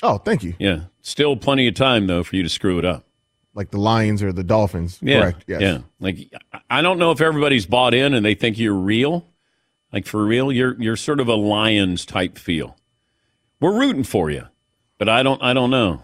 Oh, 0.04 0.18
thank 0.18 0.44
you. 0.44 0.56
Yeah, 0.60 0.86
still 1.02 1.38
plenty 1.38 1.68
of 1.68 1.76
time 1.76 2.08
though 2.08 2.24
for 2.24 2.36
you 2.36 2.44
to 2.44 2.50
screw 2.50 2.78
it 2.80 2.86
up. 2.86 3.06
Like 3.54 3.72
the 3.72 3.80
Lions 3.80 4.22
or 4.22 4.34
the 4.34 4.44
Dolphins. 4.44 5.00
Yeah, 5.02 5.22
Correct. 5.22 5.46
Yes. 5.48 5.62
yeah. 5.62 5.78
Like 6.02 6.18
I 6.70 6.82
don't 6.82 7.00
know 7.00 7.12
if 7.12 7.22
everybody's 7.22 7.66
bought 7.66 7.94
in 7.94 8.14
and 8.14 8.26
they 8.26 8.36
think 8.36 8.58
you're 8.60 8.74
real. 8.74 9.26
Like 9.96 10.06
for 10.06 10.26
real, 10.26 10.52
you're 10.52 10.76
you're 10.78 10.98
sort 10.98 11.22
of 11.22 11.30
a 11.30 11.36
Lions 11.36 12.06
type 12.06 12.38
feel. 12.38 12.76
We're 13.62 13.80
rooting 13.80 14.04
for 14.04 14.30
you, 14.30 14.44
but 14.98 15.08
I 15.08 15.24
don't 15.24 15.42
I 15.42 15.54
don't 15.54 15.70
know. 15.70 16.04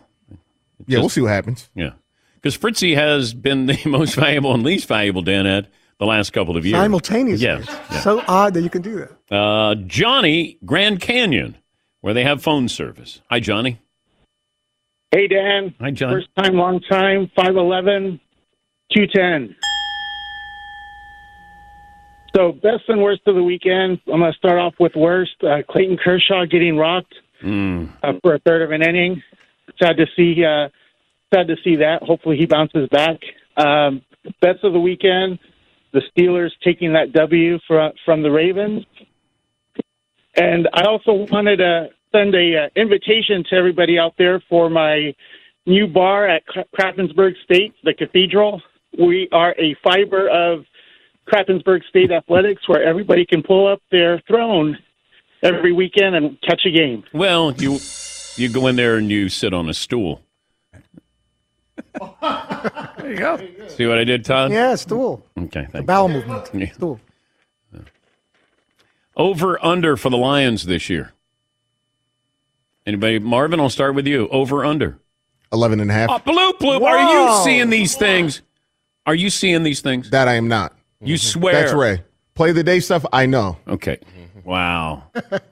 Yeah, 0.87 0.99
we'll 0.99 1.09
see 1.09 1.19
what 1.19 1.31
happens. 1.31 1.69
Yeah, 1.75 1.91
because 2.35 2.55
Fritzy 2.55 2.95
has 2.95 3.33
been 3.33 3.65
the 3.65 3.77
most 3.85 4.15
valuable 4.15 4.53
and 4.53 4.63
least 4.63 4.87
valuable 4.87 5.21
Danette 5.21 5.67
the 5.99 6.05
last 6.05 6.31
couple 6.31 6.55
of 6.55 6.65
years. 6.65 6.77
Simultaneously. 6.79 7.45
Yes. 7.45 7.65
yeah. 7.67 7.99
So 7.99 8.23
odd 8.29 8.53
that 8.53 8.61
you 8.61 8.69
can 8.69 8.81
do 8.81 9.05
that. 9.29 9.35
Uh, 9.35 9.75
Johnny, 9.75 10.57
Grand 10.63 11.01
Canyon, 11.01 11.57
where 11.99 12.13
they 12.13 12.23
have 12.23 12.41
phone 12.41 12.69
service. 12.69 13.21
Hi, 13.29 13.41
Johnny. 13.41 13.77
Hey, 15.11 15.27
Dan. 15.27 15.75
Hi, 15.81 15.91
John. 15.91 16.13
First 16.13 16.29
time, 16.37 16.55
long 16.55 16.79
time, 16.79 17.29
5'11, 17.37 18.21
210. 18.93 19.53
So, 22.35 22.53
best 22.53 22.83
and 22.87 23.01
worst 23.01 23.21
of 23.27 23.35
the 23.35 23.43
weekend. 23.43 23.99
I'm 24.11 24.19
going 24.19 24.31
to 24.31 24.37
start 24.37 24.57
off 24.57 24.73
with 24.79 24.93
worst. 24.95 25.35
Uh, 25.43 25.63
Clayton 25.69 25.97
Kershaw 25.97 26.45
getting 26.45 26.77
rocked 26.77 27.13
Mm. 27.43 27.89
uh, 28.03 28.13
for 28.21 28.35
a 28.35 28.39
third 28.39 28.61
of 28.61 28.71
an 28.71 28.83
inning. 28.83 29.23
Sad 29.81 29.97
to 29.97 30.05
see. 30.15 30.45
Uh, 30.45 30.69
sad 31.33 31.47
to 31.47 31.55
see 31.63 31.77
that. 31.77 32.03
Hopefully, 32.03 32.37
he 32.37 32.45
bounces 32.45 32.87
back. 32.89 33.17
Um, 33.57 34.03
best 34.41 34.63
of 34.63 34.73
the 34.73 34.79
weekend. 34.79 35.39
The 35.91 36.03
Steelers 36.15 36.51
taking 36.63 36.93
that 36.93 37.13
W 37.13 37.57
from 37.67 37.93
from 38.05 38.21
the 38.21 38.29
Ravens. 38.29 38.85
And 40.35 40.69
I 40.71 40.83
also 40.83 41.25
wanted 41.31 41.57
to 41.57 41.87
send 42.11 42.35
a 42.35 42.65
uh, 42.65 42.69
invitation 42.75 43.43
to 43.49 43.55
everybody 43.55 43.97
out 43.97 44.13
there 44.19 44.39
for 44.47 44.69
my 44.69 45.13
new 45.65 45.87
bar 45.87 46.27
at 46.27 46.43
Kra- 46.45 46.65
Krappensburg 46.79 47.33
State, 47.43 47.73
the 47.83 47.93
Cathedral. 47.95 48.61
We 48.99 49.27
are 49.31 49.55
a 49.57 49.75
fiber 49.83 50.29
of 50.29 50.63
Krappensburg 51.31 51.83
State 51.89 52.11
athletics, 52.11 52.67
where 52.67 52.83
everybody 52.83 53.25
can 53.25 53.41
pull 53.41 53.67
up 53.67 53.81
their 53.91 54.19
throne 54.27 54.77
every 55.41 55.71
weekend 55.71 56.15
and 56.15 56.39
catch 56.41 56.65
a 56.65 56.71
game. 56.71 57.03
Well, 57.13 57.53
you 57.53 57.79
you 58.35 58.49
go 58.49 58.67
in 58.67 58.75
there 58.75 58.97
and 58.97 59.09
you 59.09 59.29
sit 59.29 59.53
on 59.53 59.69
a 59.69 59.73
stool. 59.73 60.21
There 61.99 63.11
you 63.11 63.17
go. 63.17 63.39
See 63.69 63.85
what 63.87 63.97
I 63.97 64.03
did, 64.03 64.23
Todd? 64.25 64.51
Yeah, 64.51 64.75
stool. 64.75 65.25
Okay, 65.37 65.65
The 65.65 65.71
thank 65.71 65.85
bowel 65.85 66.07
movement. 66.07 66.49
Yeah. 66.53 66.71
Stool. 66.73 66.99
Uh, 67.75 67.79
over 69.17 69.63
under 69.63 69.97
for 69.97 70.09
the 70.09 70.17
Lions 70.17 70.65
this 70.65 70.89
year. 70.89 71.13
Anybody? 72.85 73.19
Marvin, 73.19 73.59
I'll 73.59 73.69
start 73.69 73.95
with 73.95 74.07
you. 74.07 74.27
Over 74.29 74.65
under. 74.65 74.97
11 75.53 75.79
and 75.81 75.91
a 75.91 75.93
half. 75.93 76.09
Oh, 76.09 76.19
bloop 76.19 76.53
bloop. 76.59 76.81
Are 76.81 76.99
you 77.13 77.43
seeing 77.43 77.69
these 77.69 77.95
things? 77.95 78.41
Are 79.05 79.15
you 79.15 79.29
seeing 79.29 79.63
these 79.63 79.81
things? 79.81 80.09
That 80.11 80.27
I 80.27 80.35
am 80.35 80.47
not. 80.47 80.73
You 81.01 81.15
mm-hmm. 81.15 81.39
swear. 81.39 81.53
That's 81.53 81.73
Ray. 81.73 82.03
Play 82.35 82.51
the 82.51 82.63
day 82.63 82.79
stuff. 82.79 83.05
I 83.11 83.25
know. 83.25 83.57
Okay. 83.67 83.97
Mm-hmm. 83.97 84.49
Wow. 84.49 85.03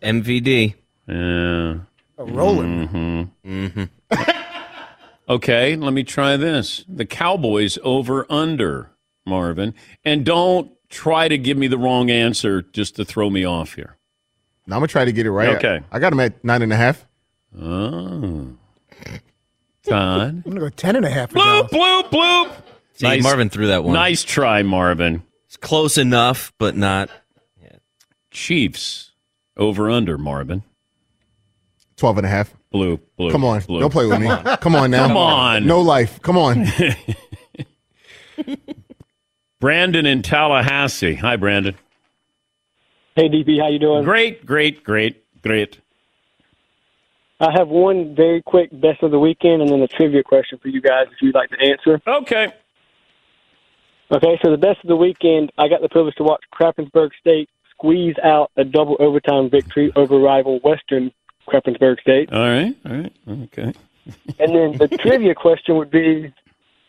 MVD. 0.01 0.75
Yeah. 1.07 1.79
rolling. 2.17 2.87
Mm-hmm. 2.87 3.65
mm-hmm. 3.65 4.23
okay, 5.29 5.75
let 5.75 5.93
me 5.93 6.03
try 6.03 6.37
this. 6.37 6.85
The 6.87 7.05
Cowboys 7.05 7.77
over 7.83 8.25
under, 8.29 8.91
Marvin. 9.25 9.73
And 10.05 10.25
don't 10.25 10.71
try 10.89 11.27
to 11.27 11.37
give 11.37 11.57
me 11.57 11.67
the 11.67 11.77
wrong 11.77 12.09
answer 12.09 12.61
just 12.61 12.95
to 12.97 13.05
throw 13.05 13.29
me 13.29 13.45
off 13.45 13.73
here. 13.73 13.97
Now 14.67 14.75
I'm 14.75 14.81
gonna 14.81 14.87
try 14.87 15.05
to 15.05 15.11
get 15.11 15.25
it 15.25 15.31
right. 15.31 15.57
Okay. 15.57 15.81
I 15.91 15.99
got 15.99 16.13
him 16.13 16.19
at 16.19 16.43
nine 16.43 16.61
and 16.61 16.71
a 16.71 16.75
half. 16.75 17.05
Oh. 17.59 18.55
Todd. 19.83 20.21
I'm 20.29 20.41
going 20.41 20.55
to 20.55 20.61
go 20.61 20.69
10 20.69 20.95
and 20.95 21.05
a 21.05 21.09
half. 21.09 21.31
for 21.31 21.39
Bloop, 21.39 21.69
bloop, 21.69 22.09
bloop. 22.09 22.51
See, 22.93 23.21
Marvin 23.21 23.49
threw 23.49 23.67
that 23.67 23.83
one. 23.83 23.93
Nice 23.93 24.23
try, 24.23 24.61
Marvin. 24.61 25.23
It's 25.60 25.68
close 25.68 25.97
enough, 25.97 26.53
but 26.57 26.76
not. 26.76 27.10
Chiefs 28.32 29.12
over 29.57 29.89
under, 29.89 30.18
Marvin. 30.18 30.64
12 31.97 32.20
and 32.20 32.26
a 32.26 32.30
half. 32.30 32.53
Blue, 32.72 32.99
blue. 33.18 33.32
Come 33.32 33.43
on. 33.43 33.60
blue. 33.62 33.80
Don't 33.80 33.91
play 33.91 34.05
with 34.05 34.20
me. 34.22 34.30
Come 34.62 34.76
on 34.76 34.91
now. 34.91 35.07
Come 35.07 35.18
on. 35.18 35.66
No 35.66 35.82
life. 35.82 36.22
Come 36.22 36.38
on. 36.38 36.66
Brandon 39.60 40.05
in 40.05 40.22
Tallahassee. 40.22 41.16
Hi, 41.16 41.36
Brandon. 41.36 41.76
Hey, 43.16 43.28
DP, 43.28 43.60
how 43.60 43.68
you 43.68 43.80
doing? 43.80 44.03
Great, 44.03 44.45
great, 44.45 44.84
great, 44.84 45.24
great. 45.41 45.80
I 47.41 47.51
have 47.57 47.68
one 47.68 48.16
very 48.16 48.41
quick 48.41 48.70
best 48.72 49.01
of 49.01 49.12
the 49.12 49.20
weekend 49.20 49.62
and 49.62 49.72
then 49.72 49.82
a 49.82 49.88
trivia 49.88 50.24
question 50.24 50.60
for 50.60 50.68
you 50.68 50.82
guys 50.82 51.07
if 51.12 51.22
you'd 51.22 51.36
like 51.36 51.49
to 51.49 51.60
answer. 51.60 52.01
Okay. 52.07 52.53
Okay, 54.12 54.39
so 54.43 54.49
the 54.49 54.57
best 54.57 54.80
of 54.84 54.88
the 54.88 54.95
weekend, 54.95 55.51
I 55.57 55.68
got 55.68 55.82
the 55.82 55.89
privilege 55.89 56.16
to 56.16 56.24
watch 56.24 56.43
Krappensburg 56.53 57.12
State 57.20 57.49
squeeze 57.72 58.16
out 58.24 58.51
a 58.57 58.64
double 58.64 58.97
overtime 58.99 59.49
victory 59.49 59.91
over 59.95 60.18
rival 60.18 60.60
Western 60.64 61.12
Krappensburg 61.47 61.99
State. 62.01 62.32
All 62.34 62.39
right, 62.39 62.76
all 62.86 62.97
right, 62.97 63.14
okay. 63.43 63.74
And 64.39 64.55
then 64.55 64.78
the 64.78 64.97
trivia 65.01 65.36
question 65.36 65.78
would 65.78 65.91
be 65.91 66.34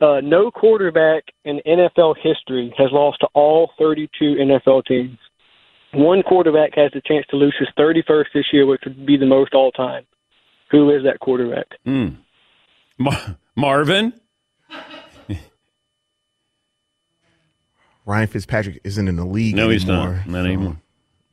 uh, 0.01 0.21
no 0.23 0.51
quarterback 0.51 1.25
in 1.45 1.61
NFL 1.67 2.17
history 2.23 2.73
has 2.79 2.89
lost 2.91 3.21
to 3.21 3.29
all 3.35 3.71
32 3.79 4.37
NFL 4.37 4.87
teams. 4.87 5.19
One 5.93 6.23
quarterback 6.23 6.75
has 6.77 6.91
the 6.93 7.03
chance 7.05 7.27
to 7.31 7.37
lose 7.37 7.55
his 7.59 7.69
31st 7.79 8.27
this 8.33 8.47
year, 8.53 8.65
which 8.65 8.81
would 8.85 9.05
be 9.05 9.17
the 9.17 9.27
most 9.27 9.55
all 9.55 9.73
time. 9.73 10.07
Who 10.71 10.91
is 10.91 11.03
that 11.05 11.21
quarterback? 11.21 11.67
Hmm. 11.85 12.09
Mar- 12.97 13.37
Marvin? 13.57 14.15
Ryan 18.11 18.27
Fitzpatrick 18.27 18.81
isn't 18.83 19.07
in 19.07 19.15
the 19.15 19.25
league 19.25 19.55
No, 19.55 19.69
he's 19.69 19.87
not. 19.87 20.09
anymore. 20.09 20.25
Not 20.27 20.45
anymore. 20.45 20.77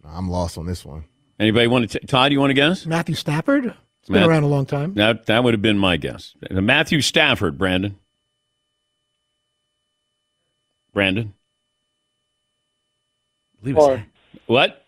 I'm 0.06 0.30
lost 0.30 0.60
on 0.60 0.68
this 0.68 0.86
one. 0.86 1.06
Anybody 1.40 1.66
want 1.66 1.90
to? 1.90 2.00
T- 2.00 2.06
Todd, 2.06 2.32
you 2.32 2.40
want 2.40 2.52
to 2.52 2.54
guess? 2.54 2.86
Matthew 2.86 3.16
Stafford. 3.16 3.66
It's 4.02 4.10
been 4.10 4.22
around 4.22 4.44
a 4.44 4.48
long 4.48 4.68
time. 4.68 4.94
That 4.94 5.26
that 5.26 5.44
would 5.44 5.56
have 5.56 5.62
been 5.64 5.80
my 5.80 5.98
guess. 5.98 6.36
Matthew 6.52 7.02
Stafford, 7.02 7.58
Brandon. 7.58 7.98
Brandon. 10.94 11.34
Carr. 13.74 14.06
What? 14.46 14.84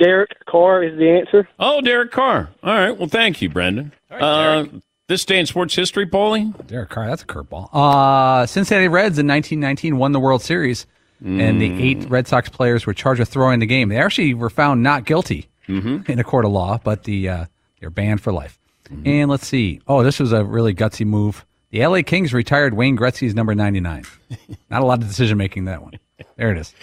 Derek 0.00 0.30
Carr 0.46 0.82
is 0.82 0.98
the 0.98 1.10
answer. 1.10 1.46
Oh, 1.60 1.82
Derek 1.82 2.10
Carr. 2.10 2.48
All 2.62 2.72
right. 2.74 2.96
Well, 2.96 3.08
thank 3.08 3.42
you, 3.42 3.50
Brendan. 3.50 3.92
uh, 4.10 4.64
this 5.08 5.24
day 5.24 5.38
in 5.38 5.46
sports 5.46 5.74
history, 5.74 6.06
Paulie. 6.06 6.66
Derek 6.66 6.90
Carr, 6.90 7.06
that's 7.08 7.22
a 7.22 7.26
curveball. 7.26 7.70
Uh, 7.72 8.46
Cincinnati 8.46 8.88
Reds 8.88 9.18
in 9.18 9.26
1919 9.26 9.98
won 9.98 10.12
the 10.12 10.20
World 10.20 10.42
Series, 10.42 10.86
and 11.24 11.60
the 11.60 11.82
eight 11.82 12.08
Red 12.08 12.28
Sox 12.28 12.48
players 12.48 12.86
were 12.86 12.94
charged 12.94 13.18
with 13.18 13.28
throwing 13.28 13.58
the 13.58 13.66
game. 13.66 13.88
They 13.88 13.96
actually 13.96 14.34
were 14.34 14.50
found 14.50 14.82
not 14.84 15.04
guilty 15.04 15.48
in 15.66 16.18
a 16.18 16.24
court 16.24 16.44
of 16.44 16.52
law, 16.52 16.78
but 16.82 17.02
the 17.04 17.28
uh, 17.28 17.44
they're 17.80 17.90
banned 17.90 18.20
for 18.20 18.32
life. 18.32 18.58
And 19.04 19.28
let's 19.30 19.46
see. 19.46 19.80
Oh, 19.86 20.02
this 20.02 20.18
was 20.18 20.32
a 20.32 20.44
really 20.44 20.74
gutsy 20.74 21.04
move. 21.04 21.44
The 21.70 21.86
LA 21.86 22.00
Kings 22.02 22.32
retired 22.32 22.72
Wayne 22.72 22.96
Gretzky's 22.96 23.34
number 23.34 23.54
99. 23.54 24.04
not 24.70 24.82
a 24.82 24.86
lot 24.86 25.02
of 25.02 25.08
decision 25.08 25.36
making 25.36 25.66
that 25.66 25.82
one. 25.82 25.92
There 26.36 26.50
it 26.52 26.58
is. 26.58 26.74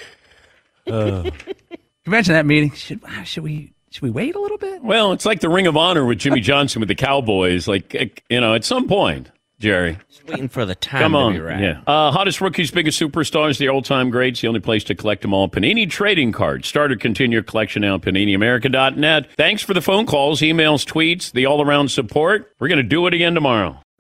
Uh, 0.86 1.32
imagine 2.06 2.34
that 2.34 2.46
meeting? 2.46 2.72
Should 2.72 3.02
should 3.24 3.44
we 3.44 3.74
should 3.96 4.04
we 4.04 4.10
wait 4.10 4.36
a 4.36 4.40
little 4.42 4.58
bit? 4.58 4.84
Well, 4.84 5.14
it's 5.14 5.26
like 5.26 5.40
the 5.40 5.48
Ring 5.48 5.68
of 5.68 5.78
Honor 5.78 6.04
with 6.04 6.20
Jimmy 6.20 6.42
Johnson 6.42 6.82
with 6.82 6.90
the 6.90 6.96
Cowboys. 6.96 7.66
Like 7.66 7.96
eh, 7.96 8.10
you 8.30 8.42
know, 8.42 8.54
at 8.54 8.66
some 8.66 8.90
point, 8.90 9.32
Jerry. 9.58 9.98
Just 10.10 10.28
waiting 10.28 10.50
for 10.50 10.66
the 10.66 10.76
time 10.76 11.02
Come 11.02 11.12
to 11.14 11.18
on, 11.18 11.34
be 11.34 11.40
right. 11.40 11.62
yeah. 11.62 11.82
Uh, 11.88 12.12
hottest 12.12 12.42
rookies, 12.42 12.72
biggest 12.72 13.02
superstars, 13.02 13.58
the 13.58 13.70
all-time 13.70 14.10
greats. 14.10 14.42
The 14.42 14.50
only 14.50 14.60
place 14.60 14.84
to 14.86 14.96
collect 14.96 15.22
them 15.22 15.34
all. 15.34 15.48
Panini 15.48 15.90
Trading 15.90 16.34
Cards. 16.34 16.68
Start 16.68 16.92
or 16.92 16.98
continue 16.98 17.36
your 17.36 17.44
collection 17.44 17.84
now. 17.84 17.96
At 17.96 18.02
PaniniAmerica.net. 18.02 19.30
Thanks 19.38 19.62
for 19.64 19.74
the 19.74 19.82
phone 19.82 20.06
calls, 20.06 20.42
emails, 20.42 20.86
tweets, 20.86 21.32
the 21.32 21.46
all-around 21.46 21.90
support. 21.90 22.52
We're 22.60 22.68
going 22.68 22.80
to 22.80 22.84
do 22.84 23.08
it 23.08 23.14
again 23.14 23.34
tomorrow. 23.34 23.80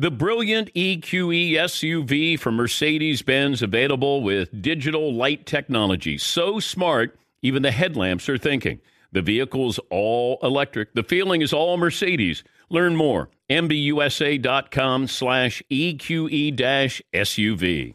The 0.00 0.10
brilliant 0.10 0.72
EQE 0.72 1.52
SUV 1.52 2.40
from 2.40 2.56
Mercedes 2.56 3.20
Benz 3.20 3.60
available 3.60 4.22
with 4.22 4.62
digital 4.62 5.12
light 5.12 5.44
technology. 5.44 6.16
So 6.16 6.58
smart, 6.58 7.18
even 7.42 7.60
the 7.60 7.70
headlamps 7.70 8.26
are 8.30 8.38
thinking. 8.38 8.80
The 9.12 9.20
vehicle's 9.20 9.78
all 9.90 10.38
electric. 10.42 10.94
The 10.94 11.02
feeling 11.02 11.42
is 11.42 11.52
all 11.52 11.76
Mercedes. 11.76 12.42
Learn 12.70 12.96
more. 12.96 13.28
MBUSA.com 13.50 15.06
slash 15.06 15.62
EQE 15.70 16.56
SUV. 17.12 17.94